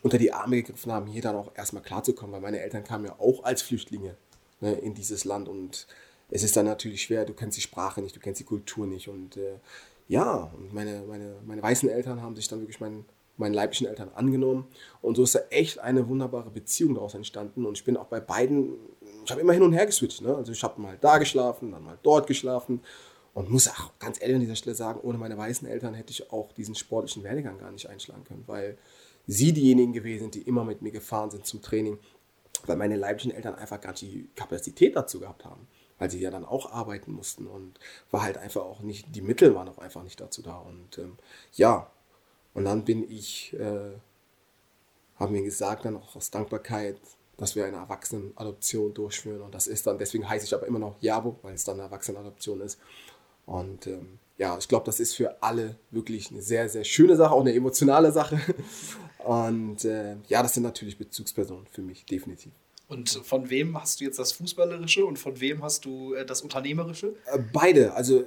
unter 0.01 0.17
die 0.17 0.31
Arme 0.31 0.57
gegriffen 0.57 0.91
haben, 0.91 1.07
hier 1.07 1.21
dann 1.21 1.35
auch 1.35 1.51
erstmal 1.55 1.83
klarzukommen, 1.83 2.33
weil 2.33 2.41
meine 2.41 2.59
Eltern 2.59 2.83
kamen 2.83 3.05
ja 3.05 3.15
auch 3.19 3.43
als 3.43 3.61
Flüchtlinge 3.61 4.15
ne, 4.61 4.73
in 4.73 4.93
dieses 4.93 5.25
Land 5.25 5.47
und 5.47 5.87
es 6.29 6.43
ist 6.43 6.55
dann 6.55 6.65
natürlich 6.65 7.03
schwer, 7.03 7.25
du 7.25 7.33
kennst 7.33 7.57
die 7.57 7.61
Sprache 7.61 8.01
nicht, 8.01 8.15
du 8.15 8.19
kennst 8.19 8.39
die 8.39 8.45
Kultur 8.45 8.87
nicht 8.87 9.07
und 9.07 9.37
äh, 9.37 9.59
ja, 10.07 10.51
und 10.57 10.73
meine, 10.73 11.03
meine, 11.07 11.35
meine 11.45 11.61
weißen 11.61 11.89
Eltern 11.89 12.21
haben 12.21 12.35
sich 12.35 12.47
dann 12.47 12.59
wirklich 12.59 12.79
meinen, 12.79 13.05
meinen 13.37 13.53
leiblichen 13.53 13.87
Eltern 13.87 14.09
angenommen. 14.15 14.67
Und 15.01 15.15
so 15.15 15.23
ist 15.23 15.35
da 15.35 15.39
echt 15.49 15.79
eine 15.79 16.07
wunderbare 16.07 16.49
Beziehung 16.49 16.95
daraus 16.95 17.13
entstanden. 17.15 17.65
Und 17.65 17.77
ich 17.77 17.83
bin 17.83 17.97
auch 17.97 18.05
bei 18.05 18.19
beiden, 18.19 18.75
ich 19.25 19.31
habe 19.31 19.41
immer 19.41 19.53
hin 19.53 19.63
und 19.63 19.73
her 19.73 19.85
geswitcht, 19.85 20.21
ne? 20.21 20.35
also 20.35 20.51
ich 20.51 20.63
habe 20.63 20.79
mal 20.81 20.97
da 20.99 21.17
geschlafen, 21.17 21.71
dann 21.71 21.83
mal 21.83 21.97
dort 22.03 22.27
geschlafen. 22.27 22.81
Und 23.33 23.49
muss 23.49 23.67
auch 23.67 23.97
ganz 23.97 24.21
ehrlich 24.21 24.35
an 24.35 24.41
dieser 24.41 24.55
Stelle 24.55 24.75
sagen, 24.75 24.99
ohne 25.01 25.17
meine 25.17 25.35
weißen 25.37 25.67
Eltern 25.67 25.95
hätte 25.95 26.11
ich 26.11 26.31
auch 26.31 26.51
diesen 26.51 26.75
sportlichen 26.75 27.23
Werdegang 27.23 27.57
gar 27.57 27.71
nicht 27.71 27.89
einschlagen 27.89 28.23
können, 28.25 28.43
weil 28.45 28.77
sie 29.25 29.53
diejenigen 29.53 29.91
gewesen 29.91 30.23
sind, 30.23 30.35
die 30.35 30.43
immer 30.43 30.63
mit 30.63 30.83
mir 30.83 30.91
gefahren 30.91 31.31
sind 31.31 31.47
zum 31.47 31.63
Training, 31.63 31.97
weil 32.65 32.77
meine 32.77 32.95
leiblichen 32.95 33.31
Eltern 33.31 33.55
einfach 33.55 33.81
gar 33.81 33.91
nicht 33.91 34.03
die 34.03 34.29
Kapazität 34.35 34.95
dazu 34.95 35.19
gehabt 35.19 35.45
haben, 35.45 35.67
weil 35.97 36.11
sie 36.11 36.19
ja 36.19 36.29
dann 36.29 36.45
auch 36.45 36.71
arbeiten 36.71 37.11
mussten 37.11 37.47
und 37.47 37.79
war 38.11 38.21
halt 38.21 38.37
einfach 38.37 38.61
auch 38.61 38.81
nicht, 38.81 39.15
die 39.15 39.21
Mittel 39.21 39.55
waren 39.55 39.67
auch 39.67 39.79
einfach 39.79 40.03
nicht 40.03 40.21
dazu 40.21 40.43
da. 40.43 40.57
Und 40.57 40.99
ähm, 40.99 41.17
ja, 41.53 41.89
und 42.53 42.65
dann 42.65 42.85
bin 42.85 43.09
ich, 43.09 43.53
äh, 43.53 43.91
haben 45.17 45.33
wir 45.33 45.43
gesagt, 45.43 45.85
dann 45.85 45.97
auch 45.97 46.15
aus 46.15 46.31
Dankbarkeit, 46.31 46.97
dass 47.37 47.55
wir 47.55 47.65
eine 47.65 47.77
Erwachsenenadoption 47.77 48.93
durchführen 48.93 49.41
und 49.41 49.53
das 49.53 49.67
ist 49.67 49.87
dann, 49.87 49.97
deswegen 49.97 50.27
heiße 50.27 50.45
ich 50.45 50.53
aber 50.53 50.67
immer 50.67 50.79
noch 50.79 50.95
Jabo, 51.01 51.37
weil 51.41 51.55
es 51.55 51.63
dann 51.63 51.75
eine 51.75 51.83
Erwachsenenadoption 51.83 52.61
ist 52.61 52.79
und 53.45 53.87
ähm, 53.87 54.19
ja, 54.37 54.57
ich 54.57 54.67
glaube, 54.67 54.85
das 54.85 54.99
ist 54.99 55.15
für 55.15 55.41
alle 55.41 55.75
wirklich 55.91 56.31
eine 56.31 56.41
sehr, 56.41 56.67
sehr 56.67 56.83
schöne 56.83 57.15
Sache, 57.15 57.33
auch 57.33 57.41
eine 57.41 57.53
emotionale 57.53 58.11
Sache. 58.11 58.39
Und 59.19 59.85
äh, 59.85 60.17
ja, 60.27 60.43
das 60.43 60.53
sind 60.53 60.63
natürlich 60.63 60.97
Bezugspersonen 60.97 61.65
für 61.71 61.81
mich, 61.81 62.05
definitiv. 62.05 62.51
Und 62.89 63.09
von 63.09 63.49
wem 63.49 63.79
hast 63.79 64.01
du 64.01 64.03
jetzt 64.03 64.19
das 64.19 64.33
Fußballerische 64.33 65.05
und 65.05 65.17
von 65.17 65.39
wem 65.39 65.63
hast 65.63 65.85
du 65.85 66.13
äh, 66.13 66.25
das 66.25 66.41
Unternehmerische? 66.41 67.15
Äh, 67.27 67.39
beide, 67.53 67.93
also 67.93 68.25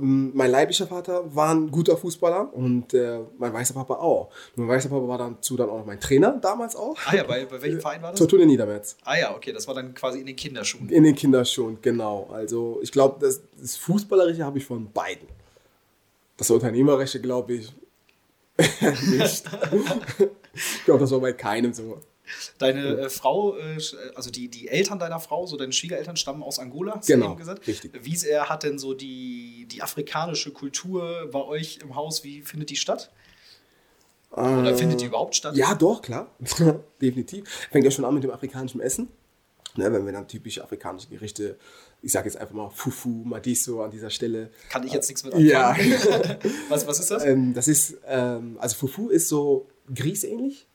mein 0.00 0.50
leiblicher 0.50 0.86
Vater 0.86 1.34
war 1.34 1.54
ein 1.54 1.70
guter 1.70 1.96
Fußballer 1.96 2.52
und 2.54 2.94
äh, 2.94 3.20
mein 3.38 3.52
weißer 3.52 3.74
Papa 3.74 3.94
auch. 3.94 4.30
Und 4.56 4.66
mein 4.66 4.76
weißer 4.76 4.88
Papa 4.88 5.06
war 5.06 5.18
dazu 5.18 5.56
dann 5.56 5.68
auch 5.68 5.78
noch 5.78 5.86
mein 5.86 6.00
Trainer, 6.00 6.38
damals 6.40 6.76
auch. 6.76 6.96
Ah 7.06 7.16
ja, 7.16 7.24
bei, 7.24 7.44
bei 7.44 7.60
welchem 7.62 7.80
Verein 7.80 8.02
war 8.02 8.10
das? 8.10 8.18
Fortuna 8.20 8.44
Niedermetz. 8.44 8.96
Ah 9.04 9.18
ja, 9.18 9.34
okay, 9.34 9.52
das 9.52 9.66
war 9.66 9.74
dann 9.74 9.94
quasi 9.94 10.20
in 10.20 10.26
den 10.26 10.36
Kinderschuhen. 10.36 10.88
In 10.88 11.04
den 11.04 11.14
Kinderschuhen, 11.14 11.78
genau. 11.82 12.28
Also 12.32 12.78
ich 12.82 12.92
glaube, 12.92 13.16
das, 13.20 13.40
das 13.60 13.76
Fußballerische 13.76 14.44
habe 14.44 14.58
ich 14.58 14.64
von 14.64 14.90
beiden. 14.92 15.28
Das 16.36 16.50
Unternehmerische 16.50 17.20
glaube 17.20 17.54
ich 17.54 17.72
nicht. 18.58 19.44
ich 20.54 20.84
glaube, 20.84 21.00
das 21.00 21.10
war 21.10 21.20
bei 21.20 21.32
keinem 21.32 21.72
so. 21.72 22.00
Deine 22.58 22.98
äh, 22.98 23.10
Frau, 23.10 23.56
äh, 23.56 23.76
sch- 23.76 23.96
also 24.14 24.30
die, 24.30 24.48
die 24.48 24.68
Eltern 24.68 24.98
deiner 24.98 25.20
Frau, 25.20 25.46
so 25.46 25.56
deine 25.56 25.72
Schwiegereltern 25.72 26.16
stammen 26.16 26.42
aus 26.42 26.58
Angola, 26.58 26.94
hast 26.96 27.06
Genau, 27.06 27.26
du 27.26 27.32
eben 27.32 27.38
gesagt. 27.38 27.66
richtig. 27.66 27.92
Wie 28.02 28.16
sehr 28.16 28.48
hat 28.48 28.62
denn 28.62 28.78
so 28.78 28.94
die, 28.94 29.66
die 29.70 29.82
afrikanische 29.82 30.50
Kultur 30.52 31.28
bei 31.30 31.42
euch 31.42 31.78
im 31.82 31.94
Haus, 31.96 32.24
wie 32.24 32.40
findet 32.42 32.70
die 32.70 32.76
statt? 32.76 33.10
Oder 34.30 34.74
findet 34.76 35.00
die 35.00 35.04
überhaupt 35.06 35.36
statt? 35.36 35.54
Äh, 35.54 35.58
Ja, 35.60 35.74
doch, 35.74 36.02
klar. 36.02 36.28
Definitiv. 37.00 37.48
Fängt 37.70 37.84
ja 37.84 37.90
schon 37.90 38.04
an 38.04 38.14
mit 38.14 38.24
dem 38.24 38.30
afrikanischen 38.32 38.80
Essen. 38.80 39.08
Ne, 39.76 39.92
wenn 39.92 40.04
wir 40.06 40.12
dann 40.12 40.28
typische 40.28 40.62
afrikanische 40.62 41.08
Gerichte, 41.08 41.56
ich 42.00 42.12
sage 42.12 42.28
jetzt 42.28 42.36
einfach 42.36 42.54
mal 42.54 42.70
Fufu, 42.70 43.08
Madiso 43.24 43.82
an 43.82 43.90
dieser 43.90 44.10
Stelle. 44.10 44.50
Kann 44.70 44.86
ich 44.86 44.92
jetzt 44.92 45.08
nichts 45.08 45.24
mit 45.24 45.34
anfangen. 45.34 45.48
Ja. 45.50 45.76
Was, 46.68 46.86
was 46.86 47.00
ist 47.00 47.10
das? 47.10 47.24
ähm, 47.24 47.54
das 47.54 47.66
ist, 47.66 47.96
ähm, 48.06 48.56
also 48.60 48.76
Fufu 48.76 49.08
ist 49.08 49.28
so 49.28 49.66
grießähnlich 49.92 50.66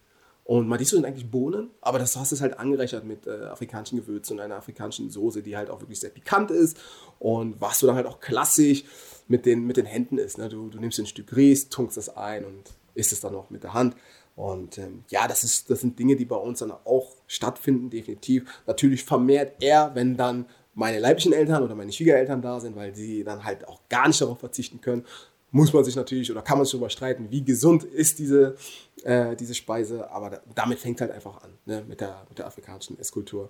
Und 0.49 0.67
Madiso 0.67 0.95
sind 0.95 1.05
eigentlich 1.05 1.29
Bohnen, 1.29 1.69
aber 1.79 1.99
das 1.99 2.15
hast 2.15 2.31
du 2.31 2.39
halt 2.39 2.57
angereichert 2.57 3.03
mit 3.05 3.27
äh, 3.27 3.43
afrikanischen 3.43 3.99
Gewürzen 3.99 4.35
und 4.35 4.43
einer 4.43 4.55
afrikanischen 4.55 5.12
Soße, 5.12 5.43
die 5.43 5.55
halt 5.55 5.69
auch 5.69 5.79
wirklich 5.79 5.99
sehr 5.99 6.09
pikant 6.09 6.49
ist. 6.49 6.75
Und 7.19 7.62
was 7.62 7.77
du 7.77 7.85
dann 7.85 7.95
halt 7.95 8.07
auch 8.07 8.19
klassisch 8.19 8.83
mit 9.27 9.45
den, 9.45 9.67
mit 9.67 9.77
den 9.77 9.85
Händen 9.85 10.17
isst. 10.17 10.39
Ne? 10.39 10.49
Du, 10.49 10.69
du 10.69 10.79
nimmst 10.79 10.97
ein 10.97 11.05
Stück 11.05 11.35
Ries, 11.35 11.69
tunkst 11.69 11.97
das 11.97 12.17
ein 12.17 12.45
und 12.45 12.63
isst 12.95 13.12
es 13.12 13.19
dann 13.19 13.33
noch 13.33 13.51
mit 13.51 13.62
der 13.62 13.75
Hand. 13.75 13.95
Und 14.35 14.79
ähm, 14.79 15.03
ja, 15.09 15.27
das, 15.27 15.43
ist, 15.43 15.69
das 15.69 15.81
sind 15.81 15.99
Dinge, 15.99 16.15
die 16.15 16.25
bei 16.25 16.38
uns 16.38 16.57
dann 16.57 16.71
auch 16.71 17.15
stattfinden, 17.27 17.91
definitiv. 17.91 18.49
Natürlich 18.65 19.03
vermehrt 19.03 19.62
eher, 19.62 19.91
wenn 19.93 20.17
dann 20.17 20.47
meine 20.73 20.97
leiblichen 20.97 21.33
Eltern 21.33 21.62
oder 21.62 21.75
meine 21.75 21.91
Schwiegereltern 21.91 22.41
da 22.41 22.59
sind, 22.59 22.75
weil 22.75 22.95
sie 22.95 23.23
dann 23.23 23.43
halt 23.43 23.67
auch 23.67 23.81
gar 23.88 24.07
nicht 24.07 24.19
darauf 24.19 24.39
verzichten 24.39 24.81
können 24.81 25.05
muss 25.51 25.73
man 25.73 25.83
sich 25.83 25.95
natürlich 25.95 26.31
oder 26.31 26.41
kann 26.41 26.57
man 26.57 26.65
sich 26.65 26.73
darüber 26.73 26.89
streiten, 26.89 27.29
wie 27.29 27.43
gesund 27.43 27.83
ist 27.83 28.19
diese, 28.19 28.55
äh, 29.03 29.35
diese 29.35 29.55
Speise, 29.55 30.09
aber 30.12 30.29
da, 30.29 30.41
damit 30.55 30.79
fängt 30.79 31.01
halt 31.01 31.12
einfach 31.12 31.41
an, 31.43 31.57
ne, 31.65 31.83
mit, 31.88 32.01
der, 32.01 32.25
mit 32.29 32.38
der 32.38 32.47
afrikanischen 32.47 32.99
Esskultur. 32.99 33.49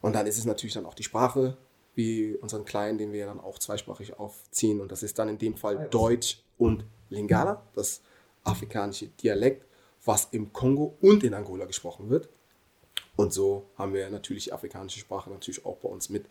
Und 0.00 0.14
dann 0.14 0.26
ist 0.26 0.38
es 0.38 0.44
natürlich 0.44 0.74
dann 0.74 0.86
auch 0.86 0.94
die 0.94 1.02
Sprache, 1.02 1.56
wie 1.94 2.36
unseren 2.36 2.64
Kleinen, 2.64 2.98
den 2.98 3.12
wir 3.12 3.26
dann 3.26 3.40
auch 3.40 3.58
zweisprachig 3.58 4.18
aufziehen. 4.18 4.80
Und 4.80 4.92
das 4.92 5.02
ist 5.02 5.18
dann 5.18 5.28
in 5.28 5.38
dem 5.38 5.56
Fall 5.56 5.88
Deutsch 5.90 6.42
und 6.56 6.84
Lingala, 7.08 7.62
das 7.74 8.00
afrikanische 8.44 9.08
Dialekt, 9.08 9.66
was 10.04 10.28
im 10.30 10.52
Kongo 10.52 10.96
und 11.00 11.24
in 11.24 11.34
Angola 11.34 11.66
gesprochen 11.66 12.08
wird. 12.08 12.28
Und 13.16 13.34
so 13.34 13.66
haben 13.76 13.92
wir 13.92 14.08
natürlich 14.08 14.44
die 14.44 14.52
afrikanische 14.52 15.00
Sprache 15.00 15.30
natürlich 15.30 15.66
auch 15.66 15.76
bei 15.76 15.88
uns 15.88 16.08
mit 16.08 16.24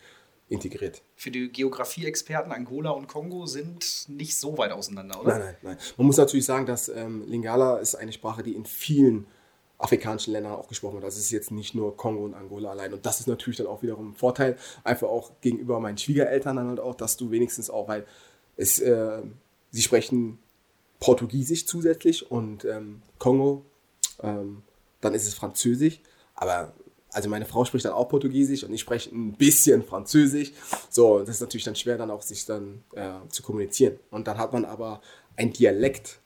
integriert. 0.49 1.03
Für 1.15 1.31
die 1.31 1.49
Geografie-Experten 1.49 2.51
Angola 2.51 2.89
und 2.89 3.07
Kongo 3.07 3.45
sind 3.45 4.09
nicht 4.09 4.37
so 4.37 4.57
weit 4.57 4.71
auseinander, 4.71 5.21
oder? 5.21 5.37
Nein, 5.37 5.41
nein, 5.41 5.55
nein. 5.61 5.77
Man 5.97 6.07
muss 6.07 6.17
natürlich 6.17 6.45
sagen, 6.45 6.65
dass 6.65 6.89
ähm, 6.89 7.23
Lingala 7.27 7.77
ist 7.77 7.95
eine 7.95 8.11
Sprache, 8.11 8.43
die 8.43 8.55
in 8.55 8.65
vielen 8.65 9.27
afrikanischen 9.77 10.33
Ländern 10.33 10.53
auch 10.53 10.67
gesprochen 10.67 10.95
wird. 10.95 11.05
Das 11.05 11.17
ist 11.17 11.31
jetzt 11.31 11.51
nicht 11.51 11.73
nur 11.73 11.95
Kongo 11.95 12.25
und 12.25 12.33
Angola 12.33 12.71
allein. 12.71 12.93
Und 12.93 13.05
das 13.05 13.21
ist 13.21 13.27
natürlich 13.27 13.57
dann 13.57 13.67
auch 13.67 13.81
wiederum 13.81 14.11
ein 14.11 14.15
Vorteil, 14.15 14.57
einfach 14.83 15.07
auch 15.07 15.31
gegenüber 15.39 15.79
meinen 15.79 15.97
Schwiegereltern 15.97 16.57
dann 16.57 16.67
halt 16.67 16.79
auch, 16.79 16.95
dass 16.95 17.15
du 17.15 17.31
wenigstens 17.31 17.69
auch, 17.69 17.87
weil 17.87 18.05
es, 18.57 18.79
äh, 18.79 19.21
sie 19.71 19.81
sprechen 19.81 20.39
Portugiesisch 20.99 21.65
zusätzlich 21.65 22.29
und 22.29 22.65
ähm, 22.65 23.01
Kongo, 23.19 23.63
ähm, 24.21 24.63
dann 24.99 25.13
ist 25.13 25.27
es 25.27 25.33
Französisch. 25.33 26.01
Aber 26.35 26.73
also 27.11 27.29
meine 27.29 27.45
Frau 27.45 27.65
spricht 27.65 27.85
dann 27.85 27.93
auch 27.93 28.07
Portugiesisch 28.07 28.63
und 28.63 28.73
ich 28.73 28.81
spreche 28.81 29.09
ein 29.09 29.33
bisschen 29.33 29.83
Französisch. 29.83 30.51
So, 30.89 31.19
das 31.19 31.29
ist 31.29 31.41
natürlich 31.41 31.63
dann 31.63 31.75
schwer, 31.75 31.97
dann 31.97 32.11
auch 32.11 32.21
sich 32.21 32.45
dann 32.45 32.83
äh, 32.93 33.11
zu 33.29 33.43
kommunizieren. 33.43 33.99
Und 34.11 34.27
dann 34.27 34.37
hat 34.37 34.53
man 34.53 34.65
aber 34.65 35.01
ein 35.35 35.51
Dialekt, 35.51 36.19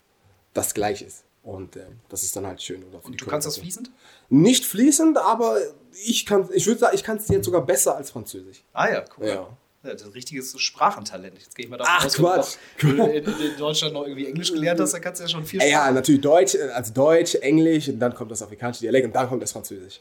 das 0.54 0.74
gleich 0.74 1.02
ist. 1.02 1.24
Und 1.44 1.76
äh, 1.76 1.86
das 2.10 2.24
ist 2.24 2.36
dann 2.36 2.48
halt 2.48 2.62
schön. 2.62 2.84
und 2.84 3.22
du 3.22 3.26
kannst 3.26 3.46
das 3.46 3.58
fließend? 3.58 3.92
Nicht 4.30 4.66
fließend, 4.66 5.18
aber 5.18 5.58
ich 6.06 6.26
kann, 6.26 6.50
ich 6.54 6.66
würde 6.68 6.80
sagen, 6.80 6.96
ich 6.96 7.04
kann 7.04 7.18
es 7.18 7.28
jetzt 7.28 7.46
sogar 7.46 7.66
besser 7.66 7.96
als 7.96 8.12
Französisch. 8.12 8.64
Ah 8.74 8.90
ja, 8.90 9.06
cool. 9.18 9.28
Ja. 9.28 9.58
Ja, 9.84 9.92
das 9.92 10.04
ist 10.04 10.08
ein 10.08 10.14
richtiges 10.14 10.58
Sprachentalent. 10.58 11.38
Jetzt 11.38 11.56
gehe 11.56 11.66
ich 11.66 11.70
mal 11.70 11.76
davon 11.76 11.94
Ach, 11.98 12.06
aus, 12.06 12.16
Quatsch. 12.16 12.56
wenn 12.80 12.98
du 12.98 13.04
in, 13.04 13.26
in, 13.26 13.58
Deutschland 13.58 13.94
noch 13.94 14.04
irgendwie 14.06 14.28
Englisch 14.28 14.54
gelernt 14.54 14.80
hast, 14.80 14.94
dann 14.94 15.02
kannst 15.02 15.20
du 15.20 15.26
ja 15.26 15.30
schon 15.30 15.44
viel 15.44 15.62
Ja, 15.62 15.92
natürlich 15.92 16.22
Deutsch, 16.22 16.56
also 16.74 16.94
Deutsch, 16.94 17.36
Englisch, 17.36 17.90
und 17.90 18.00
dann 18.00 18.16
kommt 18.16 18.32
das 18.32 18.42
afrikanische 18.42 18.80
Dialekt 18.80 19.08
und 19.08 19.14
dann 19.14 19.28
kommt 19.28 19.44
das 19.44 19.52
Französisch. 19.52 20.00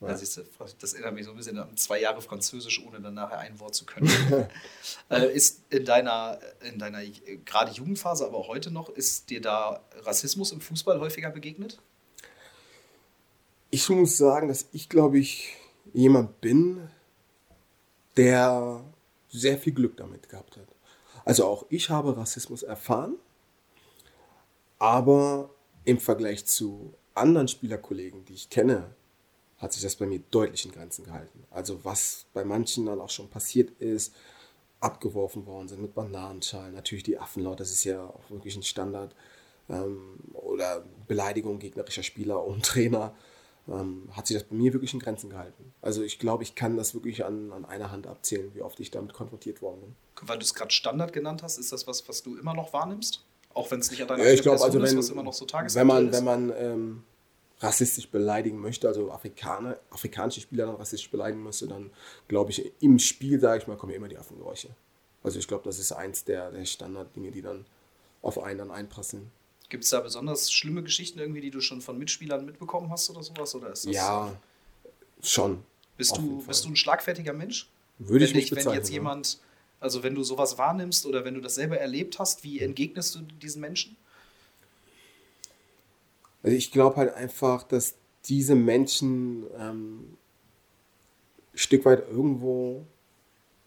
Ja. 0.00 0.08
Das, 0.08 0.22
ist, 0.22 0.42
das 0.78 0.92
erinnert 0.92 1.14
mich 1.14 1.24
so 1.24 1.30
ein 1.30 1.36
bisschen 1.36 1.58
an 1.58 1.74
zwei 1.76 2.00
Jahre 2.00 2.20
Französisch, 2.20 2.84
ohne 2.86 3.00
dann 3.00 3.14
nachher 3.14 3.38
ein 3.38 3.58
Wort 3.60 3.74
zu 3.74 3.86
können. 3.86 4.10
äh, 5.10 5.34
ist 5.34 5.62
in 5.70 5.86
deiner, 5.86 6.38
in 6.62 6.78
deiner 6.78 7.02
gerade 7.46 7.72
Jugendphase, 7.72 8.26
aber 8.26 8.36
auch 8.36 8.48
heute 8.48 8.70
noch, 8.70 8.90
ist 8.90 9.30
dir 9.30 9.40
da 9.40 9.82
Rassismus 10.02 10.52
im 10.52 10.60
Fußball 10.60 11.00
häufiger 11.00 11.30
begegnet? 11.30 11.80
Ich 13.70 13.88
muss 13.88 14.18
sagen, 14.18 14.48
dass 14.48 14.66
ich, 14.72 14.90
glaube 14.90 15.18
ich, 15.18 15.56
jemand 15.94 16.42
bin, 16.42 16.90
der 18.18 18.84
sehr 19.28 19.58
viel 19.58 19.72
Glück 19.72 19.96
damit 19.96 20.28
gehabt 20.28 20.56
hat. 20.56 20.68
Also 21.24 21.46
auch 21.46 21.66
ich 21.70 21.88
habe 21.88 22.16
Rassismus 22.16 22.62
erfahren, 22.62 23.16
aber 24.78 25.50
im 25.84 25.98
Vergleich 25.98 26.46
zu 26.46 26.94
anderen 27.14 27.48
Spielerkollegen, 27.48 28.24
die 28.26 28.34
ich 28.34 28.50
kenne, 28.50 28.94
hat 29.58 29.72
sich 29.72 29.82
das 29.82 29.96
bei 29.96 30.06
mir 30.06 30.20
deutlich 30.30 30.64
in 30.64 30.72
Grenzen 30.72 31.04
gehalten. 31.04 31.44
Also 31.50 31.84
was 31.84 32.26
bei 32.34 32.44
manchen 32.44 32.86
dann 32.86 33.00
auch 33.00 33.10
schon 33.10 33.28
passiert 33.28 33.70
ist, 33.80 34.14
abgeworfen 34.80 35.46
worden 35.46 35.68
sind 35.68 35.80
mit 35.80 35.94
Bananenschalen, 35.94 36.74
natürlich 36.74 37.04
die 37.04 37.18
Affenlaut, 37.18 37.60
das 37.60 37.70
ist 37.70 37.84
ja 37.84 38.04
auch 38.04 38.30
wirklich 38.30 38.56
ein 38.56 38.62
Standard, 38.62 39.14
ähm, 39.68 40.18
oder 40.34 40.84
Beleidigung 41.08 41.58
gegnerischer 41.58 42.02
Spieler 42.02 42.44
und 42.44 42.64
Trainer, 42.64 43.14
ähm, 43.68 44.08
hat 44.12 44.26
sich 44.26 44.36
das 44.36 44.44
bei 44.44 44.54
mir 44.54 44.72
wirklich 44.72 44.94
in 44.94 45.00
Grenzen 45.00 45.30
gehalten. 45.30 45.72
Also 45.82 46.02
ich 46.02 46.18
glaube, 46.18 46.42
ich 46.42 46.54
kann 46.54 46.76
das 46.76 46.94
wirklich 46.94 47.24
an, 47.24 47.52
an 47.52 47.64
einer 47.64 47.90
Hand 47.90 48.06
abzählen, 48.06 48.54
wie 48.54 48.62
oft 48.62 48.78
ich 48.78 48.90
damit 48.90 49.12
konfrontiert 49.12 49.62
worden 49.62 49.80
bin. 49.80 49.96
Weil 50.22 50.38
du 50.38 50.44
es 50.44 50.54
gerade 50.54 50.70
Standard 50.70 51.12
genannt 51.12 51.42
hast, 51.42 51.58
ist 51.58 51.72
das 51.72 51.86
was, 51.86 52.08
was 52.08 52.22
du 52.22 52.36
immer 52.36 52.54
noch 52.54 52.72
wahrnimmst? 52.72 53.24
Auch 53.54 53.70
wenn 53.70 53.80
es 53.80 53.90
nicht 53.90 54.02
an 54.02 54.08
deiner 54.08 54.24
ja, 54.24 54.32
ich 54.32 54.42
glaub, 54.42 54.60
also 54.60 54.78
wenn, 54.78 54.84
ist, 54.84 54.96
was 54.96 55.10
immer 55.10 55.22
noch 55.22 55.32
so 55.32 55.46
wenn 55.50 55.86
man, 55.86 56.08
ist? 56.08 56.14
Wenn 56.14 56.24
man 56.24 56.52
ähm, 56.56 57.04
rassistisch 57.60 58.10
beleidigen 58.10 58.58
möchte, 58.58 58.86
also 58.86 59.10
Afrikaner, 59.10 59.78
afrikanische 59.90 60.40
Spieler 60.40 60.66
dann 60.66 60.76
rassistisch 60.76 61.10
beleidigen 61.10 61.42
müsste, 61.42 61.66
dann 61.66 61.90
glaube 62.28 62.50
ich, 62.50 62.72
im 62.80 62.98
Spiel, 62.98 63.40
sage 63.40 63.62
ich 63.62 63.66
mal, 63.66 63.76
kommen 63.76 63.94
immer 63.94 64.08
die 64.08 64.18
Affengeräusche. 64.18 64.68
Also 65.22 65.38
ich 65.38 65.48
glaube, 65.48 65.64
das 65.64 65.78
ist 65.78 65.92
eins 65.92 66.24
der, 66.24 66.50
der 66.50 66.64
Standarddinge, 66.64 67.30
die 67.30 67.42
dann 67.42 67.64
auf 68.22 68.38
einen 68.38 68.58
dann 68.58 68.70
einpassen. 68.70 69.30
Gibt 69.68 69.84
es 69.84 69.90
da 69.90 70.00
besonders 70.00 70.52
schlimme 70.52 70.82
Geschichten 70.82 71.18
irgendwie, 71.18 71.40
die 71.40 71.50
du 71.50 71.60
schon 71.60 71.80
von 71.80 71.98
Mitspielern 71.98 72.44
mitbekommen 72.44 72.90
hast 72.90 73.10
oder 73.10 73.22
sowas? 73.22 73.54
Oder 73.54 73.72
ist 73.72 73.86
das 73.86 73.94
ja, 73.94 74.32
schon. 75.22 75.62
Bist 75.96 76.16
du, 76.16 76.42
bist 76.46 76.64
du 76.64 76.68
ein 76.68 76.76
schlagfertiger 76.76 77.32
Mensch? 77.32 77.68
Würde 77.98 78.26
ich 78.26 78.34
nicht 78.34 78.54
Wenn 78.54 78.70
jetzt 78.74 78.90
jemand, 78.90 79.38
also 79.80 80.02
wenn 80.02 80.14
du 80.14 80.22
sowas 80.22 80.58
wahrnimmst 80.58 81.06
oder 81.06 81.24
wenn 81.24 81.34
du 81.34 81.40
das 81.40 81.54
selber 81.54 81.78
erlebt 81.78 82.18
hast, 82.18 82.44
wie 82.44 82.60
entgegnest 82.60 83.14
du 83.14 83.20
diesen 83.22 83.60
Menschen? 83.60 83.96
Also 86.46 86.56
ich 86.56 86.70
glaube 86.70 86.94
halt 86.94 87.12
einfach, 87.12 87.64
dass 87.64 87.96
diese 88.26 88.54
Menschen 88.54 89.46
ähm, 89.58 90.16
ein 91.52 91.58
Stück 91.58 91.84
weit 91.84 92.08
irgendwo 92.08 92.86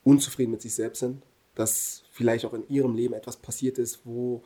unzufrieden 0.06 0.52
mit 0.52 0.62
sich 0.62 0.76
selbst 0.76 1.00
sind, 1.00 1.22
dass 1.56 2.04
vielleicht 2.13 2.46
auch 2.46 2.54
in 2.54 2.65
ihrem 2.70 2.96
Leben 2.96 3.15
etwas 3.15 3.36
passiert 3.36 3.80
ist, 3.80 4.00
wo 4.06 4.44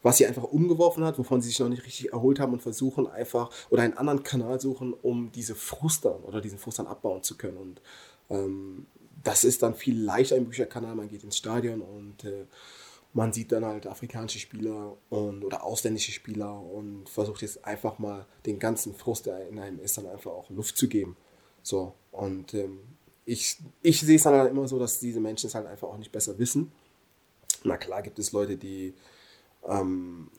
was 0.00 0.16
sie 0.16 0.26
einfach 0.26 0.44
umgeworfen 0.44 1.04
hat, 1.04 1.18
wovon 1.18 1.42
sie 1.42 1.48
sich 1.48 1.58
noch 1.58 1.68
nicht 1.68 1.84
richtig 1.84 2.10
erholt 2.12 2.40
haben 2.40 2.54
und 2.54 2.62
versuchen 2.62 3.06
einfach 3.06 3.50
oder 3.68 3.82
einen 3.82 3.98
anderen 3.98 4.22
Kanal 4.22 4.58
suchen, 4.60 4.94
um 4.94 5.30
diese 5.32 5.54
Frust 5.54 6.06
dann 6.06 6.22
oder 6.22 6.40
diesen 6.40 6.58
Frust 6.58 6.78
dann 6.78 6.86
abbauen 6.86 7.22
zu 7.22 7.36
können. 7.36 7.58
Und 7.58 7.82
ähm, 8.30 8.86
das 9.22 9.44
ist 9.44 9.62
dann 9.62 9.74
viel 9.74 10.00
leichter 10.00 10.36
im 10.36 10.46
Bücherkanal. 10.46 10.94
Man 10.94 11.08
geht 11.08 11.22
ins 11.22 11.36
Stadion 11.36 11.82
und 11.82 12.24
äh, 12.24 12.46
man 13.12 13.32
sieht 13.32 13.52
dann 13.52 13.64
halt 13.64 13.86
afrikanische 13.86 14.38
Spieler 14.38 14.96
und, 15.08 15.44
oder 15.44 15.64
ausländische 15.64 16.12
Spieler 16.12 16.60
und 16.60 17.08
versucht 17.08 17.42
jetzt 17.42 17.64
einfach 17.64 17.98
mal 17.98 18.26
den 18.46 18.58
ganzen 18.58 18.94
Frust, 18.94 19.26
der 19.26 19.48
in 19.48 19.58
einem 19.58 19.80
ist, 19.80 19.98
dann 19.98 20.06
einfach 20.06 20.30
auch 20.30 20.50
Luft 20.50 20.76
zu 20.76 20.88
geben. 20.88 21.16
So, 21.62 21.94
und 22.12 22.54
ähm, 22.54 22.80
ich, 23.24 23.58
ich 23.82 24.00
sehe 24.00 24.16
es 24.16 24.22
dann 24.22 24.34
halt 24.34 24.50
immer 24.50 24.68
so, 24.68 24.78
dass 24.78 25.00
diese 25.00 25.20
Menschen 25.20 25.48
es 25.48 25.54
halt 25.54 25.66
einfach 25.66 25.88
auch 25.88 25.98
nicht 25.98 26.12
besser 26.12 26.38
wissen. 26.38 26.72
Na 27.64 27.76
klar 27.76 28.02
gibt 28.02 28.18
es 28.18 28.32
Leute, 28.32 28.56
die, 28.56 28.94
ähm, 29.66 30.30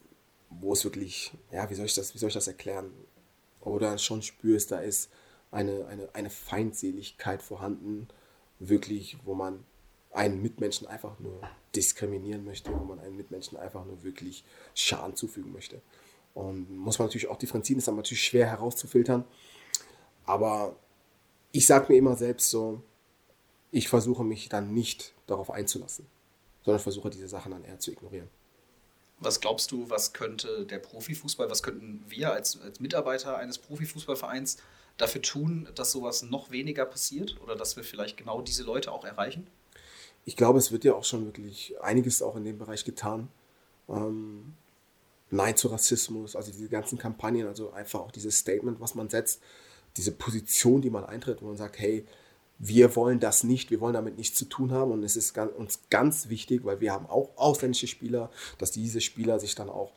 wo 0.48 0.72
es 0.72 0.84
wirklich, 0.84 1.32
ja, 1.52 1.68
wie 1.70 1.74
soll 1.74 1.86
ich 1.86 1.94
das, 1.94 2.14
wie 2.14 2.18
soll 2.18 2.28
ich 2.28 2.34
das 2.34 2.48
erklären? 2.48 2.92
Oder 3.60 3.98
schon 3.98 4.22
spürst, 4.22 4.72
da 4.72 4.80
ist 4.80 5.10
eine, 5.50 5.86
eine, 5.86 6.08
eine 6.14 6.30
Feindseligkeit 6.30 7.42
vorhanden, 7.42 8.08
wirklich, 8.58 9.18
wo 9.24 9.34
man 9.34 9.64
einen 10.12 10.42
Mitmenschen 10.42 10.86
einfach 10.86 11.18
nur 11.20 11.40
diskriminieren 11.74 12.44
möchte, 12.44 12.72
wo 12.72 12.84
man 12.84 12.98
einen 12.98 13.16
Mitmenschen 13.16 13.56
einfach 13.56 13.84
nur 13.84 14.02
wirklich 14.02 14.44
Schaden 14.74 15.14
zufügen 15.14 15.52
möchte. 15.52 15.80
Und 16.34 16.70
muss 16.70 16.98
man 16.98 17.06
natürlich 17.06 17.28
auch 17.28 17.36
differenzieren, 17.36 17.78
ist 17.78 17.88
dann 17.88 17.96
natürlich 17.96 18.24
schwer 18.24 18.46
herauszufiltern. 18.46 19.24
Aber 20.24 20.76
ich 21.52 21.66
sage 21.66 21.92
mir 21.92 21.98
immer 21.98 22.16
selbst 22.16 22.50
so, 22.50 22.82
ich 23.70 23.88
versuche 23.88 24.24
mich 24.24 24.48
dann 24.48 24.72
nicht 24.74 25.14
darauf 25.26 25.50
einzulassen, 25.50 26.06
sondern 26.64 26.80
versuche 26.80 27.10
diese 27.10 27.28
Sachen 27.28 27.52
dann 27.52 27.64
eher 27.64 27.78
zu 27.78 27.92
ignorieren. 27.92 28.28
Was 29.20 29.40
glaubst 29.40 29.70
du, 29.70 29.90
was 29.90 30.12
könnte 30.12 30.66
der 30.66 30.78
Profifußball, 30.78 31.50
was 31.50 31.62
könnten 31.62 32.02
wir 32.08 32.32
als, 32.32 32.60
als 32.60 32.80
Mitarbeiter 32.80 33.36
eines 33.36 33.58
Profifußballvereins 33.58 34.56
dafür 34.96 35.22
tun, 35.22 35.68
dass 35.74 35.92
sowas 35.92 36.22
noch 36.22 36.50
weniger 36.50 36.86
passiert 36.86 37.40
oder 37.42 37.54
dass 37.54 37.76
wir 37.76 37.84
vielleicht 37.84 38.16
genau 38.16 38.40
diese 38.40 38.62
Leute 38.62 38.90
auch 38.90 39.04
erreichen? 39.04 39.46
Ich 40.24 40.36
glaube, 40.36 40.58
es 40.58 40.72
wird 40.72 40.84
ja 40.84 40.94
auch 40.94 41.04
schon 41.04 41.24
wirklich 41.24 41.74
einiges 41.80 42.22
auch 42.22 42.36
in 42.36 42.44
dem 42.44 42.58
Bereich 42.58 42.84
getan. 42.84 43.28
Ähm, 43.88 44.54
Nein 45.30 45.56
zu 45.56 45.68
Rassismus, 45.68 46.34
also 46.34 46.50
diese 46.50 46.68
ganzen 46.68 46.98
Kampagnen, 46.98 47.46
also 47.46 47.70
einfach 47.70 48.00
auch 48.00 48.10
dieses 48.10 48.38
Statement, 48.38 48.80
was 48.80 48.96
man 48.96 49.08
setzt, 49.08 49.40
diese 49.96 50.12
Position, 50.12 50.82
die 50.82 50.90
man 50.90 51.04
eintritt, 51.04 51.40
wo 51.40 51.46
man 51.46 51.56
sagt, 51.56 51.78
hey, 51.78 52.04
wir 52.58 52.94
wollen 52.96 53.20
das 53.20 53.44
nicht, 53.44 53.70
wir 53.70 53.80
wollen 53.80 53.94
damit 53.94 54.18
nichts 54.18 54.36
zu 54.36 54.44
tun 54.44 54.72
haben 54.72 54.90
und 54.90 55.04
es 55.04 55.16
ist 55.16 55.38
uns 55.38 55.80
ganz 55.88 56.28
wichtig, 56.28 56.64
weil 56.64 56.80
wir 56.80 56.92
haben 56.92 57.06
auch 57.06 57.30
ausländische 57.36 57.86
Spieler, 57.86 58.30
dass 58.58 58.72
diese 58.72 59.00
Spieler 59.00 59.38
sich 59.38 59.54
dann 59.54 59.70
auch 59.70 59.92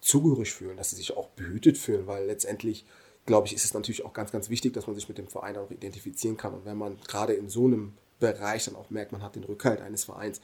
zugehörig 0.00 0.52
fühlen, 0.52 0.76
dass 0.76 0.90
sie 0.90 0.96
sich 0.96 1.16
auch 1.16 1.28
behütet 1.30 1.76
fühlen, 1.76 2.06
weil 2.06 2.26
letztendlich 2.26 2.86
glaube 3.26 3.48
ich, 3.48 3.54
ist 3.54 3.64
es 3.64 3.74
natürlich 3.74 4.04
auch 4.04 4.12
ganz, 4.12 4.32
ganz 4.32 4.48
wichtig, 4.48 4.72
dass 4.72 4.86
man 4.86 4.94
sich 4.94 5.08
mit 5.08 5.18
dem 5.18 5.26
Verein 5.26 5.56
auch 5.56 5.70
identifizieren 5.70 6.36
kann. 6.36 6.54
Und 6.54 6.64
wenn 6.64 6.78
man 6.78 6.96
gerade 7.06 7.34
in 7.34 7.48
so 7.48 7.66
einem 7.66 7.92
Bereich 8.18 8.64
dann 8.64 8.76
auch 8.76 8.90
merkt, 8.90 9.12
man 9.12 9.22
hat 9.22 9.36
den 9.36 9.44
Rückhalt 9.44 9.80
eines 9.80 10.04
Vereins, 10.04 10.40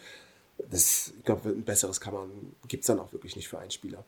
das, 0.70 1.12
ich 1.18 1.25
glaube, 1.25 1.49
ein 1.49 1.64
besseres 1.64 2.01
kann 2.01 2.14
man, 2.14 2.31
gibt 2.68 2.83
es 2.83 2.87
dann 2.87 3.01
auch 3.01 3.12
wirklich 3.12 3.37
nicht 3.37 3.49
für 3.49 3.59
einen 3.59 3.70
Spieler. 3.70 4.05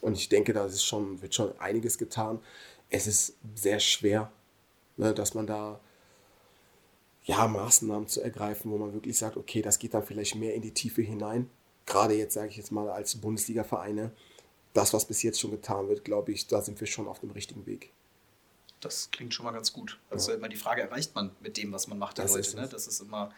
Und 0.00 0.14
ich 0.16 0.28
denke, 0.28 0.52
da 0.52 0.66
ist 0.66 0.84
schon, 0.84 1.20
wird 1.22 1.34
schon 1.34 1.58
einiges 1.58 1.98
getan. 1.98 2.40
Es 2.90 3.06
ist 3.06 3.34
sehr 3.54 3.80
schwer, 3.80 4.30
ne, 4.96 5.12
dass 5.12 5.34
man 5.34 5.46
da 5.46 5.80
ja, 7.24 7.46
Maßnahmen 7.46 8.08
zu 8.08 8.22
ergreifen, 8.22 8.70
wo 8.70 8.78
man 8.78 8.94
wirklich 8.94 9.18
sagt, 9.18 9.36
okay, 9.36 9.60
das 9.60 9.78
geht 9.78 9.94
dann 9.94 10.04
vielleicht 10.04 10.34
mehr 10.34 10.54
in 10.54 10.62
die 10.62 10.72
Tiefe 10.72 11.02
hinein. 11.02 11.50
Gerade 11.84 12.14
jetzt, 12.14 12.34
sage 12.34 12.48
ich 12.48 12.56
jetzt 12.56 12.72
mal, 12.72 12.88
als 12.90 13.16
Bundesliga-Vereine, 13.16 14.12
das, 14.72 14.94
was 14.94 15.04
bis 15.04 15.22
jetzt 15.22 15.40
schon 15.40 15.50
getan 15.50 15.88
wird, 15.88 16.04
glaube 16.04 16.32
ich, 16.32 16.46
da 16.46 16.62
sind 16.62 16.80
wir 16.80 16.86
schon 16.86 17.08
auf 17.08 17.20
dem 17.20 17.30
richtigen 17.30 17.66
Weg. 17.66 17.92
Das 18.80 19.10
klingt 19.10 19.34
schon 19.34 19.44
mal 19.44 19.52
ganz 19.52 19.72
gut. 19.72 19.98
Also 20.10 20.30
ja. 20.30 20.36
immer 20.36 20.48
die 20.48 20.56
Frage, 20.56 20.82
erreicht 20.82 21.14
man 21.14 21.30
mit 21.40 21.56
dem, 21.56 21.72
was 21.72 21.88
man 21.88 21.98
macht, 21.98 22.18
das 22.18 22.34
Leute. 22.34 22.56
Ne? 22.56 22.68
Das 22.70 22.86
ist 22.86 23.00
immer, 23.00 23.30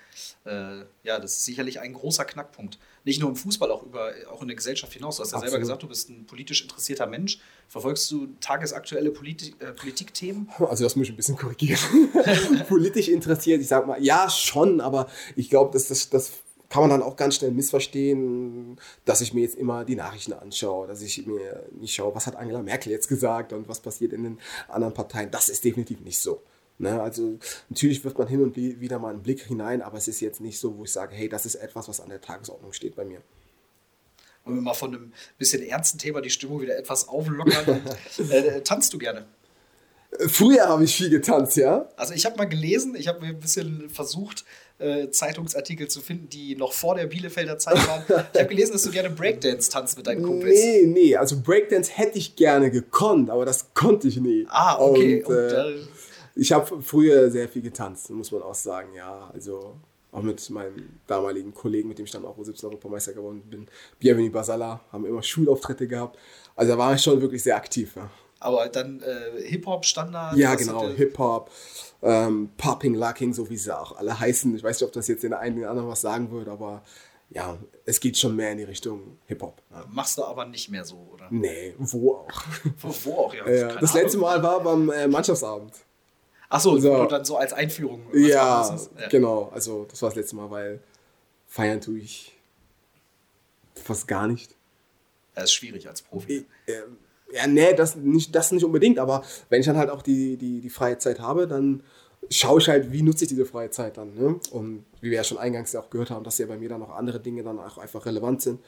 äh, 0.45 0.81
ja, 1.03 1.19
das 1.19 1.39
ist 1.39 1.45
sicherlich 1.45 1.81
ein 1.81 1.95
großer 1.95 2.25
Knackpunkt. 2.25 2.79
Nicht 3.05 3.21
nur 3.21 3.31
im 3.31 3.37
Fußball, 3.37 3.71
auch, 3.71 3.83
über, 3.83 4.13
auch 4.31 4.43
in 4.43 4.49
der 4.49 4.57
Gesellschaft 4.57 4.93
hinaus. 4.93 5.17
Du 5.17 5.23
hast 5.23 5.31
ja 5.31 5.37
Absolut. 5.37 5.51
selber 5.51 5.61
gesagt, 5.61 5.83
du 5.83 5.89
bist 5.89 6.11
ein 6.11 6.27
politisch 6.27 6.63
interessierter 6.63 7.07
Mensch. 7.07 7.41
Verfolgst 7.69 8.11
du 8.11 8.29
tagesaktuelle 8.41 9.11
Politik, 9.11 9.61
äh, 9.61 9.73
Politikthemen? 9.73 10.49
Also 10.71 10.85
das 10.85 10.95
muss 10.95 11.07
ich 11.09 11.15
ein 11.15 11.17
bisschen 11.17 11.37
korrigieren. 11.37 11.81
politisch 12.69 13.09
interessiert, 13.09 13.61
ich 13.61 13.67
sag 13.67 13.87
mal, 13.87 14.01
ja, 14.01 14.31
schon, 14.31 14.81
aber 14.81 15.09
ich 15.35 15.51
glaube, 15.51 15.73
dass 15.73 15.89
das, 15.89 16.11
das 16.11 16.33
kann 16.71 16.83
man 16.83 16.91
dann 16.91 17.03
auch 17.03 17.17
ganz 17.17 17.35
schnell 17.35 17.51
missverstehen, 17.51 18.79
dass 19.05 19.21
ich 19.21 19.35
mir 19.35 19.43
jetzt 19.43 19.57
immer 19.57 19.85
die 19.85 19.97
Nachrichten 19.97 20.33
anschaue, 20.33 20.87
dass 20.87 21.03
ich 21.03 21.27
mir 21.27 21.67
nicht 21.73 21.93
schaue, 21.95 22.15
was 22.15 22.27
hat 22.27 22.37
Angela 22.37 22.63
Merkel 22.63 22.93
jetzt 22.93 23.09
gesagt 23.09 23.53
und 23.53 23.69
was 23.69 23.81
passiert 23.81 24.13
in 24.13 24.23
den 24.23 24.39
anderen 24.69 24.95
Parteien. 24.95 25.31
Das 25.31 25.49
ist 25.49 25.65
definitiv 25.65 26.01
nicht 26.01 26.21
so. 26.21 26.41
Ne? 26.79 27.03
Also 27.03 27.39
natürlich 27.69 28.03
wirft 28.05 28.19
man 28.19 28.29
hin 28.29 28.41
und 28.43 28.57
wieder 28.57 29.01
mal 29.01 29.11
einen 29.11 29.23
Blick 29.23 29.43
hinein, 29.43 29.83
aber 29.83 29.99
es 29.99 30.07
ist 30.07 30.21
jetzt 30.21 30.41
nicht 30.41 30.59
so, 30.59 30.79
wo 30.79 30.85
ich 30.85 30.93
sage, 30.93 31.15
hey, 31.15 31.29
das 31.29 31.45
ist 31.45 31.57
etwas, 31.57 31.89
was 31.89 32.01
an 32.01 32.09
der 32.09 32.21
Tagesordnung 32.21 32.73
steht 32.73 32.95
bei 32.95 33.05
mir. 33.05 33.21
Wollen 34.45 34.57
wir 34.57 34.63
mal 34.63 34.75
von 34.75 34.95
einem 34.95 35.13
bisschen 35.39 35.63
ernsten 35.63 35.99
Thema 35.99 36.21
die 36.23 36.31
Stimmung 36.31 36.63
wieder 36.63 36.79
etwas 36.79 37.09
auflockern. 37.09 37.83
äh, 38.31 38.61
tanzt 38.63 38.93
du 38.95 38.99
gerne? 38.99 39.27
Früher 40.29 40.69
habe 40.69 40.85
ich 40.85 40.97
viel 40.97 41.11
getanzt, 41.11 41.57
ja. 41.57 41.89
Also 41.97 42.15
ich 42.15 42.25
habe 42.27 42.37
mal 42.37 42.49
gelesen, 42.49 42.95
ich 42.97 43.09
habe 43.09 43.21
mir 43.21 43.29
ein 43.29 43.41
bisschen 43.41 43.91
versucht, 43.91 44.45
äh, 44.81 45.11
Zeitungsartikel 45.11 45.89
zu 45.89 46.01
finden, 46.01 46.29
die 46.29 46.57
noch 46.57 46.73
vor 46.73 46.95
der 46.95 47.07
Bielefelder 47.07 47.59
Zeit 47.59 47.77
waren. 47.87 48.03
Ich 48.33 48.41
habe 48.41 48.49
gelesen, 48.49 48.73
dass 48.73 48.83
du 48.83 48.91
gerne 48.91 49.11
Breakdance 49.11 49.71
tanzt 49.71 49.97
mit 49.97 50.07
deinen 50.07 50.23
Kumpels. 50.23 50.59
Nee, 50.59 50.87
nee, 50.87 51.17
also 51.17 51.41
Breakdance 51.41 51.91
hätte 51.95 52.19
ich 52.19 52.37
gerne 52.37 52.71
gekonnt, 52.71 53.31
aber 53.31 53.45
das 53.45 53.73
konnte 53.75 54.09
ich 54.09 54.17
nie. 54.19 54.47
Ah, 54.49 54.79
okay. 54.79 55.23
Und, 55.23 55.35
äh, 55.35 55.75
ich 56.35 56.53
habe 56.53 56.83
früher 56.83 57.31
sehr 57.31 57.49
viel 57.49 57.63
getanzt, 57.63 58.11
muss 58.11 58.33
man 58.33 58.43
auch 58.43 58.55
sagen, 58.55 58.95
ja. 58.95 59.31
Also 59.33 59.75
auch 60.13 60.23
mit 60.23 60.49
meinem 60.51 60.89
damaligen 61.07 61.55
Kollegen, 61.55 61.89
mit 61.89 61.99
dem 61.99 62.05
ich 62.05 62.11
dann 62.11 62.25
auch 62.25 62.37
17 62.41 62.69
Europameister 62.69 63.13
geworden 63.13 63.43
bin, 63.49 63.67
Bienvenue 63.99 64.31
Basala, 64.31 64.81
haben 64.91 65.07
immer 65.07 65.23
Schulauftritte 65.23 65.87
gehabt. 65.87 66.19
Also 66.57 66.73
da 66.73 66.79
war 66.79 66.95
ich 66.95 67.03
schon 67.03 67.21
wirklich 67.21 67.43
sehr 67.43 67.57
aktiv. 67.57 67.93
Ja. 67.97 68.11
Aber 68.41 68.69
dann 68.69 69.03
äh, 69.03 69.43
Hip-Hop-Standard? 69.43 70.37
Ja, 70.37 70.55
genau, 70.55 70.89
Hip-Hop, 70.89 71.51
ähm, 72.03 72.51
Popping, 72.57 72.95
Locking, 72.95 73.35
so 73.35 73.49
wie 73.51 73.57
sie 73.57 73.79
auch 73.79 73.97
alle 73.99 74.19
heißen. 74.19 74.57
Ich 74.57 74.63
weiß 74.63 74.81
nicht, 74.81 74.87
ob 74.87 74.93
das 74.93 75.09
jetzt 75.09 75.23
den 75.23 75.35
einen 75.35 75.59
oder 75.59 75.71
anderen 75.71 75.89
was 75.91 76.01
sagen 76.01 76.31
würde, 76.31 76.51
aber 76.51 76.83
ja, 77.29 77.59
es 77.85 78.01
geht 78.01 78.19
schon 78.19 78.35
mehr 78.35 78.53
in 78.53 78.59
die 78.59 78.65
Richtung 78.65 79.19
Hip-Hop. 79.27 79.63
Ja. 79.71 79.85
Machst 79.91 80.19
du 80.19 80.25
aber 80.25 80.47
nicht 80.47 80.71
mehr 80.71 80.85
so, 80.85 80.97
oder? 81.13 81.29
Nee, 81.31 81.75
wo 81.79 82.15
auch. 82.15 82.43
Wo, 82.81 82.95
wo 83.05 83.13
auch, 83.27 83.35
ja. 83.35 83.49
ja 83.49 83.77
das 83.77 83.95
letzte 83.95 84.19
Mal 84.19 84.43
war 84.43 84.61
beim 84.63 84.91
äh, 84.91 85.07
Mannschaftsabend. 85.07 85.75
Achso, 86.49 86.73
also, 86.73 87.05
dann 87.07 87.25
so 87.25 87.37
als 87.37 87.53
Einführung. 87.53 88.03
Ja, 88.13 88.77
ja, 88.99 89.09
genau. 89.09 89.51
Also 89.55 89.87
das 89.89 90.03
war 90.03 90.09
das 90.09 90.17
letzte 90.17 90.35
Mal, 90.35 90.51
weil 90.51 90.81
feiern 91.47 91.81
tue 91.81 91.99
ich 91.99 92.37
fast 93.77 94.09
gar 94.09 94.27
nicht. 94.27 94.57
Das 95.37 95.45
ist 95.45 95.53
schwierig 95.53 95.89
als 95.89 96.03
Profi. 96.03 96.45
Ich, 96.67 96.75
äh, 96.75 96.83
ja, 97.33 97.47
nee, 97.47 97.75
das 97.75 97.97
nicht, 97.97 98.35
das 98.35 98.53
nicht 98.53 98.65
unbedingt, 98.65 98.99
aber 98.99 99.23
wenn 99.49 99.61
ich 99.61 99.67
dann 99.67 99.77
halt 99.77 99.91
auch 99.91 100.03
die, 100.03 100.37
die, 100.37 100.61
die 100.61 100.71
freie 100.71 100.99
Zeit 100.99 101.21
habe, 101.21 101.47
dann 101.47 101.83
schaue 102.31 102.61
ich 102.61 102.69
halt, 102.69 102.93
wie 102.93 103.03
nutze 103.03 103.25
ich 103.25 103.29
diese 103.29 103.47
freie 103.47 103.71
Zeit 103.71 103.97
dann. 103.97 104.15
Ne? 104.15 104.41
Und 104.51 104.85
wie 105.01 105.11
wir 105.11 105.17
ja 105.17 105.25
schon 105.25 105.39
eingangs 105.39 105.73
ja 105.73 105.81
auch 105.81 105.91
gehört 105.91 106.11
haben, 106.11 106.25
dass 106.25 106.39
ja 106.39 106.47
bei 106.47 106.59
mir 106.59 106.69
dann 106.69 106.81
noch 106.81 106.91
andere 106.91 107.21
Dinge 107.21 107.43
dann 107.43 107.59
auch 107.59 107.79
einfach 107.79 108.07
relevant 108.07 108.43
sind, 108.43 108.61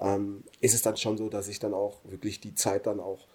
ähm, 0.00 0.44
ist 0.60 0.74
es 0.74 0.82
dann 0.82 0.96
schon 0.96 1.16
so, 1.16 1.28
dass 1.28 1.48
ich 1.48 1.58
dann 1.58 1.74
auch 1.74 2.00
wirklich 2.04 2.40
die 2.40 2.54
Zeit 2.54 2.86
dann 2.86 3.00
auch, 3.00 3.26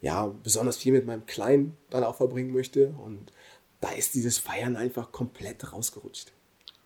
ja, 0.00 0.26
besonders 0.42 0.76
viel 0.76 0.92
mit 0.92 1.06
meinem 1.06 1.26
Kleinen 1.26 1.76
dann 1.90 2.04
auch 2.04 2.16
verbringen 2.16 2.52
möchte. 2.52 2.94
Und 3.04 3.32
da 3.80 3.90
ist 3.90 4.14
dieses 4.14 4.38
Feiern 4.38 4.76
einfach 4.76 5.12
komplett 5.12 5.72
rausgerutscht. 5.72 6.32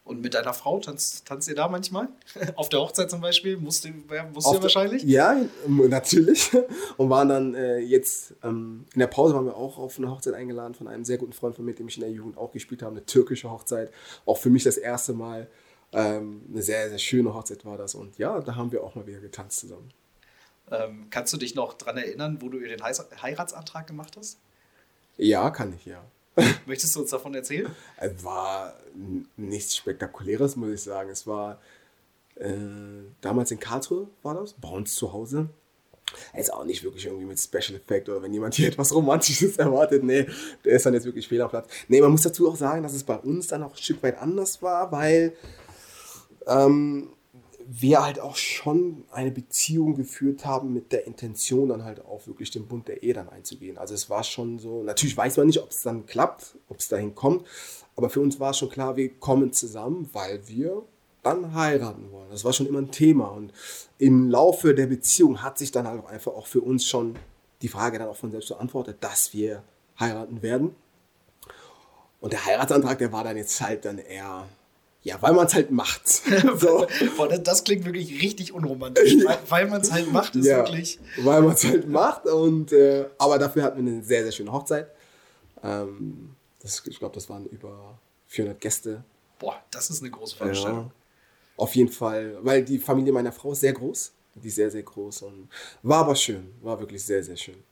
Und 0.06 0.22
mit 0.22 0.34
deiner 0.34 0.54
Frau 0.54 0.78
tanzt, 0.78 1.26
tanzt 1.26 1.48
ihr 1.48 1.56
da 1.56 1.66
manchmal? 1.66 2.08
Auf 2.54 2.68
der 2.68 2.78
Hochzeit 2.78 3.10
zum 3.10 3.20
Beispiel? 3.20 3.56
Musst 3.56 3.84
du, 3.84 3.88
musst 4.32 4.54
du 4.54 4.62
wahrscheinlich? 4.62 5.02
Ja, 5.02 5.36
natürlich. 5.66 6.52
Und 6.96 7.10
waren 7.10 7.28
dann 7.28 7.54
äh, 7.56 7.78
jetzt 7.78 8.32
ähm, 8.44 8.84
in 8.94 9.00
der 9.00 9.08
Pause 9.08 9.34
waren 9.34 9.46
wir 9.46 9.56
auch 9.56 9.78
auf 9.78 9.98
eine 9.98 10.08
Hochzeit 10.08 10.34
eingeladen 10.34 10.74
von 10.74 10.86
einem 10.86 11.04
sehr 11.04 11.18
guten 11.18 11.32
Freund 11.32 11.56
von 11.56 11.64
mir, 11.64 11.72
mit 11.72 11.80
dem 11.80 11.88
ich 11.88 11.96
in 11.96 12.02
der 12.02 12.12
Jugend 12.12 12.38
auch 12.38 12.52
gespielt 12.52 12.82
habe. 12.82 12.92
Eine 12.92 13.04
türkische 13.04 13.50
Hochzeit. 13.50 13.90
Auch 14.24 14.38
für 14.38 14.48
mich 14.48 14.62
das 14.62 14.76
erste 14.76 15.12
Mal. 15.12 15.48
Ähm, 15.92 16.42
eine 16.52 16.62
sehr, 16.62 16.88
sehr 16.88 16.98
schöne 16.98 17.34
Hochzeit 17.34 17.64
war 17.64 17.76
das. 17.76 17.96
Und 17.96 18.16
ja, 18.16 18.38
da 18.40 18.54
haben 18.54 18.70
wir 18.70 18.84
auch 18.84 18.94
mal 18.94 19.08
wieder 19.08 19.18
getanzt 19.18 19.58
zusammen. 19.58 19.90
Ähm, 20.70 21.08
kannst 21.10 21.32
du 21.32 21.36
dich 21.36 21.56
noch 21.56 21.74
daran 21.74 21.96
erinnern, 21.96 22.38
wo 22.40 22.48
du 22.48 22.58
ihr 22.58 22.68
den 22.68 22.82
Heiratsantrag 22.82 23.88
gemacht 23.88 24.16
hast? 24.16 24.38
Ja, 25.16 25.50
kann 25.50 25.74
ich, 25.74 25.84
ja. 25.84 26.04
Möchtest 26.66 26.94
du 26.94 27.00
uns 27.00 27.10
davon 27.10 27.34
erzählen? 27.34 27.70
Es 27.96 28.22
war 28.22 28.74
nichts 29.36 29.76
Spektakuläres, 29.76 30.56
muss 30.56 30.70
ich 30.70 30.82
sagen. 30.82 31.10
Es 31.10 31.26
war 31.26 31.60
äh, 32.36 32.50
damals 33.20 33.50
in 33.50 33.60
Karlsruhe, 33.60 34.08
war 34.22 34.34
das, 34.34 34.52
bei 34.54 34.68
uns 34.68 34.94
zu 34.94 35.12
Hause. 35.12 35.48
Ist 36.34 36.52
auch 36.52 36.64
nicht 36.64 36.84
wirklich 36.84 37.06
irgendwie 37.06 37.24
mit 37.24 37.40
Special 37.40 37.76
Effect 37.76 38.08
oder 38.08 38.22
wenn 38.22 38.32
jemand 38.32 38.54
hier 38.54 38.68
etwas 38.68 38.94
Romantisches 38.94 39.56
erwartet, 39.56 40.04
nee, 40.04 40.26
der 40.64 40.76
ist 40.76 40.86
dann 40.86 40.94
jetzt 40.94 41.04
wirklich 41.04 41.26
fehl 41.26 41.42
am 41.42 41.50
Platz. 41.50 41.68
Nee, 41.88 42.00
man 42.00 42.10
muss 42.10 42.22
dazu 42.22 42.48
auch 42.48 42.56
sagen, 42.56 42.82
dass 42.82 42.94
es 42.94 43.04
bei 43.04 43.16
uns 43.16 43.48
dann 43.48 43.62
auch 43.62 43.72
ein 43.72 43.82
Stück 43.82 44.02
weit 44.02 44.18
anders 44.18 44.62
war, 44.62 44.92
weil 44.92 45.36
ähm, 46.46 47.15
wir 47.68 48.04
halt 48.04 48.20
auch 48.20 48.36
schon 48.36 49.04
eine 49.10 49.30
Beziehung 49.30 49.94
geführt 49.96 50.44
haben 50.44 50.72
mit 50.72 50.92
der 50.92 51.06
Intention, 51.06 51.68
dann 51.68 51.84
halt 51.84 52.04
auch 52.04 52.26
wirklich 52.26 52.50
den 52.50 52.68
Bund 52.68 52.88
der 52.88 53.02
Ehe 53.02 53.14
dann 53.14 53.28
einzugehen. 53.28 53.78
Also 53.78 53.94
es 53.94 54.08
war 54.08 54.24
schon 54.24 54.58
so, 54.58 54.82
natürlich 54.82 55.16
weiß 55.16 55.36
man 55.36 55.46
nicht, 55.46 55.60
ob 55.60 55.70
es 55.70 55.82
dann 55.82 56.06
klappt, 56.06 56.56
ob 56.68 56.78
es 56.78 56.88
dahin 56.88 57.14
kommt, 57.14 57.46
aber 57.96 58.10
für 58.10 58.20
uns 58.20 58.38
war 58.38 58.54
schon 58.54 58.68
klar, 58.68 58.96
wir 58.96 59.08
kommen 59.18 59.52
zusammen, 59.52 60.08
weil 60.12 60.46
wir 60.48 60.84
dann 61.22 61.54
heiraten 61.54 62.12
wollen. 62.12 62.30
Das 62.30 62.44
war 62.44 62.52
schon 62.52 62.66
immer 62.66 62.78
ein 62.78 62.92
Thema 62.92 63.26
und 63.26 63.52
im 63.98 64.30
Laufe 64.30 64.74
der 64.74 64.86
Beziehung 64.86 65.42
hat 65.42 65.58
sich 65.58 65.72
dann 65.72 65.88
halt 65.88 66.04
auch 66.04 66.08
einfach 66.08 66.32
auch 66.32 66.46
für 66.46 66.60
uns 66.60 66.86
schon 66.86 67.16
die 67.62 67.68
Frage 67.68 67.98
dann 67.98 68.08
auch 68.08 68.16
von 68.16 68.30
selbst 68.30 68.50
beantwortet, 68.50 68.98
dass 69.00 69.32
wir 69.32 69.64
heiraten 69.98 70.42
werden. 70.42 70.76
Und 72.20 72.32
der 72.32 72.44
Heiratsantrag, 72.44 72.98
der 72.98 73.12
war 73.12 73.24
dann 73.24 73.36
jetzt 73.36 73.60
halt 73.60 73.84
dann 73.84 73.98
eher 73.98 74.46
ja, 75.06 75.22
weil 75.22 75.34
man 75.34 75.46
es 75.46 75.54
halt 75.54 75.70
macht. 75.70 76.08
so. 76.56 76.84
Boah, 77.16 77.28
das 77.28 77.62
klingt 77.62 77.84
wirklich 77.84 78.20
richtig 78.20 78.52
unromantisch. 78.52 79.14
Weil, 79.24 79.38
weil 79.48 79.68
man 79.68 79.80
es 79.80 79.92
halt 79.92 80.10
macht, 80.10 80.34
ist 80.34 80.46
ja, 80.46 80.56
wirklich. 80.56 80.98
Weil 81.18 81.42
man 81.42 81.54
es 81.54 81.64
halt 81.64 81.88
macht. 81.88 82.26
Und, 82.26 82.72
äh, 82.72 83.06
aber 83.16 83.38
dafür 83.38 83.62
hatten 83.62 83.86
wir 83.86 83.92
eine 83.92 84.02
sehr, 84.02 84.24
sehr 84.24 84.32
schöne 84.32 84.50
Hochzeit. 84.50 84.90
Ähm, 85.62 86.34
das, 86.58 86.82
ich 86.86 86.98
glaube, 86.98 87.14
das 87.14 87.30
waren 87.30 87.46
über 87.46 88.00
400 88.26 88.60
Gäste. 88.60 89.04
Boah, 89.38 89.62
das 89.70 89.90
ist 89.90 90.02
eine 90.02 90.10
große 90.10 90.34
Veranstaltung. 90.34 90.86
Ja, 90.86 90.92
auf 91.56 91.76
jeden 91.76 91.92
Fall, 91.92 92.38
weil 92.42 92.64
die 92.64 92.80
Familie 92.80 93.12
meiner 93.12 93.30
Frau 93.30 93.52
ist 93.52 93.60
sehr 93.60 93.74
groß. 93.74 94.12
Die 94.34 94.48
ist 94.48 94.56
sehr, 94.56 94.72
sehr 94.72 94.82
groß. 94.82 95.22
Und 95.22 95.48
war 95.84 96.00
aber 96.00 96.16
schön. 96.16 96.52
War 96.62 96.80
wirklich 96.80 97.04
sehr, 97.04 97.22
sehr 97.22 97.36
schön. 97.36 97.62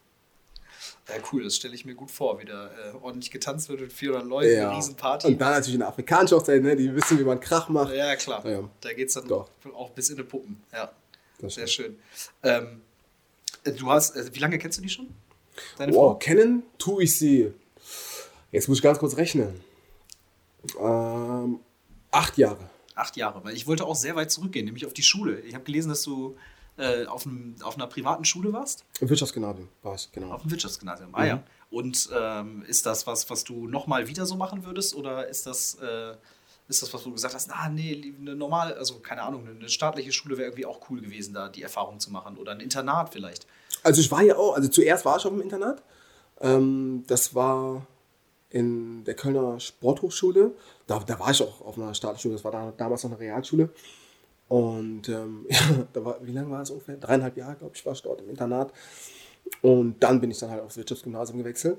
Ja, 1.09 1.17
cool, 1.33 1.45
das 1.45 1.57
stelle 1.57 1.75
ich 1.75 1.85
mir 1.85 1.95
gut 1.95 2.11
vor, 2.11 2.41
wie 2.41 2.47
da 2.47 2.69
äh, 2.69 2.95
ordentlich 3.03 3.31
getanzt 3.31 3.69
wird 3.69 3.81
mit 3.81 3.93
400 3.93 4.27
Leuten, 4.27 4.55
ja. 4.55 4.71
eine 4.71 4.79
Riesenparty. 4.79 5.27
Und 5.27 5.39
dann 5.39 5.53
natürlich 5.53 5.75
eine 5.75 5.87
afrikanische 5.87 6.37
Hochzeit, 6.37 6.63
ne? 6.63 6.75
die 6.77 6.95
wissen, 6.95 7.19
wie 7.19 7.25
man 7.25 7.41
Krach 7.41 7.69
macht. 7.69 7.93
Ja, 7.93 8.17
klar. 8.17 8.47
Ja. 8.49 8.69
Da 8.81 8.93
geht 8.95 9.09
es 9.09 9.15
dann 9.15 9.29
Doch. 9.29 9.51
auch 9.75 9.91
bis 9.91 10.09
in 10.09 10.17
die 10.17 10.23
Puppen. 10.23 10.63
Ja, 10.73 10.91
das 11.41 11.55
sehr 11.55 11.67
schön. 11.67 11.99
Ähm, 12.43 12.81
du 13.65 13.91
hast, 13.91 14.17
äh, 14.17 14.35
wie 14.35 14.39
lange 14.39 14.59
kennst 14.59 14.79
du 14.79 14.83
die 14.83 14.89
schon? 14.89 15.09
Deine 15.77 15.93
wow, 15.93 16.13
Frau? 16.13 16.15
kennen 16.15 16.63
tue 16.79 17.05
ich 17.05 17.17
sie. 17.19 17.53
Jetzt 18.51 18.69
muss 18.69 18.79
ich 18.79 18.83
ganz 18.83 18.99
kurz 18.99 19.17
rechnen. 19.19 19.61
Ähm, 20.81 21.61
acht 22.11 22.39
Jahre. 22.39 22.71
Acht 22.95 23.17
Jahre, 23.17 23.45
weil 23.45 23.55
ich 23.55 23.67
wollte 23.67 23.85
auch 23.85 23.97
sehr 23.97 24.17
weit 24.17 24.31
zurückgehen, 24.31 24.65
nämlich 24.65 24.87
auf 24.87 24.95
die 24.95 25.03
Schule. 25.03 25.41
Ich 25.41 25.55
habe 25.55 25.65
gelesen, 25.65 25.91
dass 25.91 26.03
du 26.03 26.37
äh, 26.77 27.07
auf, 27.07 27.27
einem, 27.27 27.57
auf 27.63 27.77
einer 27.77 27.87
privaten 27.87 28.25
Schule 28.25 28.53
warst? 28.53 28.85
Im 29.01 29.09
Wirtschaftsgymnasium 29.09 29.69
war 29.83 29.95
ich, 29.95 30.11
genau. 30.13 30.33
Auf 30.33 30.43
dem 30.43 30.51
Wirtschaftsgymnasium, 30.51 31.15
ah 31.15 31.21
mhm. 31.21 31.27
ja. 31.27 31.43
Und 31.71 32.09
ähm, 32.15 32.63
ist 32.67 32.87
das 32.87 33.07
was, 33.07 33.29
was 33.31 33.45
du 33.45 33.67
nochmal 33.67 34.09
wieder 34.09 34.27
so 34.27 34.37
machen 34.37 34.65
würdest 34.65 34.95
oder 34.95 35.29
ist 35.29 35.47
das, 35.47 35.75
äh, 35.77 36.15
ist 36.69 36.83
das 36.83 36.95
was, 36.95 37.03
du 37.03 37.13
gesagt 37.13 37.35
hast, 37.35 37.49
na 37.49 37.69
nee, 37.69 38.15
eine 38.21 38.37
normale, 38.37 38.77
also 38.77 39.01
keine 39.01 39.23
Ahnung, 39.23 39.47
eine 39.49 39.69
staatliche 39.69 40.13
Schule 40.13 40.37
wäre 40.37 40.49
irgendwie 40.49 40.67
auch 40.67 40.89
cool 40.89 41.01
gewesen, 41.01 41.35
da 41.35 41.49
die 41.49 41.63
Erfahrung 41.63 41.99
zu 42.01 42.11
machen 42.11 42.37
oder 42.37 42.53
ein 42.53 42.61
Internat 42.61 43.13
vielleicht? 43.13 43.47
Also 43.83 44.01
ich 44.01 44.11
war 44.11 44.23
ja 44.23 44.37
auch, 44.37 44.55
also 44.55 44.69
zuerst 44.69 45.05
war 45.05 45.19
ich 45.19 45.27
auf 45.27 45.33
dem 45.33 45.43
Internat 45.43 45.83
Ähm, 46.41 47.05
das 47.07 47.35
war 47.35 47.87
in 48.51 49.05
der 49.05 49.15
Kölner 49.15 49.59
Sporthochschule. 49.59 50.53
Da, 50.87 51.01
da 51.01 51.19
war 51.19 51.31
ich 51.31 51.43
auch 51.43 51.61
auf 51.61 51.77
einer 51.77 51.93
Staatschule, 51.95 52.35
das 52.35 52.45
war 52.45 52.53
da, 52.53 52.73
damals 52.77 53.03
noch 53.03 53.11
eine 53.11 53.21
Realschule. 53.21 53.71
Und 54.49 55.09
ähm, 55.09 55.47
ja, 55.49 55.87
da 55.93 56.05
war, 56.05 56.25
wie 56.25 56.33
lange 56.33 56.51
war 56.51 56.63
es 56.63 56.71
ungefähr? 56.71 56.97
Dreieinhalb 56.97 57.37
Jahre, 57.37 57.57
glaube 57.57 57.75
ich, 57.75 57.85
war 57.85 57.93
ich 57.93 58.03
dort 58.03 58.21
im 58.21 58.31
Internat. 58.31 58.73
Und 59.63 60.03
dann 60.03 60.21
bin 60.21 60.31
ich 60.31 60.39
dann 60.39 60.51
halt 60.51 60.63
aufs 60.63 60.77
Wirtschaftsgymnasium 60.77 61.39
gewechselt. 61.39 61.79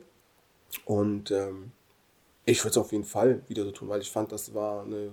Und 0.85 1.31
ähm, 1.31 1.71
ich 2.45 2.59
würde 2.63 2.71
es 2.71 2.77
auf 2.77 2.91
jeden 2.91 3.05
Fall 3.05 3.41
wieder 3.47 3.63
so 3.63 3.71
tun, 3.71 3.89
weil 3.89 4.01
ich 4.01 4.11
fand, 4.11 4.31
das 4.31 4.53
war 4.53 4.83
eine, 4.83 5.11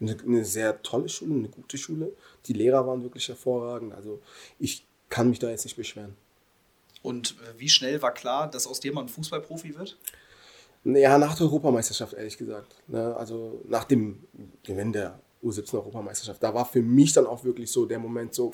eine, 0.00 0.16
eine, 0.22 0.44
sehr 0.44 0.82
tolle 0.82 1.08
Schule, 1.08 1.34
eine 1.34 1.48
gute 1.48 1.76
Schule. 1.76 2.12
Die 2.46 2.52
Lehrer 2.52 2.86
waren 2.86 3.02
wirklich 3.02 3.28
hervorragend. 3.28 3.94
Also 3.94 4.20
ich 4.58 4.86
kann 5.10 5.28
mich 5.28 5.38
da 5.38 5.50
jetzt 5.50 5.64
nicht 5.64 5.76
beschweren. 5.76 6.16
Und 7.02 7.32
äh, 7.32 7.58
wie 7.58 7.68
schnell 7.68 8.00
war 8.00 8.14
klar, 8.14 8.50
dass 8.50 8.66
aus 8.66 8.80
dir 8.80 8.92
mal 8.92 9.02
ein 9.02 9.08
Fußballprofi 9.08 9.76
wird? 9.76 9.98
Ja, 10.84 11.18
nach 11.18 11.34
der 11.34 11.46
Europameisterschaft, 11.46 12.14
ehrlich 12.14 12.36
gesagt. 12.36 12.74
Ne? 12.88 13.14
Also 13.16 13.60
nach 13.68 13.84
dem 13.84 14.22
Gewinn 14.62 14.92
der 14.92 15.18
U17-Europameisterschaft. 15.44 16.42
Da 16.42 16.54
war 16.54 16.66
für 16.66 16.82
mich 16.82 17.12
dann 17.12 17.26
auch 17.26 17.44
wirklich 17.44 17.70
so 17.70 17.86
der 17.86 17.98
Moment 17.98 18.34
so, 18.34 18.50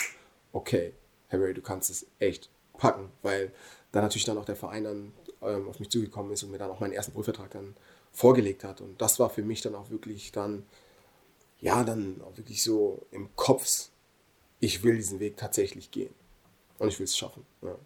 okay, 0.53 0.95
Harry, 1.31 1.55
du 1.55 1.63
kannst 1.63 1.91
es 1.91 2.07
echt 2.19 2.51
packen, 2.77 3.11
weil 3.23 3.53
da 3.93 4.01
natürlich 4.01 4.25
dann 4.25 4.39
auch 4.39 4.45
der 4.45 4.57
Verein 4.57 4.85
dann 4.85 5.13
ähm, 5.43 5.69
auf 5.69 5.79
mich 5.79 5.91
zugekommen 5.91 6.33
ist 6.33 6.43
und 6.43 6.51
mir 6.51 6.59
dann 6.59 6.71
auch 6.71 6.81
meinen 6.81 6.93
ersten 6.93 7.13
Profivertrag 7.13 7.51
dann 7.51 7.77
vorgelegt 8.13 8.65
hat. 8.65 8.81
Und 8.81 9.01
das 9.01 9.19
war 9.19 9.31
für 9.31 9.43
mich 9.43 9.61
dann 9.63 9.75
auch 9.75 9.91
wirklich 9.91 10.33
dann, 10.33 10.67
ja, 11.61 11.85
dann 11.85 12.21
auch 12.23 12.37
wirklich 12.37 12.63
so 12.63 13.07
im 13.11 13.35
Kopf, 13.37 13.91
ich 14.59 14.83
will 14.83 14.97
diesen 14.97 15.21
Weg 15.21 15.37
tatsächlich 15.37 15.91
gehen. 15.91 16.15
Und 16.79 16.89
ich 16.89 16.99
will 16.99 17.05
es 17.05 17.17
schaffen. 17.17 17.47
Ja. 17.63 17.77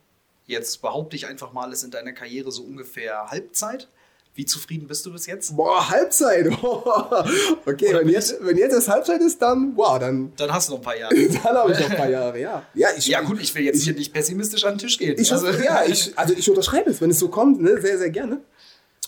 Jetzt 0.47 0.83
behaupte 0.83 1.17
ich 1.17 1.27
einfach 1.27 1.53
mal, 1.53 1.73
es 1.73 1.83
in 1.83 1.91
deiner 1.91 2.13
Karriere 2.13 2.53
so 2.53 2.63
ungefähr 2.63 3.31
Halbzeit. 3.31 3.89
Wie 4.37 4.45
zufrieden 4.45 4.89
bist 4.89 5.07
du 5.07 5.13
bis 5.13 5.27
jetzt? 5.27 5.57
Boah, 5.57 5.89
Halbzeit. 5.89 6.47
okay, 7.67 7.95
wenn 7.95 8.09
jetzt, 8.09 8.37
wenn 8.41 8.57
jetzt 8.57 8.75
das 8.75 8.89
Halbzeit 8.89 9.21
ist, 9.21 9.41
dann 9.41 9.77
wow, 9.77 9.99
dann. 9.99 10.33
Dann 10.37 10.53
hast 10.53 10.69
du 10.69 10.73
noch 10.73 10.81
ein 10.81 10.85
paar 10.85 10.97
Jahre. 10.97 11.15
dann 11.29 11.57
habe 11.57 11.73
ich 11.73 11.79
noch 11.79 11.91
ein 11.91 11.97
paar 11.97 12.11
Jahre, 12.11 12.41
ja. 12.41 12.67
Ja, 12.75 12.89
ich, 12.97 13.07
ja 13.07 13.21
gut, 13.21 13.41
ich 13.41 13.55
will 13.55 13.63
jetzt 13.63 13.79
ich, 13.79 13.85
hier 13.85 13.95
nicht 13.95 14.13
pessimistisch 14.13 14.65
an 14.65 14.75
den 14.75 14.79
Tisch 14.79 14.99
gehen. 14.99 15.15
Ich, 15.19 15.31
also, 15.31 15.49
ja, 15.49 15.85
ich, 15.85 16.19
also 16.19 16.35
ich 16.35 16.49
unterschreibe 16.51 16.91
es, 16.91 17.01
wenn 17.01 17.11
es 17.11 17.19
so 17.21 17.29
kommt, 17.29 17.63
ne, 17.63 17.81
sehr, 17.81 17.99
sehr 17.99 18.11
gerne. 18.11 18.41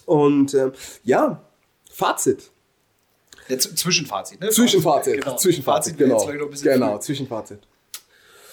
Und 0.05 0.55
äh, 0.55 0.71
ja, 1.03 1.43
Fazit. 1.91 2.51
Der 3.49 3.59
Zwischenfazit, 3.59 4.41
ne? 4.41 4.51
Zwischenfazit. 4.51 5.23
Genau. 5.23 5.37
Zwischenfazit, 5.37 5.99
genau. 5.99 6.27
Genau, 6.63 6.99
Zwischenfazit. 6.99 7.61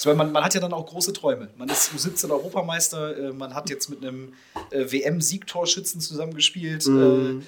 Also, 0.06 0.18
man, 0.18 0.32
man, 0.32 0.44
hat 0.44 0.54
ja 0.54 0.60
dann 0.60 0.74
auch 0.74 0.86
große 0.86 1.14
Träume. 1.14 1.50
Man 1.58 1.70
ist 1.70 1.92
U17 1.92 2.30
Europameister, 2.30 3.18
äh, 3.30 3.34
man 3.34 3.54
hat 3.54 3.70
jetzt 3.70 3.90
mit 3.90 4.04
einem 4.04 4.34
äh, 4.72 4.92
WM-Siegtorschützen 4.92 6.02
zusammengespielt, 6.02 6.86
mhm. 6.88 7.42
äh, 7.42 7.44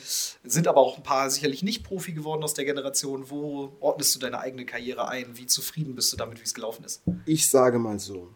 sind 0.49 0.67
aber 0.67 0.79
auch 0.79 0.97
ein 0.97 1.03
paar 1.03 1.29
sicherlich 1.29 1.63
nicht 1.63 1.83
Profi 1.83 2.13
geworden 2.13 2.43
aus 2.43 2.53
der 2.53 2.65
Generation. 2.65 3.29
Wo 3.29 3.75
ordnest 3.79 4.15
du 4.15 4.19
deine 4.19 4.39
eigene 4.39 4.65
Karriere 4.65 5.07
ein? 5.07 5.37
Wie 5.37 5.47
zufrieden 5.47 5.95
bist 5.95 6.13
du 6.13 6.17
damit, 6.17 6.39
wie 6.39 6.43
es 6.43 6.53
gelaufen 6.53 6.85
ist? 6.85 7.01
Ich 7.25 7.49
sage 7.49 7.79
mal 7.79 7.99
so, 7.99 8.29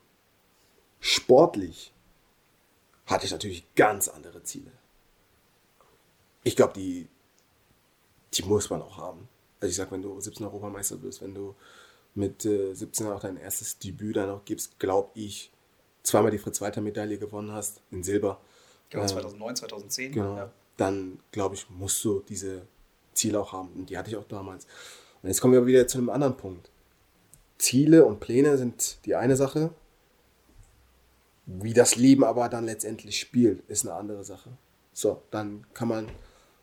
sportlich 1.00 1.94
hatte 3.06 3.26
ich 3.26 3.32
natürlich 3.32 3.66
ganz 3.76 4.08
andere 4.08 4.44
Ziele. 4.44 4.72
Ich 6.44 6.56
glaube, 6.56 6.74
die, 6.74 7.08
die 8.34 8.44
muss 8.44 8.70
man 8.70 8.82
auch 8.82 8.98
haben. 8.98 9.28
Also 9.60 9.72
ich 9.72 9.76
sage, 9.76 9.92
wenn 9.92 10.02
du 10.02 10.20
17 10.20 10.46
Europameister 10.46 10.96
bist, 10.96 11.22
wenn 11.22 11.34
du 11.34 11.56
mit 12.16 12.46
äh, 12.46 12.74
17 12.74 13.08
auch 13.08 13.20
dein 13.20 13.38
erstes 13.38 13.80
Debüt 13.80 14.18
dann 14.18 14.30
auch 14.30 14.46
gibst, 14.46 14.80
glaube 14.80 15.10
ich, 15.14 15.52
zweimal 16.04 16.32
die 16.32 16.38
Fritz-Walter-Medaille 16.38 17.18
gewonnen 17.18 17.52
hast, 17.52 17.82
in 17.92 18.04
Silber. 18.04 18.40
Genau, 18.90 19.06
2009, 19.06 19.56
2010. 19.56 20.12
Genau. 20.14 20.36
Ja. 20.36 20.52
Dann, 20.78 21.20
glaube 21.32 21.56
ich, 21.56 21.70
musst 21.70 22.04
du 22.04 22.24
diese 22.28 22.64
Ziele 23.14 23.40
auch 23.40 23.54
haben. 23.54 23.70
Und 23.76 23.90
die 23.90 23.98
hatte 23.98 24.10
ich 24.10 24.18
auch 24.18 24.28
damals. 24.28 24.66
Und 25.22 25.30
jetzt 25.30 25.42
kommen 25.42 25.54
wir 25.54 25.66
wieder 25.66 25.88
zu 25.88 25.98
einem 25.98 26.10
anderen 26.10 26.38
Punkt. 26.38 26.70
Ziele 27.58 28.06
und 28.06 28.20
Pläne 28.20 28.58
sind 28.58 28.98
die 29.06 29.16
eine 29.16 29.36
Sache. 29.36 29.72
Wie 31.46 31.74
das 31.74 31.96
Leben 31.96 32.24
aber 32.24 32.48
dann 32.48 32.66
letztendlich 32.66 33.20
spielt, 33.20 33.62
ist 33.68 33.86
eine 33.86 33.96
andere 33.96 34.24
Sache. 34.24 34.52
So, 34.94 35.22
dann 35.32 35.66
kann 35.74 35.88
man 35.88 36.08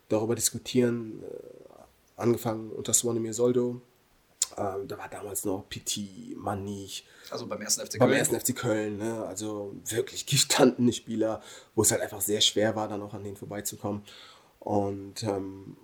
darüber 0.08 0.34
diskutieren, 0.34 1.22
äh, 1.22 2.20
angefangen 2.20 2.70
unter 2.70 2.94
Swanimir 2.94 3.34
Soldo, 3.34 3.80
ähm, 4.56 4.88
da 4.88 4.96
war 4.98 5.08
damals 5.08 5.44
noch 5.44 5.68
PT, 5.68 6.34
Manich. 6.36 7.06
Also 7.30 7.46
beim 7.46 7.60
ersten 7.60 7.84
FC 7.84 7.98
Köln. 7.98 8.10
Beim 8.10 8.12
ersten 8.12 8.40
FC 8.40 8.56
Köln, 8.56 8.96
ne? 8.96 9.24
Also 9.26 9.74
wirklich 9.84 10.26
gestandene 10.26 10.92
Spieler, 10.92 11.42
wo 11.74 11.82
es 11.82 11.90
halt 11.90 12.00
einfach 12.00 12.20
sehr 12.20 12.40
schwer 12.40 12.74
war, 12.74 12.88
dann 12.88 13.02
auch 13.02 13.12
an 13.12 13.22
denen 13.22 13.36
vorbeizukommen. 13.36 14.02
Und 14.60 15.22
ähm, 15.24 15.76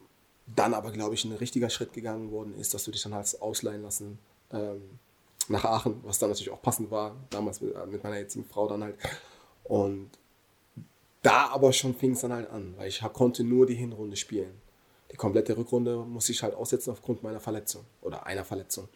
dann 0.47 0.75
aber, 0.75 0.91
glaube 0.91 1.14
ich, 1.14 1.25
ein 1.25 1.33
richtiger 1.33 1.70
Schritt 1.70 1.93
gegangen 1.93 2.31
worden 2.31 2.55
ist, 2.55 2.73
dass 2.75 2.85
du 2.85 2.91
dich 2.91 3.03
dann 3.03 3.14
halt 3.14 3.41
ausleihen 3.41 3.83
lassen 3.83 4.18
ähm, 4.51 4.99
nach 5.49 5.64
Aachen, 5.64 6.01
was 6.05 6.18
dann 6.18 6.31
natürlich 6.31 6.51
auch 6.51 6.62
passend 6.62 6.91
war, 6.91 7.16
damals 7.31 7.61
mit, 7.61 7.75
äh, 7.75 7.87
mit 7.87 8.03
meiner 8.03 8.18
jetzigen 8.18 8.45
Frau 8.45 8.68
dann 8.68 8.83
halt. 8.83 8.97
Und 9.64 10.11
da 11.23 11.49
aber 11.49 11.73
schon 11.73 11.95
fing 11.95 12.12
es 12.12 12.20
dann 12.20 12.33
halt 12.33 12.51
an, 12.51 12.75
weil 12.77 12.89
ich 12.89 13.01
konnte 13.12 13.45
nur 13.45 13.66
die 13.66 13.75
Hinrunde 13.75 14.16
spielen 14.16 14.61
die 15.12 15.16
komplette 15.16 15.56
Rückrunde 15.56 15.96
muss 15.98 16.28
ich 16.28 16.42
halt 16.42 16.54
aussetzen 16.54 16.90
aufgrund 16.90 17.22
meiner 17.22 17.40
Verletzung 17.40 17.84
oder 18.00 18.26
einer 18.26 18.44
Verletzung. 18.44 18.88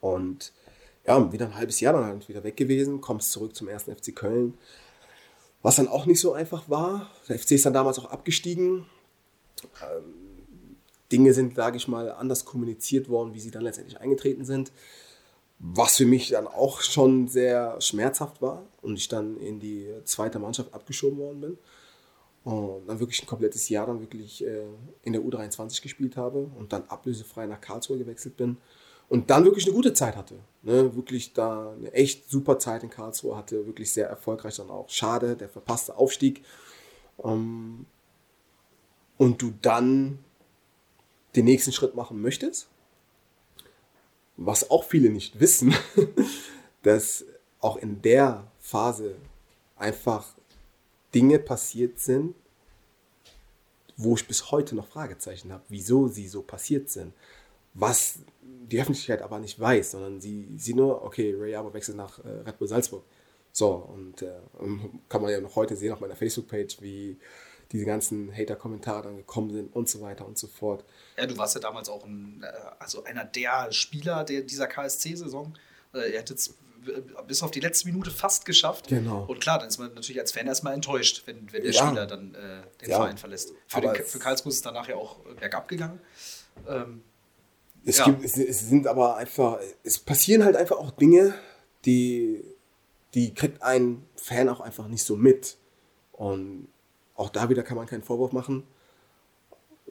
Und 0.00 0.52
ja, 1.06 1.32
wieder 1.32 1.46
ein 1.46 1.54
halbes 1.54 1.80
Jahr 1.80 1.92
dann 1.92 2.04
halt 2.04 2.28
wieder 2.28 2.44
weg 2.44 2.56
gewesen, 2.56 3.00
kommst 3.00 3.32
zurück 3.32 3.54
zum 3.54 3.68
ersten 3.68 3.94
FC 3.94 4.14
Köln. 4.14 4.54
Was 5.62 5.76
dann 5.76 5.88
auch 5.88 6.06
nicht 6.06 6.20
so 6.20 6.32
einfach 6.32 6.68
war. 6.68 7.10
Der 7.28 7.38
FC 7.38 7.52
ist 7.52 7.66
dann 7.66 7.72
damals 7.72 7.98
auch 8.00 8.06
abgestiegen. 8.06 8.86
Ähm, 9.80 10.76
Dinge 11.12 11.34
sind, 11.34 11.54
sage 11.54 11.76
ich 11.76 11.86
mal, 11.86 12.10
anders 12.10 12.44
kommuniziert 12.44 13.08
worden, 13.08 13.34
wie 13.34 13.40
sie 13.40 13.52
dann 13.52 13.62
letztendlich 13.62 14.00
eingetreten 14.00 14.44
sind. 14.44 14.72
Was 15.60 15.96
für 15.96 16.06
mich 16.06 16.30
dann 16.30 16.48
auch 16.48 16.80
schon 16.80 17.28
sehr 17.28 17.80
schmerzhaft 17.80 18.42
war 18.42 18.66
und 18.80 18.96
ich 18.96 19.06
dann 19.06 19.36
in 19.36 19.60
die 19.60 19.88
zweite 20.04 20.40
Mannschaft 20.40 20.74
abgeschoben 20.74 21.18
worden 21.18 21.40
bin 21.40 21.58
und 22.44 22.86
dann 22.86 22.98
wirklich 22.98 23.22
ein 23.22 23.26
komplettes 23.26 23.68
Jahr 23.68 23.86
dann 23.86 24.00
wirklich 24.00 24.44
äh, 24.44 24.64
in 25.02 25.12
der 25.12 25.22
U23 25.22 25.82
gespielt 25.82 26.16
habe 26.16 26.50
und 26.58 26.72
dann 26.72 26.84
ablösefrei 26.88 27.46
nach 27.46 27.60
Karlsruhe 27.60 27.98
gewechselt 27.98 28.36
bin 28.36 28.56
und 29.08 29.30
dann 29.30 29.44
wirklich 29.44 29.66
eine 29.66 29.74
gute 29.74 29.92
Zeit 29.92 30.16
hatte. 30.16 30.36
Ne? 30.62 30.96
Wirklich 30.96 31.32
da 31.34 31.72
eine 31.72 31.92
echt 31.92 32.30
super 32.30 32.58
Zeit 32.58 32.82
in 32.82 32.90
Karlsruhe 32.90 33.36
hatte, 33.36 33.66
wirklich 33.66 33.92
sehr 33.92 34.08
erfolgreich 34.08 34.56
dann 34.56 34.70
auch. 34.70 34.88
Schade, 34.88 35.36
der 35.36 35.48
verpasste 35.48 35.96
Aufstieg. 35.96 36.42
Ähm, 37.22 37.86
und 39.18 39.40
du 39.40 39.52
dann 39.62 40.18
den 41.36 41.44
nächsten 41.44 41.72
Schritt 41.72 41.94
machen 41.94 42.20
möchtest, 42.20 42.68
was 44.36 44.70
auch 44.70 44.84
viele 44.84 45.10
nicht 45.10 45.38
wissen, 45.38 45.74
dass 46.82 47.24
auch 47.60 47.76
in 47.76 48.02
der 48.02 48.50
Phase 48.58 49.14
einfach 49.76 50.34
Dinge 51.14 51.38
passiert 51.38 51.98
sind, 51.98 52.34
wo 53.96 54.14
ich 54.14 54.26
bis 54.26 54.50
heute 54.50 54.74
noch 54.74 54.88
Fragezeichen 54.88 55.52
habe, 55.52 55.62
wieso 55.68 56.08
sie 56.08 56.28
so 56.28 56.42
passiert 56.42 56.88
sind. 56.88 57.12
Was 57.74 58.18
die 58.42 58.80
Öffentlichkeit 58.80 59.22
aber 59.22 59.38
nicht 59.38 59.58
weiß, 59.58 59.92
sondern 59.92 60.20
sie 60.20 60.46
sieht 60.56 60.76
nur, 60.76 61.02
okay, 61.04 61.34
Ray 61.38 61.54
Aber 61.54 61.72
wechselt 61.72 61.96
nach 61.96 62.18
äh, 62.24 62.28
Red 62.28 62.58
Bull 62.58 62.68
Salzburg. 62.68 63.04
So, 63.52 63.70
und 63.70 64.22
äh, 64.22 64.32
kann 65.08 65.22
man 65.22 65.30
ja 65.30 65.40
noch 65.40 65.56
heute 65.56 65.76
sehen 65.76 65.92
auf 65.92 66.00
meiner 66.00 66.16
Facebook-Page, 66.16 66.80
wie 66.80 67.18
diese 67.70 67.84
ganzen 67.84 68.34
Hater-Kommentare 68.34 69.04
dann 69.04 69.16
gekommen 69.16 69.50
sind 69.50 69.74
und 69.74 69.88
so 69.88 70.00
weiter 70.00 70.26
und 70.26 70.38
so 70.38 70.46
fort. 70.46 70.84
Ja, 71.16 71.26
du 71.26 71.36
warst 71.36 71.54
ja 71.54 71.60
damals 71.60 71.88
auch 71.88 72.04
ein, 72.04 72.42
äh, 72.42 72.52
also 72.78 73.04
einer 73.04 73.24
der 73.24 73.72
Spieler 73.72 74.24
der, 74.24 74.42
dieser 74.42 74.66
KSC-Saison. 74.66 75.54
Äh, 75.94 76.12
ihr 76.12 76.18
hättet 76.18 76.38
bis 77.26 77.42
auf 77.42 77.50
die 77.50 77.60
letzte 77.60 77.86
Minute 77.86 78.10
fast 78.10 78.44
geschafft. 78.44 78.88
Genau. 78.88 79.24
Und 79.24 79.40
klar, 79.40 79.58
dann 79.58 79.68
ist 79.68 79.78
man 79.78 79.94
natürlich 79.94 80.20
als 80.20 80.32
Fan 80.32 80.46
erstmal 80.46 80.74
enttäuscht, 80.74 81.22
wenn, 81.26 81.52
wenn 81.52 81.62
der 81.62 81.72
ja. 81.72 81.86
Spieler 81.86 82.06
dann 82.06 82.34
äh, 82.34 82.62
den 82.80 82.90
ja. 82.90 82.96
Verein 82.96 83.18
verlässt. 83.18 83.52
Für, 83.66 83.80
den, 83.80 83.94
für 83.94 84.18
Karlsruhe 84.18 84.50
ist 84.50 84.56
es 84.56 84.62
danach 84.62 84.88
ja 84.88 84.96
auch 84.96 85.18
bergab 85.38 85.68
gegangen. 85.68 86.00
Ähm, 86.68 87.02
es, 87.84 87.98
ja. 87.98 88.06
gibt, 88.06 88.24
es, 88.24 88.36
es, 88.36 88.60
sind 88.60 88.86
aber 88.86 89.16
einfach, 89.16 89.58
es 89.82 89.98
passieren 89.98 90.44
halt 90.44 90.56
einfach 90.56 90.76
auch 90.76 90.90
Dinge, 90.90 91.34
die, 91.84 92.44
die 93.14 93.34
kriegt 93.34 93.62
ein 93.62 94.04
Fan 94.16 94.48
auch 94.48 94.60
einfach 94.60 94.88
nicht 94.88 95.04
so 95.04 95.16
mit. 95.16 95.56
Und 96.12 96.68
auch 97.14 97.30
da 97.30 97.48
wieder 97.48 97.62
kann 97.62 97.76
man 97.76 97.86
keinen 97.86 98.02
Vorwurf 98.02 98.32
machen 98.32 98.64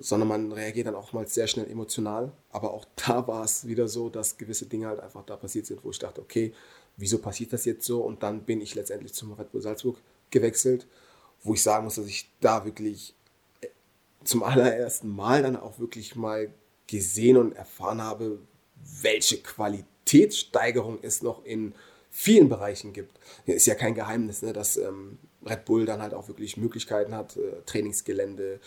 sondern 0.01 0.27
man 0.27 0.51
reagiert 0.51 0.87
dann 0.87 0.95
auch 0.95 1.13
mal 1.13 1.27
sehr 1.27 1.47
schnell 1.47 1.69
emotional. 1.69 2.31
Aber 2.49 2.73
auch 2.73 2.85
da 2.95 3.27
war 3.27 3.43
es 3.43 3.67
wieder 3.67 3.87
so, 3.87 4.09
dass 4.09 4.37
gewisse 4.37 4.65
Dinge 4.65 4.87
halt 4.87 4.99
einfach 4.99 5.23
da 5.23 5.35
passiert 5.35 5.67
sind, 5.67 5.83
wo 5.83 5.91
ich 5.91 5.99
dachte, 5.99 6.21
okay, 6.21 6.53
wieso 6.97 7.19
passiert 7.19 7.53
das 7.53 7.65
jetzt 7.65 7.85
so? 7.85 8.01
Und 8.01 8.23
dann 8.23 8.43
bin 8.43 8.61
ich 8.61 8.75
letztendlich 8.75 9.13
zum 9.13 9.33
Red 9.33 9.51
Bull 9.51 9.61
Salzburg 9.61 9.97
gewechselt, 10.29 10.87
wo 11.43 11.53
ich 11.53 11.63
sagen 11.63 11.85
muss, 11.85 11.95
dass 11.95 12.07
ich 12.07 12.29
da 12.39 12.65
wirklich 12.65 13.15
äh, 13.61 13.67
zum 14.23 14.43
allerersten 14.43 15.09
Mal 15.09 15.41
dann 15.43 15.55
auch 15.55 15.79
wirklich 15.79 16.15
mal 16.15 16.53
gesehen 16.87 17.37
und 17.37 17.53
erfahren 17.53 18.01
habe, 18.01 18.39
welche 19.01 19.37
Qualitätssteigerung 19.37 20.99
es 21.01 21.21
noch 21.21 21.45
in 21.45 21.73
vielen 22.09 22.49
Bereichen 22.49 22.93
gibt. 22.93 23.17
Ist 23.45 23.67
ja 23.67 23.75
kein 23.75 23.95
Geheimnis, 23.95 24.41
ne, 24.41 24.53
dass 24.53 24.77
ähm, 24.77 25.17
Red 25.45 25.65
Bull 25.65 25.85
dann 25.85 26.01
halt 26.01 26.13
auch 26.13 26.27
wirklich 26.27 26.57
Möglichkeiten 26.57 27.15
hat, 27.15 27.37
äh, 27.37 27.61
Trainingsgelände, 27.65 28.59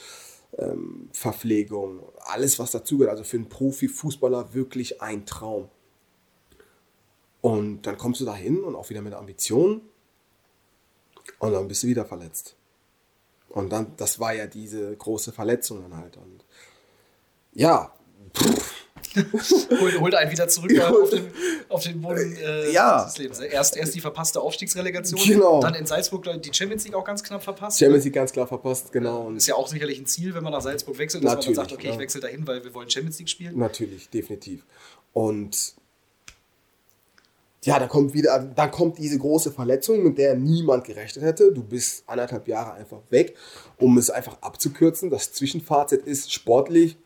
ähm, 0.58 1.10
Verpflegung, 1.12 2.00
alles 2.20 2.58
was 2.58 2.70
dazugehört. 2.70 3.10
Also 3.10 3.24
für 3.24 3.36
einen 3.36 3.48
Profifußballer 3.48 4.54
wirklich 4.54 5.02
ein 5.02 5.26
Traum. 5.26 5.68
Und 7.44 7.82
dann 7.82 7.98
kommst 7.98 8.22
du 8.22 8.24
da 8.24 8.34
hin 8.34 8.64
und 8.64 8.74
auch 8.74 8.88
wieder 8.88 9.02
mit 9.02 9.12
Ambitionen 9.12 9.82
und 11.40 11.52
dann 11.52 11.68
bist 11.68 11.82
du 11.82 11.88
wieder 11.88 12.06
verletzt. 12.06 12.56
Und 13.50 13.68
dann, 13.68 13.92
das 13.98 14.18
war 14.18 14.32
ja 14.32 14.46
diese 14.46 14.96
große 14.96 15.30
Verletzung 15.30 15.82
dann 15.82 15.94
halt. 15.94 16.16
Und 16.16 16.42
ja, 17.52 17.92
holt, 19.78 20.00
holt 20.00 20.14
einen 20.14 20.30
wieder 20.30 20.48
zurück 20.48 20.72
auf 20.80 21.10
den, 21.10 21.30
auf 21.68 21.82
den 21.82 22.00
Boden 22.00 22.34
äh, 22.34 22.72
ja. 22.72 23.04
des 23.04 23.18
Lebens. 23.18 23.40
Erst, 23.40 23.76
erst 23.76 23.94
die 23.94 24.00
verpasste 24.00 24.40
Aufstiegsrelegation, 24.40 25.20
genau. 25.22 25.60
dann 25.60 25.74
in 25.74 25.84
Salzburg 25.84 26.24
die 26.40 26.54
Champions 26.54 26.84
League 26.84 26.94
auch 26.94 27.04
ganz 27.04 27.22
knapp 27.22 27.42
verpasst. 27.42 27.78
Champions 27.78 28.06
League 28.06 28.14
ganz 28.14 28.32
klar 28.32 28.46
verpasst, 28.46 28.90
genau. 28.90 29.26
Und 29.26 29.36
ist 29.36 29.48
ja 29.48 29.54
auch 29.54 29.68
sicherlich 29.68 29.98
ein 29.98 30.06
Ziel, 30.06 30.34
wenn 30.34 30.44
man 30.44 30.54
nach 30.54 30.62
Salzburg 30.62 30.96
wechselt, 30.96 31.22
dass 31.22 31.34
Natürlich, 31.34 31.58
man 31.58 31.66
dann 31.66 31.68
sagt, 31.68 31.78
okay, 31.78 31.88
ja. 31.88 31.92
ich 31.92 31.98
wechsle 31.98 32.22
dahin, 32.22 32.46
weil 32.46 32.64
wir 32.64 32.72
wollen 32.72 32.88
Champions 32.88 33.18
League 33.18 33.28
spielen. 33.28 33.58
Natürlich, 33.58 34.08
definitiv. 34.08 34.64
Und 35.12 35.74
ja, 37.64 37.78
da 37.78 37.86
kommt 37.86 38.14
wieder, 38.14 38.38
dann 38.38 38.70
kommt 38.70 38.98
diese 38.98 39.18
große 39.18 39.50
Verletzung, 39.50 40.02
mit 40.02 40.18
der 40.18 40.36
niemand 40.36 40.84
gerechnet 40.84 41.24
hätte. 41.24 41.52
Du 41.52 41.62
bist 41.62 42.04
anderthalb 42.06 42.46
Jahre 42.48 42.74
einfach 42.74 43.00
weg, 43.10 43.36
um 43.78 43.96
es 43.98 44.10
einfach 44.10 44.40
abzukürzen. 44.42 45.10
Das 45.10 45.32
Zwischenfazit 45.32 46.02
ist 46.02 46.32
sportlich, 46.32 46.96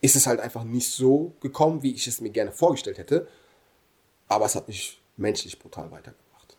ist 0.00 0.16
es 0.16 0.26
halt 0.26 0.40
einfach 0.40 0.64
nicht 0.64 0.90
so 0.90 1.32
gekommen, 1.40 1.82
wie 1.82 1.94
ich 1.94 2.06
es 2.06 2.20
mir 2.20 2.30
gerne 2.30 2.52
vorgestellt 2.52 2.98
hätte. 2.98 3.26
Aber 4.28 4.46
es 4.46 4.54
hat 4.54 4.68
mich 4.68 5.00
menschlich 5.16 5.58
brutal 5.58 5.90
weitergebracht. 5.90 6.56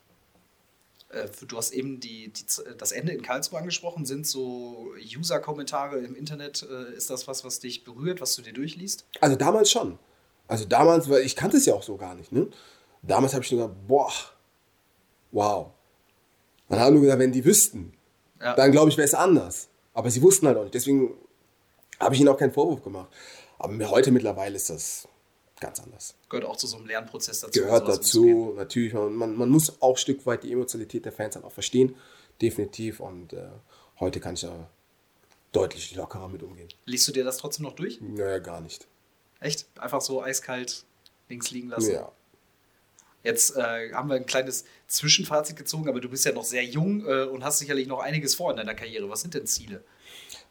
Äh, 1.09 1.27
du 1.47 1.57
hast 1.57 1.71
eben 1.71 1.99
die, 1.99 2.29
die, 2.29 2.45
das 2.77 2.91
Ende 2.91 3.13
in 3.13 3.21
Karlsruhe 3.21 3.59
angesprochen. 3.59 4.05
Sind 4.05 4.27
so 4.27 4.93
User-Kommentare 5.17 5.99
im 5.99 6.15
Internet, 6.15 6.67
äh, 6.69 6.93
ist 6.95 7.09
das 7.09 7.27
was, 7.27 7.43
was 7.43 7.59
dich 7.59 7.83
berührt, 7.83 8.21
was 8.21 8.35
du 8.35 8.41
dir 8.41 8.53
durchliest? 8.53 9.05
Also 9.19 9.35
damals 9.35 9.71
schon. 9.71 9.99
Also 10.51 10.65
damals, 10.65 11.09
weil 11.09 11.21
ich 11.21 11.37
kannte 11.37 11.55
es 11.55 11.65
ja 11.65 11.73
auch 11.73 11.81
so 11.81 11.95
gar 11.95 12.13
nicht. 12.13 12.33
Ne? 12.33 12.45
Damals 13.03 13.33
habe 13.33 13.41
ich 13.41 13.51
nur 13.53 13.61
gedacht, 13.61 13.87
boah, 13.87 14.11
wow. 15.31 15.67
Dann 16.67 16.81
haben 16.81 16.95
wir 16.95 17.01
gesagt, 17.03 17.19
wenn 17.19 17.31
die 17.31 17.45
wüssten, 17.45 17.93
ja. 18.41 18.53
dann 18.55 18.73
glaube 18.73 18.89
ich, 18.89 18.97
wäre 18.97 19.07
es 19.07 19.13
anders. 19.13 19.69
Aber 19.93 20.11
sie 20.11 20.21
wussten 20.21 20.47
halt 20.47 20.57
auch 20.57 20.63
nicht. 20.63 20.73
Deswegen 20.73 21.13
habe 22.01 22.15
ich 22.15 22.19
ihnen 22.19 22.27
auch 22.27 22.37
keinen 22.37 22.51
Vorwurf 22.51 22.83
gemacht. 22.83 23.07
Aber 23.59 23.89
heute 23.91 24.11
mittlerweile 24.11 24.57
ist 24.57 24.69
das 24.69 25.07
ganz 25.61 25.79
anders. 25.79 26.15
Gehört 26.27 26.43
auch 26.43 26.57
zu 26.57 26.67
so 26.67 26.75
einem 26.75 26.87
Lernprozess 26.87 27.39
dazu. 27.39 27.57
Gehört 27.57 27.87
dazu, 27.87 28.51
natürlich. 28.57 28.93
Man, 28.93 29.37
man 29.37 29.47
muss 29.47 29.81
auch 29.81 29.91
ein 29.91 29.97
Stück 29.97 30.25
weit 30.25 30.43
die 30.43 30.51
Emotionalität 30.51 31.05
der 31.05 31.13
Fans 31.13 31.35
dann 31.35 31.45
auch 31.45 31.53
verstehen. 31.53 31.95
Definitiv. 32.41 32.99
Und 32.99 33.31
äh, 33.31 33.47
heute 34.01 34.19
kann 34.19 34.33
ich 34.33 34.41
da 34.41 34.69
deutlich 35.53 35.95
lockerer 35.95 36.27
mit 36.27 36.43
umgehen. 36.43 36.67
Liest 36.87 37.07
du 37.07 37.13
dir 37.13 37.23
das 37.23 37.37
trotzdem 37.37 37.63
noch 37.63 37.73
durch? 37.73 38.01
Naja, 38.01 38.39
gar 38.39 38.59
nicht. 38.59 38.89
Echt? 39.41 39.65
Einfach 39.77 39.99
so 40.01 40.23
eiskalt 40.23 40.85
links 41.27 41.51
liegen 41.51 41.67
lassen? 41.67 41.93
Ja. 41.93 42.11
Jetzt 43.23 43.55
äh, 43.55 43.91
haben 43.93 44.09
wir 44.09 44.15
ein 44.15 44.25
kleines 44.25 44.65
Zwischenfazit 44.87 45.55
gezogen, 45.55 45.89
aber 45.89 45.99
du 45.99 46.09
bist 46.09 46.25
ja 46.25 46.31
noch 46.31 46.43
sehr 46.43 46.63
jung 46.63 47.05
äh, 47.05 47.23
und 47.23 47.43
hast 47.43 47.59
sicherlich 47.59 47.87
noch 47.87 47.99
einiges 47.99 48.35
vor 48.35 48.51
in 48.51 48.57
deiner 48.57 48.73
Karriere. 48.73 49.09
Was 49.09 49.21
sind 49.21 49.33
denn 49.33 49.45
Ziele? 49.45 49.83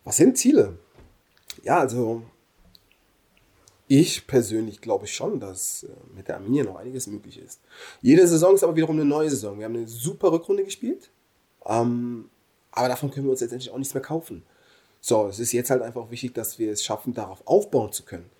Was 0.05 0.17
sind 0.17 0.37
Ziele? 0.37 0.79
Ja, 1.63 1.81
also 1.81 2.23
ich 3.89 4.27
persönlich 4.27 4.81
glaube 4.81 5.07
schon, 5.07 5.41
dass 5.41 5.85
äh, 5.85 5.89
mit 6.15 6.29
der 6.29 6.37
Arminia 6.37 6.65
noch 6.65 6.77
einiges 6.77 7.07
möglich 7.07 7.39
ist. 7.39 7.61
Jede 8.03 8.27
Saison 8.27 8.55
ist 8.55 8.63
aber 8.63 8.77
wiederum 8.77 8.97
eine 8.97 9.05
neue 9.05 9.31
Saison. 9.31 9.59
Wir 9.59 9.65
haben 9.65 9.77
eine 9.77 9.89
super 9.89 10.31
Rückrunde 10.31 10.65
gespielt, 10.65 11.11
ähm, 11.67 12.31
aber 12.71 12.89
davon 12.89 13.11
können 13.11 13.27
wir 13.27 13.33
uns 13.33 13.41
letztendlich 13.41 13.71
auch 13.71 13.79
nichts 13.79 13.95
mehr 13.95 14.03
kaufen. 14.03 14.45
So, 15.01 15.29
es 15.29 15.41
ist 15.41 15.53
jetzt 15.53 15.71
halt 15.71 15.83
einfach 15.83 16.11
wichtig, 16.11 16.35
dass 16.35 16.59
wir 16.59 16.71
es 16.73 16.85
schaffen, 16.85 17.15
darauf 17.15 17.45
aufbauen 17.47 17.93
zu 17.93 18.05
können 18.05 18.31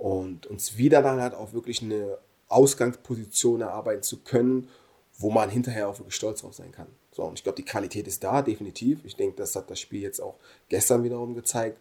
und 0.00 0.46
uns 0.46 0.78
wieder 0.78 1.02
dann 1.02 1.20
halt 1.20 1.34
auch 1.34 1.52
wirklich 1.52 1.82
eine 1.82 2.16
Ausgangsposition 2.48 3.60
erarbeiten 3.60 4.02
zu 4.02 4.20
können, 4.20 4.70
wo 5.18 5.30
man 5.30 5.50
hinterher 5.50 5.90
auch 5.90 5.98
wirklich 5.98 6.14
stolz 6.14 6.40
drauf 6.40 6.54
sein 6.54 6.72
kann. 6.72 6.86
So, 7.12 7.24
und 7.24 7.38
ich 7.38 7.42
glaube, 7.42 7.56
die 7.56 7.66
Qualität 7.66 8.08
ist 8.08 8.24
da, 8.24 8.40
definitiv. 8.40 9.04
Ich 9.04 9.16
denke, 9.16 9.36
das 9.36 9.54
hat 9.54 9.70
das 9.70 9.78
Spiel 9.78 10.00
jetzt 10.00 10.20
auch 10.20 10.36
gestern 10.70 11.04
wiederum 11.04 11.34
gezeigt. 11.34 11.76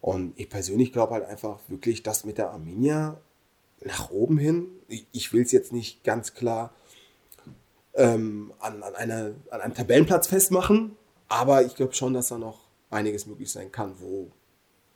Und 0.00 0.38
ich 0.38 0.50
persönlich 0.50 0.92
glaube 0.92 1.14
halt 1.14 1.24
einfach 1.24 1.58
wirklich, 1.66 2.04
dass 2.04 2.24
mit 2.24 2.38
der 2.38 2.50
Arminia 2.50 3.20
nach 3.80 4.12
oben 4.12 4.38
hin, 4.38 4.68
ich 5.10 5.32
will 5.32 5.42
es 5.42 5.50
jetzt 5.50 5.72
nicht 5.72 6.04
ganz 6.04 6.34
klar 6.34 6.72
ähm, 7.94 8.52
an, 8.60 8.84
an, 8.84 8.94
eine, 8.94 9.34
an 9.50 9.60
einem 9.60 9.74
Tabellenplatz 9.74 10.28
festmachen, 10.28 10.96
aber 11.28 11.64
ich 11.64 11.74
glaube 11.74 11.94
schon, 11.94 12.14
dass 12.14 12.28
da 12.28 12.38
noch 12.38 12.60
einiges 12.88 13.26
möglich 13.26 13.50
sein 13.50 13.72
kann, 13.72 13.96
wo 13.98 14.30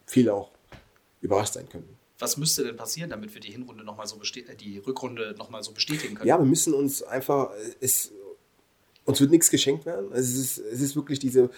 viele 0.07 0.32
auch 0.32 0.53
überrascht 1.20 1.55
sein 1.55 1.68
können. 1.68 1.97
Was 2.18 2.36
müsste 2.36 2.64
denn 2.64 2.76
passieren, 2.76 3.10
damit 3.10 3.34
wir 3.34 3.40
die 3.40 3.50
Hinrunde 3.50 3.84
noch 3.84 3.96
mal 3.96 4.06
so 4.06 4.16
äh, 4.16 4.56
die 4.56 4.78
Rückrunde 4.78 5.34
nochmal 5.36 5.62
so 5.62 5.72
bestätigen 5.72 6.14
können? 6.14 6.28
Ja, 6.28 6.38
wir 6.38 6.46
müssen 6.46 6.72
uns 6.72 7.02
einfach, 7.02 7.50
es, 7.80 8.12
uns 9.04 9.20
wird 9.20 9.30
nichts 9.30 9.50
geschenkt 9.50 9.84
werden. 9.84 10.10
Es 10.12 10.34
ist, 10.34 10.58
es 10.58 10.80
ist 10.80 10.96
wirklich 10.96 11.18
diese, 11.18 11.50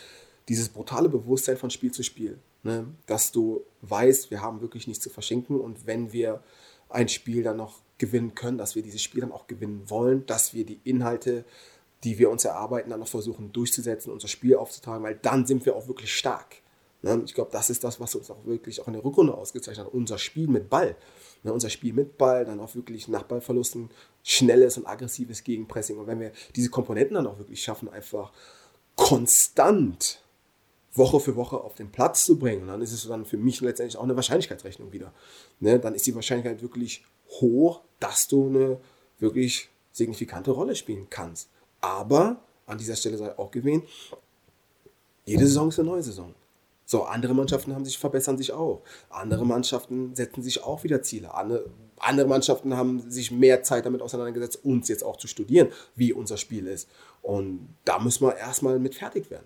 dieses 0.48 0.68
brutale 0.68 1.08
Bewusstsein 1.08 1.56
von 1.56 1.70
Spiel 1.70 1.92
zu 1.92 2.02
Spiel. 2.02 2.38
Ne? 2.62 2.86
Dass 3.06 3.30
du 3.30 3.62
weißt, 3.82 4.30
wir 4.30 4.42
haben 4.42 4.60
wirklich 4.60 4.86
nichts 4.88 5.02
zu 5.02 5.10
verschenken 5.10 5.60
und 5.60 5.86
wenn 5.86 6.12
wir 6.12 6.42
ein 6.88 7.08
Spiel 7.08 7.42
dann 7.42 7.58
noch 7.58 7.80
gewinnen 7.98 8.34
können, 8.34 8.58
dass 8.58 8.74
wir 8.74 8.82
dieses 8.82 9.02
Spiel 9.02 9.20
dann 9.20 9.32
auch 9.32 9.46
gewinnen 9.46 9.88
wollen, 9.88 10.24
dass 10.26 10.54
wir 10.54 10.64
die 10.64 10.80
Inhalte, 10.84 11.44
die 12.04 12.18
wir 12.18 12.30
uns 12.30 12.44
erarbeiten, 12.44 12.90
dann 12.90 13.00
noch 13.00 13.08
versuchen 13.08 13.52
durchzusetzen, 13.52 14.12
unser 14.12 14.28
Spiel 14.28 14.56
aufzutragen, 14.56 15.02
weil 15.02 15.16
dann 15.16 15.46
sind 15.46 15.66
wir 15.66 15.76
auch 15.76 15.88
wirklich 15.88 16.14
stark. 16.14 16.56
Ne? 17.02 17.22
Ich 17.24 17.34
glaube, 17.34 17.50
das 17.52 17.70
ist 17.70 17.84
das, 17.84 18.00
was 18.00 18.14
uns 18.14 18.30
auch 18.30 18.44
wirklich 18.44 18.80
auch 18.80 18.86
in 18.88 18.94
der 18.94 19.04
Rückrunde 19.04 19.34
ausgezeichnet 19.34 19.86
hat. 19.86 19.94
Unser 19.94 20.18
Spiel 20.18 20.48
mit 20.48 20.68
Ball. 20.68 20.96
Ne? 21.42 21.52
Unser 21.52 21.70
Spiel 21.70 21.92
mit 21.92 22.18
Ball, 22.18 22.44
dann 22.44 22.60
auch 22.60 22.74
wirklich 22.74 23.08
nach 23.08 23.22
Ballverlusten 23.22 23.90
schnelles 24.22 24.76
und 24.76 24.86
aggressives 24.86 25.44
Gegenpressing. 25.44 25.98
Und 25.98 26.06
wenn 26.06 26.20
wir 26.20 26.32
diese 26.56 26.70
Komponenten 26.70 27.14
dann 27.14 27.26
auch 27.26 27.38
wirklich 27.38 27.62
schaffen, 27.62 27.88
einfach 27.88 28.32
konstant 28.96 30.20
Woche 30.94 31.20
für 31.20 31.36
Woche 31.36 31.58
auf 31.58 31.74
den 31.74 31.90
Platz 31.90 32.24
zu 32.24 32.38
bringen. 32.38 32.66
Dann 32.66 32.82
ist 32.82 32.92
es 32.92 33.06
dann 33.06 33.24
für 33.24 33.36
mich 33.36 33.60
letztendlich 33.60 33.96
auch 33.96 34.02
eine 34.02 34.16
Wahrscheinlichkeitsrechnung 34.16 34.92
wieder. 34.92 35.12
Ne? 35.60 35.78
Dann 35.78 35.94
ist 35.94 36.06
die 36.06 36.14
Wahrscheinlichkeit 36.14 36.60
wirklich 36.60 37.04
hoch, 37.40 37.80
dass 38.00 38.26
du 38.26 38.48
eine 38.48 38.80
wirklich 39.18 39.68
signifikante 39.92 40.50
Rolle 40.50 40.74
spielen 40.74 41.06
kannst. 41.08 41.48
Aber 41.80 42.42
an 42.66 42.78
dieser 42.78 42.96
Stelle 42.96 43.16
sei 43.16 43.38
auch 43.38 43.50
gewähnt, 43.50 43.84
jede 45.24 45.46
Saison 45.46 45.68
ist 45.68 45.78
eine 45.78 45.88
neue 45.88 46.02
Saison. 46.02 46.34
So, 46.90 47.02
andere 47.02 47.34
Mannschaften 47.34 47.74
haben 47.74 47.84
sich, 47.84 47.98
verbessern 47.98 48.38
sich 48.38 48.50
auch. 48.52 48.82
Andere 49.10 49.44
Mannschaften 49.44 50.14
setzen 50.14 50.42
sich 50.42 50.64
auch 50.64 50.84
wieder 50.84 51.02
Ziele. 51.02 51.34
Andere, 51.34 51.66
andere 51.98 52.26
Mannschaften 52.26 52.74
haben 52.78 53.10
sich 53.10 53.30
mehr 53.30 53.62
Zeit 53.62 53.84
damit 53.84 54.00
auseinandergesetzt, 54.00 54.64
uns 54.64 54.88
jetzt 54.88 55.04
auch 55.04 55.18
zu 55.18 55.26
studieren, 55.26 55.68
wie 55.96 56.14
unser 56.14 56.38
Spiel 56.38 56.66
ist. 56.66 56.88
Und 57.20 57.68
da 57.84 57.98
müssen 57.98 58.26
wir 58.26 58.36
erstmal 58.36 58.78
mit 58.78 58.94
fertig 58.94 59.30
werden. 59.30 59.44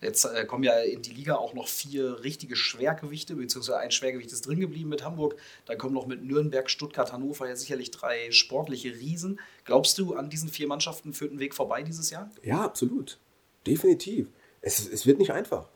Jetzt 0.00 0.24
äh, 0.24 0.46
kommen 0.46 0.64
ja 0.64 0.80
in 0.80 1.02
die 1.02 1.12
Liga 1.12 1.36
auch 1.36 1.52
noch 1.52 1.68
vier 1.68 2.24
richtige 2.24 2.56
Schwergewichte, 2.56 3.34
beziehungsweise 3.34 3.76
ein 3.76 3.90
Schwergewicht 3.90 4.32
ist 4.32 4.46
drin 4.46 4.58
geblieben 4.58 4.88
mit 4.88 5.04
Hamburg. 5.04 5.36
Dann 5.66 5.76
kommen 5.76 5.92
noch 5.92 6.06
mit 6.06 6.24
Nürnberg, 6.24 6.70
Stuttgart, 6.70 7.12
Hannover 7.12 7.46
ja 7.46 7.56
sicherlich 7.56 7.90
drei 7.90 8.30
sportliche 8.30 8.94
Riesen. 8.94 9.38
Glaubst 9.66 9.98
du, 9.98 10.14
an 10.14 10.30
diesen 10.30 10.48
vier 10.48 10.66
Mannschaften 10.66 11.12
führt 11.12 11.30
ein 11.34 11.40
Weg 11.40 11.54
vorbei 11.54 11.82
dieses 11.82 12.08
Jahr? 12.08 12.30
Ja, 12.42 12.62
absolut. 12.62 13.18
Definitiv. 13.66 14.28
Es, 14.62 14.88
es 14.88 15.04
wird 15.04 15.18
nicht 15.18 15.32
einfach. 15.32 15.68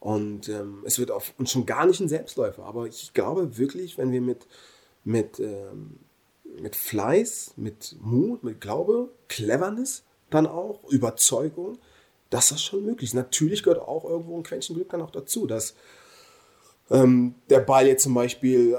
Und 0.00 0.48
ähm, 0.48 0.82
es 0.84 0.98
wird 0.98 1.10
auf, 1.10 1.34
und 1.38 1.48
schon 1.48 1.66
gar 1.66 1.86
nicht 1.86 2.00
ein 2.00 2.08
Selbstläufer. 2.08 2.64
Aber 2.64 2.86
ich 2.86 3.12
glaube 3.14 3.58
wirklich, 3.58 3.98
wenn 3.98 4.12
wir 4.12 4.20
mit, 4.20 4.46
mit, 5.04 5.40
ähm, 5.40 5.98
mit 6.60 6.76
Fleiß, 6.76 7.54
mit 7.56 7.96
Mut, 8.00 8.44
mit 8.44 8.60
Glaube, 8.60 9.10
Cleverness 9.28 10.04
dann 10.30 10.46
auch, 10.46 10.84
Überzeugung, 10.90 11.78
dass 12.30 12.50
das 12.50 12.62
schon 12.62 12.84
möglich 12.84 13.10
ist. 13.10 13.14
Natürlich 13.14 13.62
gehört 13.62 13.80
auch 13.80 14.04
irgendwo 14.04 14.36
ein 14.36 14.42
Quäntchen 14.42 14.76
Glück 14.76 14.90
dann 14.90 15.02
auch 15.02 15.10
dazu, 15.10 15.46
dass 15.46 15.74
ähm, 16.90 17.34
der 17.50 17.60
Ball 17.60 17.86
jetzt 17.86 18.02
zum 18.02 18.14
Beispiel 18.14 18.78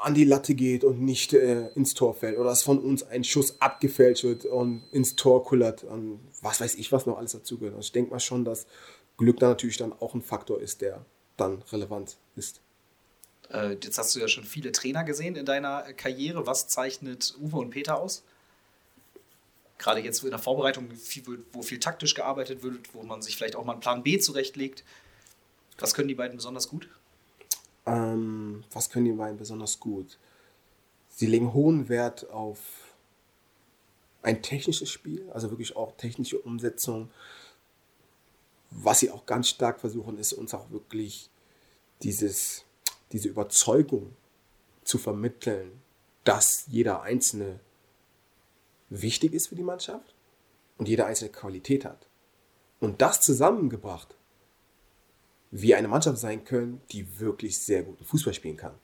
an 0.00 0.14
die 0.14 0.24
Latte 0.24 0.54
geht 0.54 0.84
und 0.84 1.00
nicht 1.00 1.32
äh, 1.32 1.68
ins 1.74 1.94
Tor 1.94 2.14
fällt 2.14 2.36
oder 2.36 2.50
dass 2.50 2.62
von 2.62 2.78
uns 2.78 3.02
ein 3.04 3.24
Schuss 3.24 3.60
abgefälscht 3.60 4.24
wird 4.24 4.44
und 4.44 4.82
ins 4.92 5.16
Tor 5.16 5.44
kullert 5.44 5.82
und 5.82 6.20
was 6.42 6.60
weiß 6.60 6.74
ich, 6.74 6.92
was 6.92 7.06
noch 7.06 7.16
alles 7.16 7.32
dazugehört. 7.32 7.74
Also 7.74 7.86
ich 7.86 7.92
denke 7.92 8.10
mal 8.10 8.20
schon, 8.20 8.44
dass 8.44 8.66
Glück 9.16 9.38
dann 9.38 9.50
natürlich 9.50 9.76
dann 9.76 9.92
auch 9.92 10.14
ein 10.14 10.22
Faktor 10.22 10.60
ist, 10.60 10.80
der 10.80 11.04
dann 11.36 11.62
relevant 11.72 12.16
ist. 12.36 12.60
Äh, 13.50 13.72
jetzt 13.74 13.98
hast 13.98 14.14
du 14.14 14.20
ja 14.20 14.28
schon 14.28 14.44
viele 14.44 14.72
Trainer 14.72 15.04
gesehen 15.04 15.36
in 15.36 15.46
deiner 15.46 15.82
Karriere. 15.92 16.46
Was 16.46 16.68
zeichnet 16.68 17.34
Uwe 17.40 17.58
und 17.58 17.70
Peter 17.70 17.98
aus? 17.98 18.24
gerade 19.78 20.00
jetzt 20.00 20.22
in 20.24 20.30
der 20.30 20.38
Vorbereitung, 20.38 20.88
wo 21.52 21.62
viel 21.62 21.78
taktisch 21.78 22.14
gearbeitet 22.14 22.62
wird, 22.62 22.94
wo 22.94 23.02
man 23.02 23.22
sich 23.22 23.36
vielleicht 23.36 23.56
auch 23.56 23.64
mal 23.64 23.72
einen 23.72 23.80
Plan 23.80 24.02
B 24.02 24.18
zurechtlegt. 24.18 24.84
Was 25.78 25.94
können 25.94 26.08
die 26.08 26.14
beiden 26.14 26.36
besonders 26.36 26.68
gut? 26.68 26.88
Ähm, 27.86 28.64
was 28.72 28.90
können 28.90 29.04
die 29.04 29.12
beiden 29.12 29.36
besonders 29.36 29.80
gut? 29.80 30.18
Sie 31.08 31.26
legen 31.26 31.52
hohen 31.52 31.88
Wert 31.88 32.30
auf 32.30 32.58
ein 34.22 34.42
technisches 34.42 34.88
Spiel, 34.88 35.28
also 35.32 35.50
wirklich 35.50 35.76
auch 35.76 35.92
technische 35.96 36.38
Umsetzung. 36.38 37.10
Was 38.76 39.00
sie 39.00 39.10
auch 39.10 39.24
ganz 39.24 39.48
stark 39.48 39.80
versuchen, 39.80 40.18
ist 40.18 40.32
uns 40.32 40.52
auch 40.52 40.70
wirklich 40.70 41.30
dieses, 42.02 42.64
diese 43.12 43.28
Überzeugung 43.28 44.16
zu 44.82 44.98
vermitteln, 44.98 45.80
dass 46.24 46.64
jeder 46.66 47.02
Einzelne 47.02 47.60
wichtig 48.90 49.32
ist 49.32 49.46
für 49.48 49.54
die 49.54 49.62
Mannschaft 49.62 50.14
und 50.76 50.88
jeder 50.88 51.06
einzelne 51.06 51.30
Qualität 51.30 51.84
hat. 51.84 52.08
Und 52.80 53.00
das 53.00 53.20
zusammengebracht, 53.20 54.16
wie 55.50 55.74
eine 55.74 55.88
Mannschaft 55.88 56.18
sein 56.18 56.44
können, 56.44 56.80
die 56.90 57.20
wirklich 57.20 57.58
sehr 57.58 57.84
guten 57.84 58.04
Fußball 58.04 58.34
spielen 58.34 58.56
kann. 58.56 58.74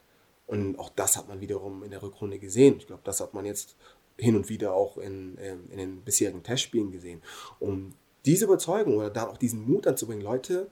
Und 0.46 0.78
auch 0.78 0.90
das 0.90 1.16
hat 1.16 1.28
man 1.28 1.40
wiederum 1.40 1.82
in 1.82 1.90
der 1.90 2.02
Rückrunde 2.02 2.38
gesehen. 2.38 2.76
Ich 2.78 2.86
glaube, 2.86 3.02
das 3.04 3.20
hat 3.20 3.34
man 3.34 3.44
jetzt 3.44 3.76
hin 4.16 4.36
und 4.36 4.48
wieder 4.48 4.72
auch 4.72 4.98
in, 4.98 5.36
ähm, 5.40 5.68
in 5.70 5.78
den 5.78 6.00
bisherigen 6.02 6.42
Testspielen 6.42 6.92
gesehen. 6.92 7.22
Um 7.58 7.94
diese 8.24 8.44
Überzeugung 8.44 8.96
oder 8.96 9.10
da 9.10 9.26
auch 9.26 9.36
diesen 9.36 9.68
Mut 9.68 9.86
anzubringen, 9.86 10.22
Leute 10.22 10.68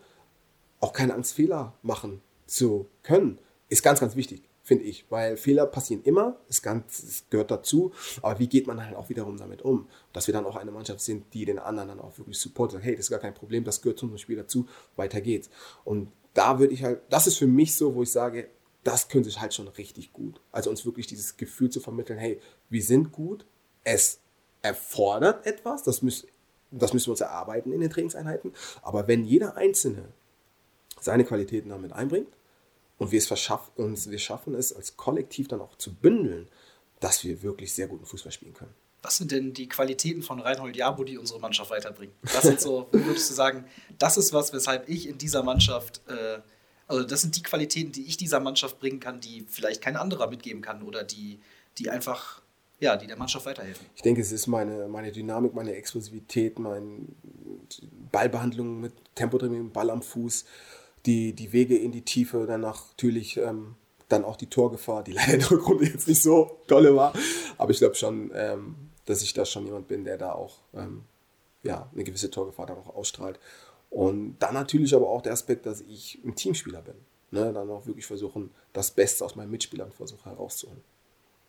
auch 0.81 0.93
keine 0.93 1.15
Angst, 1.15 1.35
Fehler 1.35 1.75
machen 1.83 2.21
zu 2.47 2.87
können, 3.03 3.39
ist 3.69 3.83
ganz, 3.83 4.01
ganz 4.01 4.17
wichtig 4.17 4.49
finde 4.69 4.85
ich, 4.85 5.07
weil 5.09 5.39
Fehler 5.39 5.65
passieren 5.67 6.03
immer, 6.05 6.37
es, 6.47 6.63
gehört 7.31 7.51
dazu, 7.51 7.91
aber 8.21 8.39
wie 8.39 8.49
geht 8.49 8.67
man 8.67 8.85
halt 8.85 8.95
auch 8.95 9.09
wiederum 9.09 9.39
damit 9.39 9.63
um? 9.63 9.89
Dass 10.13 10.27
wir 10.27 10.35
dann 10.35 10.45
auch 10.45 10.57
eine 10.57 10.71
Mannschaft 10.71 11.01
sind, 11.01 11.33
die 11.33 11.47
den 11.47 11.59
anderen 11.59 11.89
dann 11.89 12.01
auch 12.01 12.19
wirklich 12.19 12.39
supportet, 12.39 12.83
hey, 12.83 12.95
das 12.95 13.07
ist 13.07 13.11
gar 13.11 13.19
kein 13.19 13.33
Problem, 13.33 13.65
das 13.65 13.81
gehört 13.81 13.99
zum 13.99 14.17
Spiel 14.19 14.37
dazu, 14.37 14.69
weiter 14.95 15.23
geht's. 15.23 15.49
Und 15.85 16.13
da 16.35 16.59
würde 16.59 16.75
ich 16.75 16.85
halt, 16.85 17.01
das 17.09 17.27
ist 17.27 17.39
für 17.39 17.47
mich 17.47 17.77
so, 17.77 17.95
wo 17.95 18.03
ich 18.03 18.13
sage, 18.13 18.51
das 18.85 19.09
könnte 19.09 19.31
ich 19.31 19.41
halt 19.41 19.55
schon 19.55 19.69
richtig 19.69 20.13
gut. 20.13 20.39
Also 20.53 20.69
uns 20.69 20.85
wirklich 20.85 21.07
dieses 21.07 21.39
Gefühl 21.39 21.71
zu 21.71 21.81
vermitteln, 21.81 22.19
hey, 22.19 22.39
wir 22.69 22.83
sind 22.83 23.11
gut, 23.11 23.47
es 23.85 24.21
erfordert 24.61 25.47
etwas, 25.47 25.83
das, 25.83 26.03
müß, 26.03 26.27
das 26.71 26.93
müssen 26.93 27.07
wir 27.07 27.13
uns 27.13 27.21
erarbeiten 27.21 27.73
in 27.73 27.81
den 27.81 27.91
Trainingseinheiten, 27.91 28.53
aber 28.83 29.09
wenn 29.09 29.25
jeder 29.25 29.57
Einzelne 29.57 30.05
seine 31.01 31.25
Qualitäten 31.25 31.69
damit 31.71 31.93
einbringt, 31.93 32.29
und 32.99 33.13
wir 33.13 33.19
es 33.19 33.27
verschaffen, 33.27 33.73
uns, 33.77 34.11
wir 34.11 34.19
schaffen 34.19 34.55
es 34.55 34.73
als 34.73 34.97
Kollektiv 34.97 35.49
dann 35.49 35.61
auch 35.61 35.77
zu 35.79 35.95
bündeln, 35.95 36.49
dass 37.01 37.25
wir 37.25 37.43
wirklich 37.43 37.73
sehr 37.73 37.87
guten 37.87 38.05
Fußball 38.05 38.33
spielen 38.33 38.55
können. 38.55 38.75
Was 39.03 39.17
sind 39.17 39.31
denn 39.31 39.55
die 39.55 39.69
Qualitäten 39.69 40.23
von 40.23 40.41
Reinhold 40.41 40.77
Jabo, 40.77 41.05
die 41.05 41.17
unsere 41.17 41.39
Mannschaft 41.39 41.71
weiterbringen? 41.71 42.15
Was 42.23 42.43
sind 42.43 42.61
so, 42.61 42.89
würdest 42.93 43.31
du 43.31 43.35
sagen, 43.35 43.65
das 43.99 44.17
ist 44.17 44.33
was, 44.33 44.53
weshalb 44.53 44.89
ich 44.89 45.09
in 45.09 45.19
dieser 45.19 45.45
Mannschaft, 45.45 46.03
äh, 46.09 46.41
also 46.89 47.05
das 47.05 47.21
sind 47.21 47.37
die 47.37 47.43
Qualitäten, 47.43 47.93
die 47.93 48.07
ich 48.07 48.17
dieser 48.17 48.41
Mannschaft 48.41 48.81
bringen 48.81 48.99
kann, 48.99 49.21
die 49.21 49.47
vielleicht 49.49 49.81
kein 49.81 49.97
anderer 49.97 50.29
mitgeben 50.29 50.63
kann 50.63 50.83
oder 50.83 51.05
die, 51.05 51.39
die 51.79 51.91
einfach, 51.91 52.43
ja, 52.81 52.97
die 52.97 53.07
der 53.07 53.17
Mannschaft 53.17 53.47
weiterhelfen? 53.47 53.87
Ich 53.97 54.03
denke, 54.03 54.21
es 54.21 54.33
ist 54.33 54.47
meine, 54.47 54.89
meine 54.89 55.13
Dynamik, 55.13 55.55
meine 55.55 55.75
Explosivität, 55.75 56.59
meine 56.59 57.01
Ballbehandlung 58.13 58.81
mit 58.81 58.93
Tempo 59.15 59.39
drin, 59.39 59.71
Ball 59.71 59.91
am 59.91 60.03
Fuß 60.03 60.45
die, 61.07 61.33
die 61.33 61.53
Wege 61.53 61.77
in 61.77 61.93
die 61.93 62.03
Tiefe, 62.03 62.47
dann 62.47 62.61
natürlich 62.61 63.37
ähm, 63.39 63.77
dann 64.09 64.25
auch 64.25 64.37
die 64.37 64.49
Torgefahr, 64.49 65.03
die 65.03 65.13
leider 65.15 65.35
in 65.35 65.41
der 65.41 65.51
Rückrunde 65.51 65.87
jetzt 65.87 66.09
nicht 66.09 66.23
so 66.23 66.59
tolle 66.67 66.95
war. 66.95 67.13
Aber 67.57 67.71
ich 67.71 67.79
glaube 67.79 67.95
schon, 67.95 68.31
ähm, 68.35 68.77
dass 69.07 69.23
ich 69.23 69.33
da 69.33 69.45
schon 69.45 69.67
jemand 69.67 69.89
bin, 69.89 70.05
der 70.05 70.19
da 70.19 70.33
auch 70.33 70.59
ähm, 70.75 71.05
ja, 71.63 71.91
eine 71.93 72.05
gewisse 72.05 72.31
Torgefahr 72.31 72.67
dann 72.67 72.79
auch 72.79 72.95
ausstrahlt. 72.95 73.39
Und 73.91 74.39
dann 74.39 74.55
natürlich 74.55 74.95
aber 74.95 75.09
auch 75.09 75.23
der 75.23 75.33
Aspekt, 75.33 75.65
dass 75.65 75.81
ich 75.81 76.21
ein 76.25 76.35
Teamspieler 76.35 76.83
bin. 76.83 76.97
Ne? 77.31 77.53
Dann 77.53 77.71
auch 77.71 77.87
wirklich 77.87 78.07
versuchen, 78.07 78.51
das 78.75 78.91
Beste 78.91 79.25
aus 79.25 79.35
meinen 79.35 79.51
Mitspielern 79.51 79.91
versuche 79.93 80.29
herauszuholen. 80.29 80.83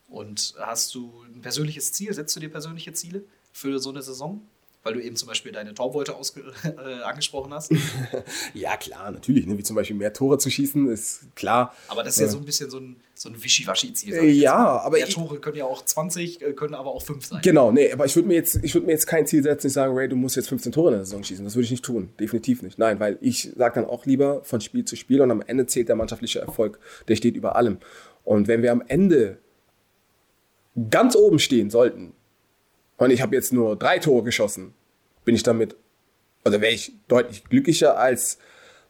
Und 0.10 0.56
hast 0.60 0.96
du 0.96 1.24
ein 1.24 1.42
persönliches 1.42 1.92
Ziel? 1.94 2.14
Setzt 2.14 2.36
du 2.36 2.40
dir 2.40 2.50
persönliche 2.50 2.94
Ziele 2.94 3.24
für 3.52 3.80
so 3.80 3.90
eine 3.90 4.02
Saison? 4.02 4.42
weil 4.84 4.94
du 4.94 5.02
eben 5.02 5.16
zum 5.16 5.28
Beispiel 5.28 5.52
deine 5.52 5.74
Torbeute 5.74 6.16
äh, 6.64 7.04
angesprochen 7.04 7.54
hast. 7.54 7.72
ja, 8.54 8.78
klar, 8.78 9.12
natürlich. 9.12 9.46
Ne? 9.46 9.58
Wie 9.58 9.64
zum 9.64 9.76
Beispiel 9.76 9.96
mehr 9.96 10.14
Tore 10.14 10.38
zu 10.38 10.50
schießen, 10.50 10.90
ist 10.90 11.36
klar. 11.36 11.76
Aber 11.90 12.04
das 12.04 12.14
ist 12.14 12.22
ja, 12.22 12.26
ja 12.28 12.32
so 12.32 12.38
ein 12.38 12.46
bisschen 12.46 12.70
so 12.70 12.80
ein, 12.80 12.96
so 13.14 13.30
ein 13.30 13.44
Wischiwaschi-Ziel. 13.44 14.14
Äh, 14.14 14.30
ja, 14.30 14.56
aber. 14.56 14.98
Mehr 14.98 15.10
Tore 15.10 15.40
können 15.40 15.58
ja 15.58 15.66
auch 15.66 15.84
20, 15.84 16.42
äh, 16.42 16.54
können 16.54 16.76
aber 16.76 16.92
auch 16.92 17.02
5 17.02 17.26
sein. 17.26 17.42
Genau, 17.44 17.72
nee, 17.72 17.92
aber 17.92 18.06
ich 18.06 18.16
würde 18.16 18.28
mir, 18.28 18.36
jetzt, 18.36 18.62
würd 18.74 18.86
mir 18.86 18.94
jetzt 18.94 19.08
kein 19.08 19.28
Ziel 19.28 19.44
setzen 19.44 19.68
und 19.68 19.72
sagen, 19.72 19.94
Ray, 19.96 20.08
du 20.08 20.16
musst 20.16 20.38
jetzt 20.38 20.50
15 20.50 20.72
Tore 20.72 20.90
in 20.90 20.96
der 20.96 21.06
Saison 21.06 21.24
schießen. 21.24 21.44
Das 21.44 21.56
würde 21.56 21.66
ich 21.66 21.72
nicht 21.72 21.84
tun. 21.84 22.10
Definitiv 22.20 22.62
nicht. 22.62 22.80
Nein, 22.80 23.00
weil 23.00 23.18
ich 23.22 23.52
sage 23.56 23.76
dann 23.76 23.86
auch 23.86 24.06
lieber 24.06 24.44
von 24.44 24.62
Spiel 24.62 24.86
zu 24.86 24.96
Spiel 24.96 25.22
und 25.22 25.32
am 25.32 25.42
Ende 25.42 25.68
zählt 25.68 25.90
der 25.90 25.98
mannschaftliche 25.98 26.40
Erfolg. 26.40 26.80
Der 27.08 27.16
steht 27.16 27.36
über 27.36 27.56
allem. 27.56 27.80
Und 28.24 28.48
wenn 28.48 28.62
wir 28.62 28.72
am 28.72 28.84
Ende 28.88 29.40
ganz 30.90 31.16
oben 31.16 31.40
stehen 31.40 31.70
sollten, 31.70 32.14
und 33.00 33.12
ich 33.12 33.22
habe 33.22 33.36
jetzt 33.36 33.54
nur 33.54 33.78
drei 33.78 33.98
Tore 33.98 34.24
geschossen, 34.24 34.74
bin 35.24 35.34
ich 35.34 35.44
damit, 35.44 35.76
also 36.44 36.62
wäre 36.62 36.74
ich 36.74 36.94
deutlich 37.08 37.46
glücklicher, 37.46 37.98
als 37.98 38.38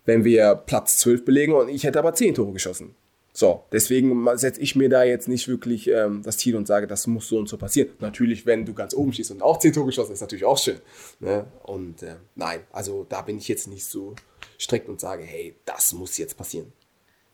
wenn 0.06 0.24
wir 0.24 0.56
Platz 0.56 0.98
12 0.98 1.26
belegen 1.26 1.54
und 1.54 1.70
ich 1.70 1.84
hätte 1.84 2.00
aber 2.00 2.14
10 2.14 2.34
Tore 2.34 2.52
geschossen. 2.52 2.96
So, 3.32 3.64
deswegen 3.72 4.28
setze 4.38 4.60
ich 4.60 4.76
mir 4.76 4.90
da 4.90 5.04
jetzt 5.04 5.28
nicht 5.28 5.48
wirklich 5.48 5.88
ähm, 5.88 6.24
das 6.24 6.38
Ziel 6.38 6.56
und 6.56 6.66
sage, 6.66 6.88
das 6.88 7.06
muss 7.06 7.28
so 7.28 7.38
und 7.38 7.48
so 7.48 7.58
passieren. 7.58 7.90
Natürlich, 8.00 8.48
wenn 8.48 8.66
du 8.66 8.74
ganz 8.74 8.96
oben 8.96 9.14
schießt 9.14 9.32
und 9.32 9.44
auch 9.44 9.60
10 9.60 9.74
Tore 9.74 9.86
geschossen, 9.86 10.14
ist 10.14 10.22
natürlich 10.22 10.46
auch 10.46 10.58
schön. 10.58 10.80
Ne? 11.20 11.46
Und 11.64 12.02
äh, 12.02 12.16
nein, 12.36 12.62
also 12.72 13.06
da 13.08 13.22
bin 13.22 13.38
ich 13.38 13.48
jetzt 13.48 13.68
nicht 13.68 13.86
so 13.86 14.16
strikt 14.60 14.90
und 14.90 15.00
sage, 15.00 15.24
hey, 15.24 15.56
das 15.66 15.94
muss 15.94 16.18
jetzt 16.18 16.36
passieren. 16.36 16.74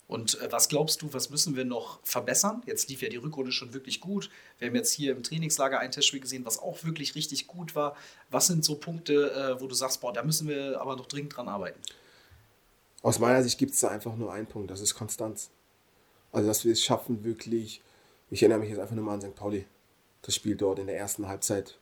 Und 0.08 0.39
äh, 0.39 0.51
was 0.51 0.70
glaubst 0.70 1.01
du, 1.01 1.14
was 1.14 1.30
müssen 1.30 1.56
wir 1.56 1.66
noch 1.66 1.99
verbessern? 2.03 2.62
Jetzt 2.66 2.89
lief 2.89 3.01
ja 3.01 3.10
die 3.10 3.18
Rückrunde 3.18 3.51
schon 3.51 3.74
wirklich 3.74 4.01
gut. 4.01 4.30
Wir 4.60 4.68
haben 4.68 4.76
jetzt 4.76 4.91
hier 4.91 5.12
im 5.12 5.24
Trainingslager 5.24 5.80
ein 5.80 5.91
Testspiel 5.91 6.20
gesehen, 6.20 6.45
was 6.45 6.60
auch 6.60 6.84
wirklich 6.84 7.16
richtig 7.16 7.47
gut 7.47 7.76
war. 7.76 7.95
Was 8.30 8.47
sind 8.47 8.64
so 8.64 8.76
Punkte, 8.76 9.32
äh, 9.32 9.62
wo 9.62 9.68
du 9.68 9.74
sagst, 9.74 10.01
boah, 10.01 10.14
da 10.14 10.24
müssen 10.24 10.47
wir 10.47 10.80
aber 10.80 10.95
noch 10.95 11.08
dringend 11.08 11.36
dran 11.36 11.47
arbeiten? 11.47 11.80
Aus 13.01 13.20
meiner 13.20 13.43
Sicht 13.43 13.58
gibt 13.58 13.74
es 13.74 13.80
da 13.80 13.89
einfach 13.89 14.16
nur 14.16 14.32
einen 14.32 14.47
Punkt, 14.47 14.72
das 14.72 14.82
ist 14.82 14.95
Konstanz. 14.95 15.49
Also, 16.32 16.47
dass 16.47 16.66
wir 16.66 16.74
es 16.74 16.84
schaffen, 16.84 17.24
wirklich, 17.24 17.82
ich 18.30 18.41
erinnere 18.41 18.60
mich 18.60 18.70
jetzt 18.70 18.80
einfach 18.80 18.95
nur 18.95 19.06
mal 19.06 19.14
an 19.14 19.22
St. 19.22 19.36
Pauli, 19.36 19.66
das 20.22 20.36
Spiel 20.36 20.56
dort 20.56 20.80
in 20.80 20.88
der 20.88 20.97
ersten 20.97 21.28
Halbzeit 21.28 21.78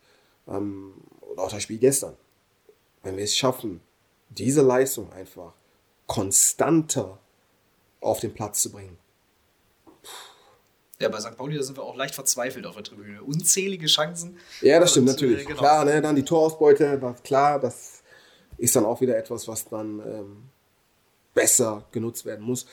ähm, 0.47 0.93
oder 1.21 1.43
auch 1.43 1.51
das 1.51 1.63
Spiel 1.63 1.77
gestern. 1.77 2.15
Wenn 3.03 3.17
wir 3.17 3.23
es 3.23 3.35
schaffen, 3.35 3.81
diese 4.29 4.61
Leistung 4.61 5.11
einfach 5.13 5.53
konstanter 6.07 7.19
auf 8.03 8.19
den 8.19 8.33
Platz 8.33 8.61
zu 8.61 8.71
bringen. 8.71 8.97
Ja, 10.99 11.09
bei 11.09 11.19
St. 11.19 11.35
Pauli, 11.35 11.57
da 11.57 11.63
sind 11.63 11.77
wir 11.77 11.83
auch 11.83 11.95
leicht 11.95 12.15
verzweifelt 12.15 12.65
auf 12.65 12.75
der 12.75 12.83
Tribüne. 12.83 13.23
Unzählige 13.23 13.87
Chancen. 13.87 14.37
Ja, 14.61 14.79
das 14.79 14.91
stimmt 14.91 15.09
und, 15.09 15.15
natürlich. 15.15 15.41
Äh, 15.41 15.45
genau. 15.45 15.59
Klar, 15.59 15.85
ne, 15.85 16.01
dann 16.01 16.15
die 16.15 16.23
Torausbeute, 16.23 16.97
das, 16.97 17.23
klar, 17.23 17.59
das 17.59 18.03
ist 18.57 18.75
dann 18.75 18.85
auch 18.85 19.01
wieder 19.01 19.17
etwas, 19.17 19.47
was 19.47 19.65
dann 19.65 19.99
ähm, 19.99 20.43
besser 21.33 21.85
genutzt 21.91 22.25
werden 22.25 22.45
muss. 22.45 22.65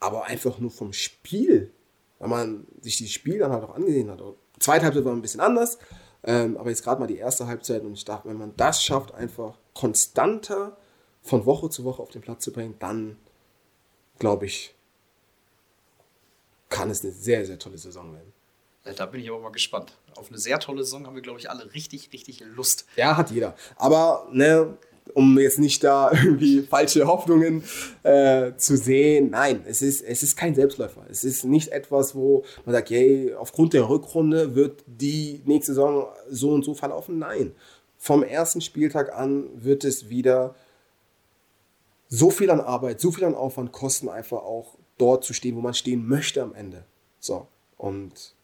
Aber 0.00 0.26
einfach 0.26 0.58
nur 0.58 0.70
vom 0.70 0.92
Spiel, 0.92 1.72
wenn 2.18 2.30
man 2.30 2.66
sich 2.80 2.98
dieses 2.98 3.12
Spiel 3.12 3.38
dann 3.38 3.52
halt 3.52 3.64
auch 3.64 3.74
angesehen 3.74 4.10
hat. 4.10 4.22
Zweite 4.58 4.84
Halbzeit 4.84 5.04
war 5.04 5.12
ein 5.12 5.22
bisschen 5.22 5.40
anders, 5.40 5.78
ähm, 6.24 6.56
aber 6.56 6.70
jetzt 6.70 6.82
gerade 6.82 7.00
mal 7.00 7.06
die 7.06 7.16
erste 7.16 7.46
Halbzeit 7.46 7.82
und 7.82 7.94
ich 7.94 8.04
dachte, 8.04 8.28
wenn 8.28 8.36
man 8.36 8.54
das 8.56 8.82
schafft, 8.82 9.14
einfach 9.14 9.56
konstanter 9.72 10.76
von 11.22 11.46
Woche 11.46 11.70
zu 11.70 11.84
Woche 11.84 12.02
auf 12.02 12.10
den 12.10 12.22
Platz 12.22 12.44
zu 12.44 12.52
bringen, 12.52 12.74
dann 12.80 13.16
glaube 14.18 14.46
ich, 14.46 14.74
kann 16.68 16.90
es 16.90 17.04
eine 17.04 17.12
sehr, 17.12 17.44
sehr 17.46 17.58
tolle 17.58 17.78
Saison 17.78 18.12
werden. 18.12 18.32
Da 18.96 19.06
bin 19.06 19.20
ich 19.20 19.28
aber 19.28 19.40
mal 19.40 19.50
gespannt. 19.50 19.92
Auf 20.16 20.28
eine 20.28 20.38
sehr 20.38 20.58
tolle 20.58 20.82
Saison 20.82 21.06
haben 21.06 21.14
wir, 21.14 21.22
glaube 21.22 21.38
ich, 21.38 21.50
alle 21.50 21.74
richtig, 21.74 22.12
richtig 22.12 22.42
Lust. 22.54 22.86
Ja, 22.96 23.16
hat 23.16 23.30
jeder. 23.30 23.54
Aber, 23.76 24.28
ne, 24.32 24.78
um 25.14 25.38
jetzt 25.38 25.58
nicht 25.58 25.84
da 25.84 26.10
irgendwie 26.24 26.62
falsche 26.62 27.06
Hoffnungen 27.06 27.64
äh, 28.02 28.52
zu 28.56 28.76
sehen, 28.76 29.30
nein, 29.30 29.62
es 29.66 29.82
ist, 29.82 30.02
es 30.02 30.22
ist 30.22 30.36
kein 30.36 30.54
Selbstläufer. 30.54 31.04
Es 31.10 31.24
ist 31.24 31.44
nicht 31.44 31.68
etwas, 31.68 32.14
wo 32.14 32.44
man 32.64 32.74
sagt, 32.74 32.90
hey, 32.90 33.34
aufgrund 33.34 33.74
der 33.74 33.88
Rückrunde 33.88 34.54
wird 34.54 34.82
die 34.86 35.42
nächste 35.44 35.72
Saison 35.72 36.08
so 36.30 36.50
und 36.50 36.64
so 36.64 36.74
verlaufen. 36.74 37.18
Nein. 37.18 37.54
Vom 37.98 38.22
ersten 38.22 38.60
Spieltag 38.60 39.14
an 39.14 39.48
wird 39.54 39.84
es 39.84 40.08
wieder 40.08 40.54
so 42.08 42.30
viel 42.30 42.50
an 42.50 42.60
Arbeit, 42.60 43.00
so 43.00 43.10
viel 43.10 43.24
an 43.24 43.34
Aufwand 43.34 43.72
kosten 43.72 44.08
einfach 44.08 44.38
auch 44.38 44.78
dort 44.98 45.24
zu 45.24 45.32
stehen, 45.32 45.56
wo 45.56 45.60
man 45.60 45.74
stehen 45.74 46.06
möchte 46.06 46.42
am 46.42 46.54
Ende. 46.54 46.84
So. 47.20 47.46
Und 47.76 48.34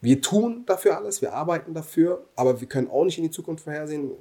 wir 0.00 0.20
tun 0.20 0.64
dafür 0.66 0.98
alles, 0.98 1.22
wir 1.22 1.32
arbeiten 1.32 1.74
dafür, 1.74 2.26
aber 2.36 2.60
wir 2.60 2.68
können 2.68 2.90
auch 2.90 3.04
nicht 3.04 3.18
in 3.18 3.24
die 3.24 3.30
Zukunft 3.30 3.64
vorhersehen. 3.64 4.12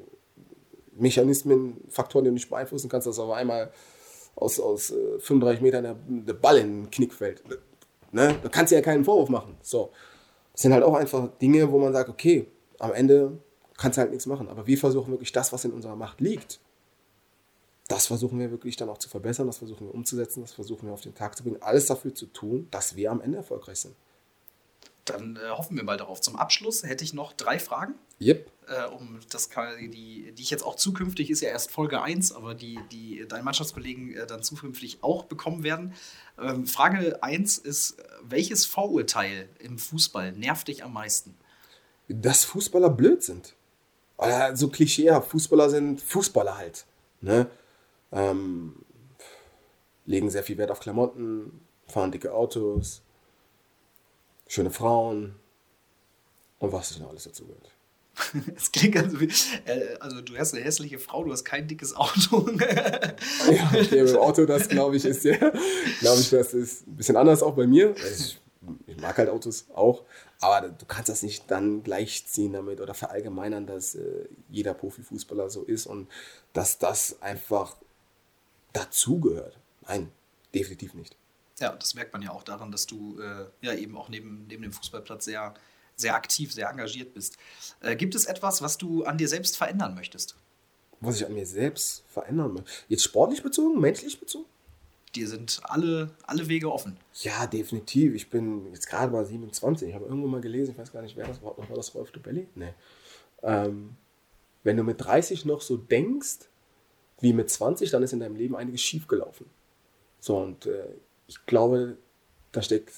Mechanismen, 0.95 1.81
Faktoren, 1.89 2.23
die 2.23 2.29
du 2.29 2.35
nicht 2.35 2.49
beeinflussen 2.49 2.87
kannst, 2.87 3.07
dass 3.07 3.19
auf 3.19 3.31
einmal 3.31 3.71
aus, 4.35 4.59
aus 4.59 4.93
35 5.19 5.59
äh, 5.59 5.63
Metern 5.63 5.83
der, 5.83 5.95
der 6.07 6.33
Ball 6.33 6.57
in 6.59 6.83
den 6.83 6.91
Knick 6.91 7.13
fällt. 7.13 7.43
Ne? 8.11 8.35
Da 8.41 8.49
kannst 8.49 8.71
du 8.71 8.75
ja 8.75 8.81
keinen 8.81 9.03
Vorwurf 9.03 9.29
machen. 9.29 9.57
So. 9.61 9.91
Das 10.51 10.61
sind 10.61 10.73
halt 10.73 10.83
auch 10.83 10.93
einfach 10.93 11.29
Dinge, 11.41 11.71
wo 11.71 11.79
man 11.79 11.93
sagt, 11.93 12.09
okay, 12.09 12.47
am 12.79 12.93
Ende 12.93 13.39
kannst 13.77 13.97
du 13.97 14.01
halt 14.01 14.11
nichts 14.11 14.25
machen. 14.27 14.47
Aber 14.49 14.67
wir 14.67 14.77
versuchen 14.77 15.11
wirklich 15.11 15.31
das, 15.31 15.51
was 15.51 15.65
in 15.65 15.71
unserer 15.71 15.95
Macht 15.95 16.21
liegt, 16.21 16.59
das 17.87 18.07
versuchen 18.07 18.39
wir 18.39 18.51
wirklich 18.51 18.75
dann 18.75 18.89
auch 18.89 18.97
zu 18.97 19.09
verbessern, 19.09 19.47
das 19.47 19.57
versuchen 19.57 19.87
wir 19.87 19.93
umzusetzen, 19.93 20.41
das 20.41 20.53
versuchen 20.53 20.87
wir 20.87 20.93
auf 20.93 21.01
den 21.01 21.15
Tag 21.15 21.37
zu 21.37 21.43
bringen, 21.43 21.61
alles 21.61 21.85
dafür 21.85 22.15
zu 22.15 22.27
tun, 22.27 22.67
dass 22.71 22.95
wir 22.95 23.11
am 23.11 23.21
Ende 23.21 23.37
erfolgreich 23.37 23.79
sind. 23.79 23.95
Dann 25.05 25.35
äh, 25.35 25.49
hoffen 25.49 25.75
wir 25.75 25.83
mal 25.83 25.97
darauf. 25.97 26.21
Zum 26.21 26.37
Abschluss 26.37 26.83
hätte 26.83 27.03
ich 27.03 27.13
noch 27.13 27.33
drei 27.33 27.59
Fragen. 27.59 27.95
Yep. 28.21 28.49
Äh, 28.67 28.85
um 28.87 29.19
das 29.29 29.49
die, 29.49 30.31
die 30.31 30.41
ich 30.41 30.49
jetzt 30.49 30.63
auch 30.63 30.75
zukünftig, 30.75 31.29
ist 31.29 31.41
ja 31.41 31.49
erst 31.49 31.71
Folge 31.71 32.01
1, 32.01 32.31
aber 32.31 32.55
die, 32.55 32.79
die 32.89 33.25
deine 33.27 33.43
Mannschaftskollegen 33.43 34.15
äh, 34.15 34.25
dann 34.25 34.43
zukünftig 34.43 34.99
auch 35.01 35.25
bekommen 35.25 35.63
werden. 35.63 35.93
Ähm, 36.39 36.65
Frage 36.65 37.21
1 37.21 37.57
ist: 37.57 37.97
Welches 38.21 38.65
Vorurteil 38.65 39.49
im 39.59 39.77
Fußball 39.77 40.31
nervt 40.31 40.69
dich 40.69 40.85
am 40.85 40.93
meisten? 40.93 41.35
Dass 42.07 42.45
Fußballer 42.45 42.89
blöd 42.89 43.23
sind. 43.23 43.55
Oder 44.17 44.55
so 44.55 44.69
klischeehaft. 44.69 45.31
Fußballer 45.31 45.69
sind 45.69 45.99
Fußballer 45.99 46.57
halt. 46.57 46.85
Ne? 47.19 47.49
Ähm, 48.13 48.75
legen 50.05 50.29
sehr 50.29 50.43
viel 50.43 50.57
Wert 50.57 50.71
auf 50.71 50.79
Klamotten, 50.79 51.61
fahren 51.87 52.11
dicke 52.11 52.33
Autos, 52.33 53.01
schöne 54.47 54.71
Frauen 54.71 55.35
und 56.59 56.71
was 56.71 56.91
es 56.91 56.99
noch 56.99 57.09
alles 57.09 57.23
dazu 57.23 57.45
gehört. 57.45 57.69
Es 58.55 58.71
klingt 58.71 58.95
also 58.95 59.19
wie, 59.19 59.29
äh, 59.65 59.95
also 59.99 60.21
du 60.21 60.37
hast 60.37 60.53
eine 60.53 60.63
hässliche 60.63 60.99
Frau, 60.99 61.23
du 61.23 61.31
hast 61.31 61.43
kein 61.43 61.67
dickes 61.67 61.95
Auto. 61.95 62.47
ja, 63.51 63.71
okay, 63.73 64.15
Auto, 64.15 64.45
das 64.45 64.69
glaube 64.69 64.97
ich 64.97 65.05
ist 65.05 65.23
ja, 65.23 65.37
glaube 65.99 66.19
ich, 66.19 66.29
das 66.29 66.53
ist 66.53 66.87
ein 66.87 66.95
bisschen 66.95 67.17
anders 67.17 67.41
auch 67.41 67.55
bei 67.55 67.65
mir. 67.65 67.89
Also 67.89 68.05
ich, 68.05 68.39
ich, 68.85 69.01
mag 69.01 69.17
halt 69.17 69.29
Autos 69.29 69.65
auch, 69.73 70.03
aber 70.41 70.69
du 70.69 70.85
kannst 70.85 71.09
das 71.09 71.23
nicht 71.23 71.49
dann 71.49 71.81
gleichziehen 71.81 72.53
damit 72.53 72.81
oder 72.81 72.93
verallgemeinern, 72.93 73.65
dass 73.65 73.95
äh, 73.95 74.27
jeder 74.49 74.75
Profifußballer 74.75 75.49
so 75.49 75.63
ist 75.63 75.87
und 75.87 76.07
dass 76.53 76.77
das 76.77 77.19
einfach 77.21 77.75
dazugehört. 78.73 79.57
Nein, 79.87 80.11
definitiv 80.53 80.93
nicht. 80.93 81.15
Ja, 81.59 81.73
das 81.73 81.93
merkt 81.93 82.13
man 82.13 82.21
ja 82.21 82.31
auch 82.31 82.43
daran, 82.43 82.71
dass 82.71 82.87
du 82.87 83.19
äh, 83.19 83.45
ja 83.61 83.73
eben 83.73 83.95
auch 83.95 84.09
neben, 84.09 84.47
neben 84.47 84.63
dem 84.63 84.73
Fußballplatz 84.73 85.25
sehr 85.25 85.53
sehr 85.95 86.15
aktiv, 86.15 86.53
sehr 86.53 86.69
engagiert 86.69 87.13
bist. 87.13 87.37
Äh, 87.81 87.95
gibt 87.95 88.15
es 88.15 88.25
etwas, 88.25 88.61
was 88.61 88.77
du 88.77 89.03
an 89.03 89.17
dir 89.17 89.27
selbst 89.27 89.57
verändern 89.57 89.95
möchtest? 89.95 90.35
Was 90.99 91.17
ich 91.17 91.25
an 91.25 91.33
mir 91.33 91.45
selbst 91.45 92.03
verändern 92.07 92.53
möchte? 92.53 92.69
Jetzt 92.87 93.03
sportlich 93.03 93.43
bezogen, 93.43 93.79
menschlich 93.79 94.19
bezogen? 94.19 94.45
Dir 95.15 95.27
sind 95.27 95.59
alle, 95.63 96.09
alle 96.23 96.47
Wege 96.47 96.71
offen. 96.71 96.97
Ja, 97.21 97.45
definitiv. 97.45 98.15
Ich 98.15 98.29
bin 98.29 98.73
jetzt 98.73 98.87
gerade 98.87 99.11
mal 99.11 99.25
27. 99.25 99.89
Ich 99.89 99.95
habe 99.95 100.05
irgendwo 100.05 100.27
mal 100.27 100.41
gelesen, 100.41 100.71
ich 100.71 100.77
weiß 100.77 100.91
gar 100.91 101.03
nicht, 101.03 101.15
wer 101.15 101.27
das 101.27 101.41
war. 101.43 101.55
War 101.57 101.75
das 101.75 101.93
Rolf 101.93 102.11
Dubelli? 102.11 102.47
Nee. 102.55 102.73
Ähm, 103.43 103.95
wenn 104.63 104.77
du 104.77 104.83
mit 104.83 105.03
30 105.03 105.45
noch 105.45 105.61
so 105.61 105.77
denkst 105.77 106.47
wie 107.23 107.33
mit 107.33 107.49
20, 107.49 107.89
dann 107.89 108.03
ist 108.03 108.13
in 108.13 108.19
deinem 108.19 108.35
Leben 108.35 108.55
einiges 108.55 108.81
schiefgelaufen. 108.81 109.47
So, 110.19 110.37
und 110.37 110.67
äh, 110.67 110.85
ich 111.27 111.43
glaube, 111.47 111.97
da 112.51 112.61
steckt 112.61 112.93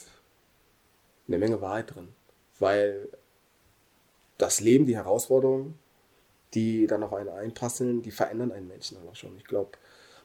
eine 1.28 1.38
Menge 1.38 1.62
Wahrheit 1.62 1.96
drin 1.96 2.10
weil 2.60 3.10
das 4.38 4.60
Leben, 4.60 4.86
die 4.86 4.96
Herausforderungen, 4.96 5.78
die 6.54 6.88
dann 6.88 7.04
auf 7.04 7.14
einen 7.14 7.30
einprasseln, 7.30 8.02
die 8.02 8.12
verändern 8.12 8.52
einen 8.52 8.68
Menschen 8.68 8.98
dann 8.98 9.08
auch 9.08 9.16
schon. 9.16 9.38
Ich 9.38 9.46
glaube, 9.46 9.72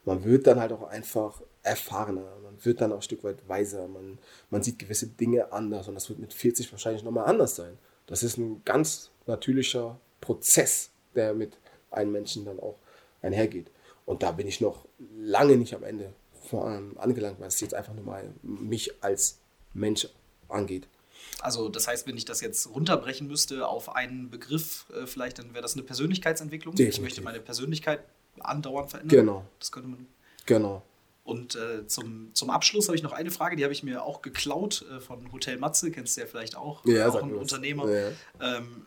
man 0.04 0.24
wird 0.24 0.46
dann 0.46 0.60
halt 0.60 0.72
auch 0.72 0.84
einfach 0.84 1.42
erfahrener, 1.62 2.36
man 2.42 2.64
wird 2.64 2.80
dann 2.80 2.92
auch 2.92 2.96
ein 2.96 3.02
Stück 3.02 3.22
weit 3.24 3.48
weiser, 3.48 3.86
man, 3.88 4.18
man 4.48 4.62
sieht 4.62 4.78
gewisse 4.78 5.06
Dinge 5.06 5.52
anders 5.52 5.88
und 5.88 5.94
das 5.94 6.08
wird 6.08 6.18
mit 6.18 6.32
40 6.32 6.72
wahrscheinlich 6.72 7.02
nochmal 7.02 7.26
anders 7.26 7.56
sein. 7.56 7.78
Das 8.06 8.22
ist 8.22 8.38
ein 8.38 8.62
ganz 8.64 9.10
natürlicher 9.26 10.00
Prozess, 10.20 10.90
der 11.14 11.34
mit 11.34 11.58
einem 11.90 12.12
Menschen 12.12 12.44
dann 12.44 12.58
auch 12.60 12.76
einhergeht. 13.22 13.70
Und 14.10 14.24
da 14.24 14.32
bin 14.32 14.48
ich 14.48 14.60
noch 14.60 14.88
lange 15.16 15.56
nicht 15.56 15.72
am 15.72 15.84
Ende 15.84 16.12
vor 16.48 16.66
allem 16.66 16.98
angelangt, 16.98 17.38
weil 17.38 17.46
es 17.46 17.60
jetzt 17.60 17.74
einfach 17.74 17.94
nur 17.94 18.02
mal 18.04 18.34
mich 18.42 18.92
als 19.04 19.38
Mensch 19.72 20.08
angeht. 20.48 20.88
Also 21.38 21.68
das 21.68 21.86
heißt, 21.86 22.08
wenn 22.08 22.16
ich 22.16 22.24
das 22.24 22.40
jetzt 22.40 22.74
runterbrechen 22.74 23.28
müsste 23.28 23.68
auf 23.68 23.94
einen 23.94 24.28
Begriff, 24.28 24.86
äh, 24.92 25.06
vielleicht 25.06 25.38
dann 25.38 25.54
wäre 25.54 25.62
das 25.62 25.74
eine 25.74 25.84
Persönlichkeitsentwicklung. 25.84 26.74
Definitiv. 26.74 26.98
Ich 26.98 27.02
möchte 27.04 27.22
meine 27.22 27.38
Persönlichkeit 27.38 28.00
andauernd 28.40 28.90
verändern. 28.90 29.16
Genau. 29.16 29.44
Das 29.60 29.70
könnte 29.70 29.88
man. 29.88 30.08
Genau. 30.44 30.82
Und 31.22 31.54
äh, 31.54 31.86
zum, 31.86 32.34
zum 32.34 32.50
Abschluss 32.50 32.88
habe 32.88 32.96
ich 32.96 33.04
noch 33.04 33.12
eine 33.12 33.30
Frage, 33.30 33.54
die 33.54 33.62
habe 33.62 33.72
ich 33.72 33.84
mir 33.84 34.02
auch 34.02 34.22
geklaut 34.22 34.84
äh, 34.90 34.98
von 34.98 35.30
Hotel 35.30 35.56
Matze, 35.56 35.92
kennst 35.92 36.16
du 36.16 36.22
ja 36.22 36.26
vielleicht 36.26 36.56
auch, 36.56 36.84
ja, 36.84 37.08
auch 37.08 37.22
ein 37.22 37.32
Unternehmer. 37.32 37.88
Ja. 37.88 38.08
Ähm, 38.40 38.86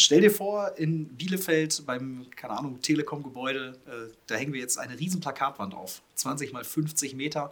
stell 0.00 0.20
dir 0.20 0.30
vor, 0.30 0.76
in 0.76 1.06
Bielefeld 1.08 1.84
beim, 1.86 2.26
keine 2.36 2.58
Ahnung, 2.58 2.80
Telekom-Gebäude, 2.80 3.78
äh, 3.86 4.12
da 4.26 4.34
hängen 4.34 4.52
wir 4.52 4.60
jetzt 4.60 4.78
eine 4.78 4.98
riesen 4.98 5.20
Plakatwand 5.20 5.74
auf, 5.74 6.02
20 6.14 6.52
mal 6.52 6.64
50 6.64 7.14
Meter 7.14 7.50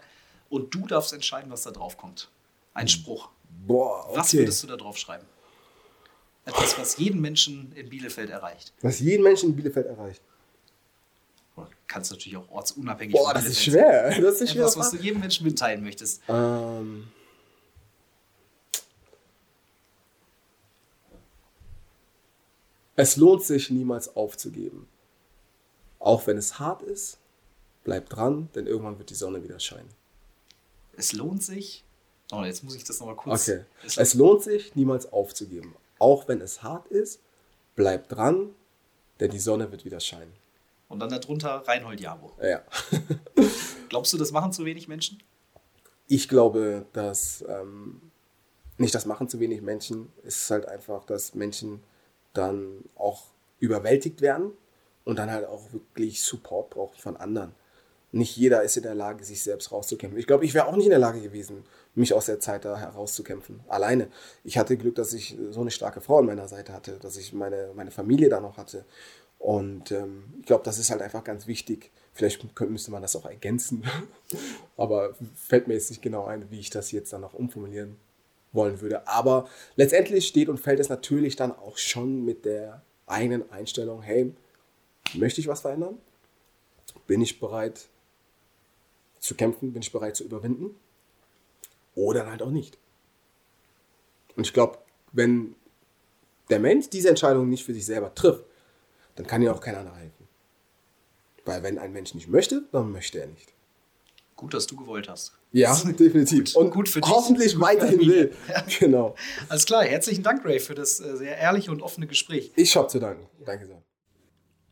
und 0.49 0.74
du 0.74 0.86
darfst 0.86 1.12
entscheiden, 1.12 1.51
was 1.51 1.62
da 1.62 1.70
drauf 1.70 1.96
kommt. 1.96 2.30
Ein. 2.74 2.88
Spruch. 2.88 3.28
Boah, 3.66 4.07
okay. 4.09 4.18
Was 4.18 4.34
würdest 4.34 4.62
du 4.62 4.66
da 4.66 4.76
drauf 4.76 4.99
schreiben? 4.99 5.24
Etwas, 6.44 6.78
was 6.78 6.96
jeden 6.96 7.20
Menschen 7.20 7.72
in 7.74 7.88
Bielefeld 7.88 8.30
erreicht. 8.30 8.72
Was 8.80 9.01
jeden 9.01 9.22
Menschen 9.22 9.51
in 9.51 9.57
Bielefeld 9.57 9.86
erreicht. 9.86 10.22
Kannst 11.86 12.11
natürlich 12.11 12.36
auch 12.36 12.51
ortsunabhängig 12.51 13.14
Boah, 13.14 13.32
das 13.34 13.46
ist 13.46 13.64
schwer. 13.64 14.20
Das 14.20 14.40
ist 14.40 14.53
schwer. 14.53 14.62
Etwas, 14.62 14.76
was 14.76 14.90
du 14.90 14.99
jedem 14.99 15.20
Menschen 15.20 15.46
mitteilen 15.46 15.82
möchtest. 15.82 16.22
Ähm. 16.28 17.09
Es 22.99 23.16
lohnt 23.16 23.44
sich 23.44 23.70
niemals 23.70 24.16
aufzugeben. 24.16 24.88
Auch 26.01 26.26
wenn 26.26 26.36
es 26.36 26.59
hart 26.59 26.82
ist, 26.82 27.18
bleib 27.84 28.09
dran, 28.09 28.49
denn 28.55 28.66
irgendwann 28.66 28.99
wird 28.99 29.11
die 29.11 29.14
Sonne 29.14 29.42
wieder 29.44 29.61
scheinen. 29.61 29.88
Es 30.96 31.12
lohnt 31.12 31.42
sich 31.42 31.84
Oh, 32.30 32.44
jetzt 32.44 32.62
muss 32.62 32.74
ich 32.74 32.84
das 32.84 33.01
nochmal 33.01 33.16
kurz. 33.16 33.49
Okay. 33.49 33.64
Es 33.96 34.14
lohnt 34.14 34.42
sich, 34.42 34.74
niemals 34.74 35.11
aufzugeben. 35.12 35.74
Auch 35.99 36.28
wenn 36.28 36.40
es 36.40 36.62
hart 36.62 36.86
ist, 36.88 37.20
bleib 37.74 38.09
dran, 38.09 38.51
denn 39.20 39.30
die 39.30 39.38
Sonne 39.38 39.72
wird 39.72 39.84
wieder 39.84 40.01
scheinen. 40.01 40.32
Und 40.88 41.01
dann 41.01 41.09
darunter 41.09 41.66
Reinhold 41.66 42.01
Jabo. 42.01 42.32
Ja. 42.42 42.62
Glaubst 43.88 44.12
du, 44.12 44.18
das 44.18 44.30
machen 44.30 44.53
zu 44.53 44.64
wenig 44.64 44.88
Menschen? 44.88 45.22
Ich 46.07 46.28
glaube, 46.28 46.86
dass 46.92 47.44
ähm, 47.49 48.11
nicht 48.76 48.94
das 48.94 49.07
machen 49.07 49.28
zu 49.28 49.40
wenig 49.40 49.62
Menschen, 49.62 50.12
es 50.22 50.42
ist 50.42 50.51
halt 50.51 50.66
einfach, 50.66 51.05
dass 51.05 51.34
Menschen 51.34 51.80
dann 52.39 52.84
auch 52.97 53.24
überwältigt 53.59 54.20
werden 54.20 54.53
und 55.05 55.18
dann 55.18 55.30
halt 55.30 55.47
auch 55.47 55.72
wirklich 55.72 56.22
Support 56.22 56.70
brauchen 56.70 56.99
von 56.99 57.16
anderen 57.16 57.55
nicht 58.12 58.36
jeder 58.36 58.62
ist 58.62 58.76
in 58.76 58.84
der 58.84 58.95
Lage, 58.95 59.24
sich 59.24 59.43
selbst 59.43 59.70
rauszukämpfen. 59.70 60.18
Ich 60.18 60.26
glaube, 60.26 60.45
ich 60.45 60.55
wäre 60.55 60.66
auch 60.66 60.76
nicht 60.76 60.86
in 60.86 60.91
der 60.91 60.99
Lage 60.99 61.20
gewesen, 61.20 61.64
mich 61.95 62.14
aus 62.14 62.26
der 62.26 62.41
Zeit 62.41 62.64
da 62.64 62.78
herauszukämpfen. 62.78 63.61
Alleine. 63.68 64.09
Ich 64.45 64.57
hatte 64.57 64.76
Glück, 64.76 64.95
dass 64.95 65.12
ich 65.12 65.36
so 65.51 65.61
eine 65.61 65.70
starke 65.70 66.01
Frau 66.01 66.18
an 66.18 66.26
meiner 66.26 66.49
Seite 66.49 66.72
hatte, 66.72 66.93
dass 67.01 67.16
ich 67.16 67.32
meine, 67.32 67.70
meine 67.74 67.91
Familie 67.91 68.28
da 68.28 68.41
noch 68.41 68.57
hatte. 68.57 68.84
Und 69.39 69.93
ähm, 69.93 70.24
ich 70.41 70.47
glaube, 70.47 70.64
das 70.64 70.78
ist 70.78 70.91
halt 70.91 71.03
einfach 71.03 71.22
ganz 71.22 71.47
wichtig. 71.47 71.91
Vielleicht 72.12 72.41
könnte, 72.55 72.72
müsste 72.72 72.91
man 72.91 73.03
das 73.03 73.14
auch 73.14 73.26
ergänzen. 73.26 73.84
Aber 74.76 75.14
fällt 75.34 75.68
mir 75.68 75.74
jetzt 75.74 75.91
nicht 75.91 76.03
genau 76.03 76.24
ein, 76.24 76.51
wie 76.51 76.61
ich 76.61 76.70
das 76.70 76.91
jetzt 76.93 77.12
dann 77.12 77.20
noch 77.20 77.34
umformulieren 77.34 77.97
wollen 78.53 78.80
würde. 78.80 79.07
Aber 79.07 79.49
letztendlich 79.76 80.26
steht 80.26 80.49
und 80.49 80.59
fällt 80.59 80.80
es 80.80 80.88
natürlich 80.88 81.36
dann 81.36 81.53
auch 81.53 81.76
schon 81.76 82.24
mit 82.24 82.44
der 82.44 82.82
eigenen 83.07 83.51
Einstellung, 83.51 84.03
hey, 84.03 84.34
möchte 85.14 85.40
ich 85.40 85.49
was 85.49 85.62
verändern? 85.62 85.99
Bin 87.07 87.20
ich 87.20 87.40
bereit, 87.40 87.88
zu 89.18 89.34
kämpfen, 89.34 89.72
bin 89.72 89.82
ich 89.82 89.92
bereit 89.92 90.16
zu 90.16 90.24
überwinden. 90.24 90.74
Oder 91.94 92.26
halt 92.26 92.42
auch 92.42 92.51
nicht. 92.51 92.78
Und 94.36 94.46
ich 94.46 94.53
glaube, 94.53 94.78
wenn 95.12 95.55
der 96.51 96.61
Mensch 96.61 96.88
diese 96.90 97.09
Entscheidung 97.09 97.49
nicht 97.49 97.64
für 97.64 97.74
sich 97.74 97.84
selber 97.84 98.14
trifft, 98.14 98.44
dann 99.16 99.26
kann 99.26 99.42
ihm 99.42 99.49
auch 99.49 99.61
kein 99.61 99.74
anderer 99.74 99.96
helfen. 99.96 100.28
Weil 101.44 101.62
wenn 101.62 101.78
ein 101.78 101.92
Mensch 101.92 102.14
nicht 102.14 102.28
möchte, 102.28 102.62
dann 102.72 102.92
möchte 102.92 103.20
er 103.20 103.26
nicht. 103.26 103.53
Gut, 104.36 104.55
dass 104.55 104.66
du 104.66 104.76
gewollt 104.76 105.09
hast. 105.09 105.38
Ja, 105.53 105.74
definitiv. 105.99 106.53
Gut, 106.53 106.57
und 106.57 106.70
gut 106.70 106.88
für 106.88 107.01
dich. 107.01 107.11
Hoffentlich 107.11 107.59
weiterhin 107.61 108.01
will. 108.01 108.32
Ja. 108.49 108.64
Genau. 108.78 109.14
Alles 109.49 109.64
klar. 109.66 109.84
Herzlichen 109.84 110.22
Dank, 110.22 110.44
Ray, 110.44 110.61
für 110.61 110.74
das 110.74 111.01
äh, 111.01 111.16
sehr 111.16 111.36
ehrliche 111.38 111.70
und 111.70 111.82
offene 111.82 112.07
Gespräch. 112.07 112.53
Ich 112.57 112.76
habe 112.76 112.88
zu 112.88 112.99
danken. 112.99 113.26
Danke 113.44 113.66
sehr. 113.66 113.82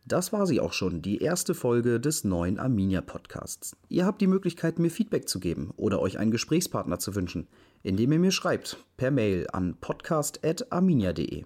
Das 0.08 0.32
war 0.32 0.46
sie 0.46 0.60
auch 0.60 0.72
schon, 0.72 1.02
die 1.02 1.18
erste 1.18 1.52
Folge 1.52 1.98
des 1.98 2.22
neuen 2.22 2.60
Arminia 2.60 3.00
Podcasts. 3.00 3.76
Ihr 3.88 4.06
habt 4.06 4.20
die 4.20 4.28
Möglichkeit, 4.28 4.78
mir 4.78 4.90
Feedback 4.90 5.28
zu 5.28 5.40
geben 5.40 5.72
oder 5.76 6.00
euch 6.00 6.18
einen 6.18 6.30
Gesprächspartner 6.30 7.00
zu 7.00 7.16
wünschen, 7.16 7.48
indem 7.82 8.12
ihr 8.12 8.20
mir 8.20 8.30
schreibt 8.30 8.76
per 8.96 9.10
Mail 9.10 9.48
an 9.52 9.76
podcast.arminia.de. 9.80 11.44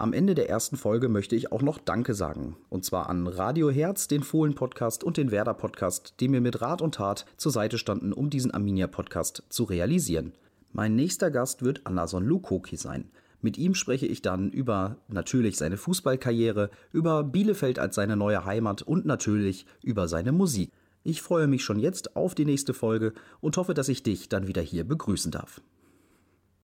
Am 0.00 0.12
Ende 0.12 0.36
der 0.36 0.48
ersten 0.48 0.76
Folge 0.76 1.08
möchte 1.08 1.34
ich 1.34 1.50
auch 1.50 1.60
noch 1.60 1.78
Danke 1.78 2.14
sagen. 2.14 2.56
Und 2.68 2.84
zwar 2.84 3.10
an 3.10 3.26
Radio 3.26 3.68
Herz, 3.68 4.06
den 4.06 4.22
Fohlen-Podcast 4.22 5.02
und 5.02 5.16
den 5.16 5.32
Werder-Podcast, 5.32 6.14
die 6.20 6.28
mir 6.28 6.40
mit 6.40 6.60
Rat 6.60 6.80
und 6.82 6.94
Tat 6.94 7.26
zur 7.36 7.50
Seite 7.50 7.78
standen, 7.78 8.12
um 8.12 8.30
diesen 8.30 8.52
Arminia-Podcast 8.52 9.42
zu 9.48 9.64
realisieren. 9.64 10.34
Mein 10.72 10.94
nächster 10.94 11.32
Gast 11.32 11.64
wird 11.64 11.84
Annason 11.84 12.24
Lukoki 12.24 12.76
sein. 12.76 13.10
Mit 13.40 13.58
ihm 13.58 13.74
spreche 13.74 14.06
ich 14.06 14.22
dann 14.22 14.50
über 14.50 14.98
natürlich 15.08 15.56
seine 15.56 15.76
Fußballkarriere, 15.76 16.70
über 16.92 17.24
Bielefeld 17.24 17.80
als 17.80 17.96
seine 17.96 18.16
neue 18.16 18.44
Heimat 18.44 18.82
und 18.82 19.04
natürlich 19.04 19.66
über 19.82 20.06
seine 20.06 20.30
Musik. 20.30 20.70
Ich 21.02 21.22
freue 21.22 21.48
mich 21.48 21.64
schon 21.64 21.80
jetzt 21.80 22.14
auf 22.14 22.36
die 22.36 22.44
nächste 22.44 22.72
Folge 22.72 23.14
und 23.40 23.56
hoffe, 23.56 23.74
dass 23.74 23.88
ich 23.88 24.04
dich 24.04 24.28
dann 24.28 24.46
wieder 24.46 24.62
hier 24.62 24.84
begrüßen 24.84 25.32
darf. 25.32 25.60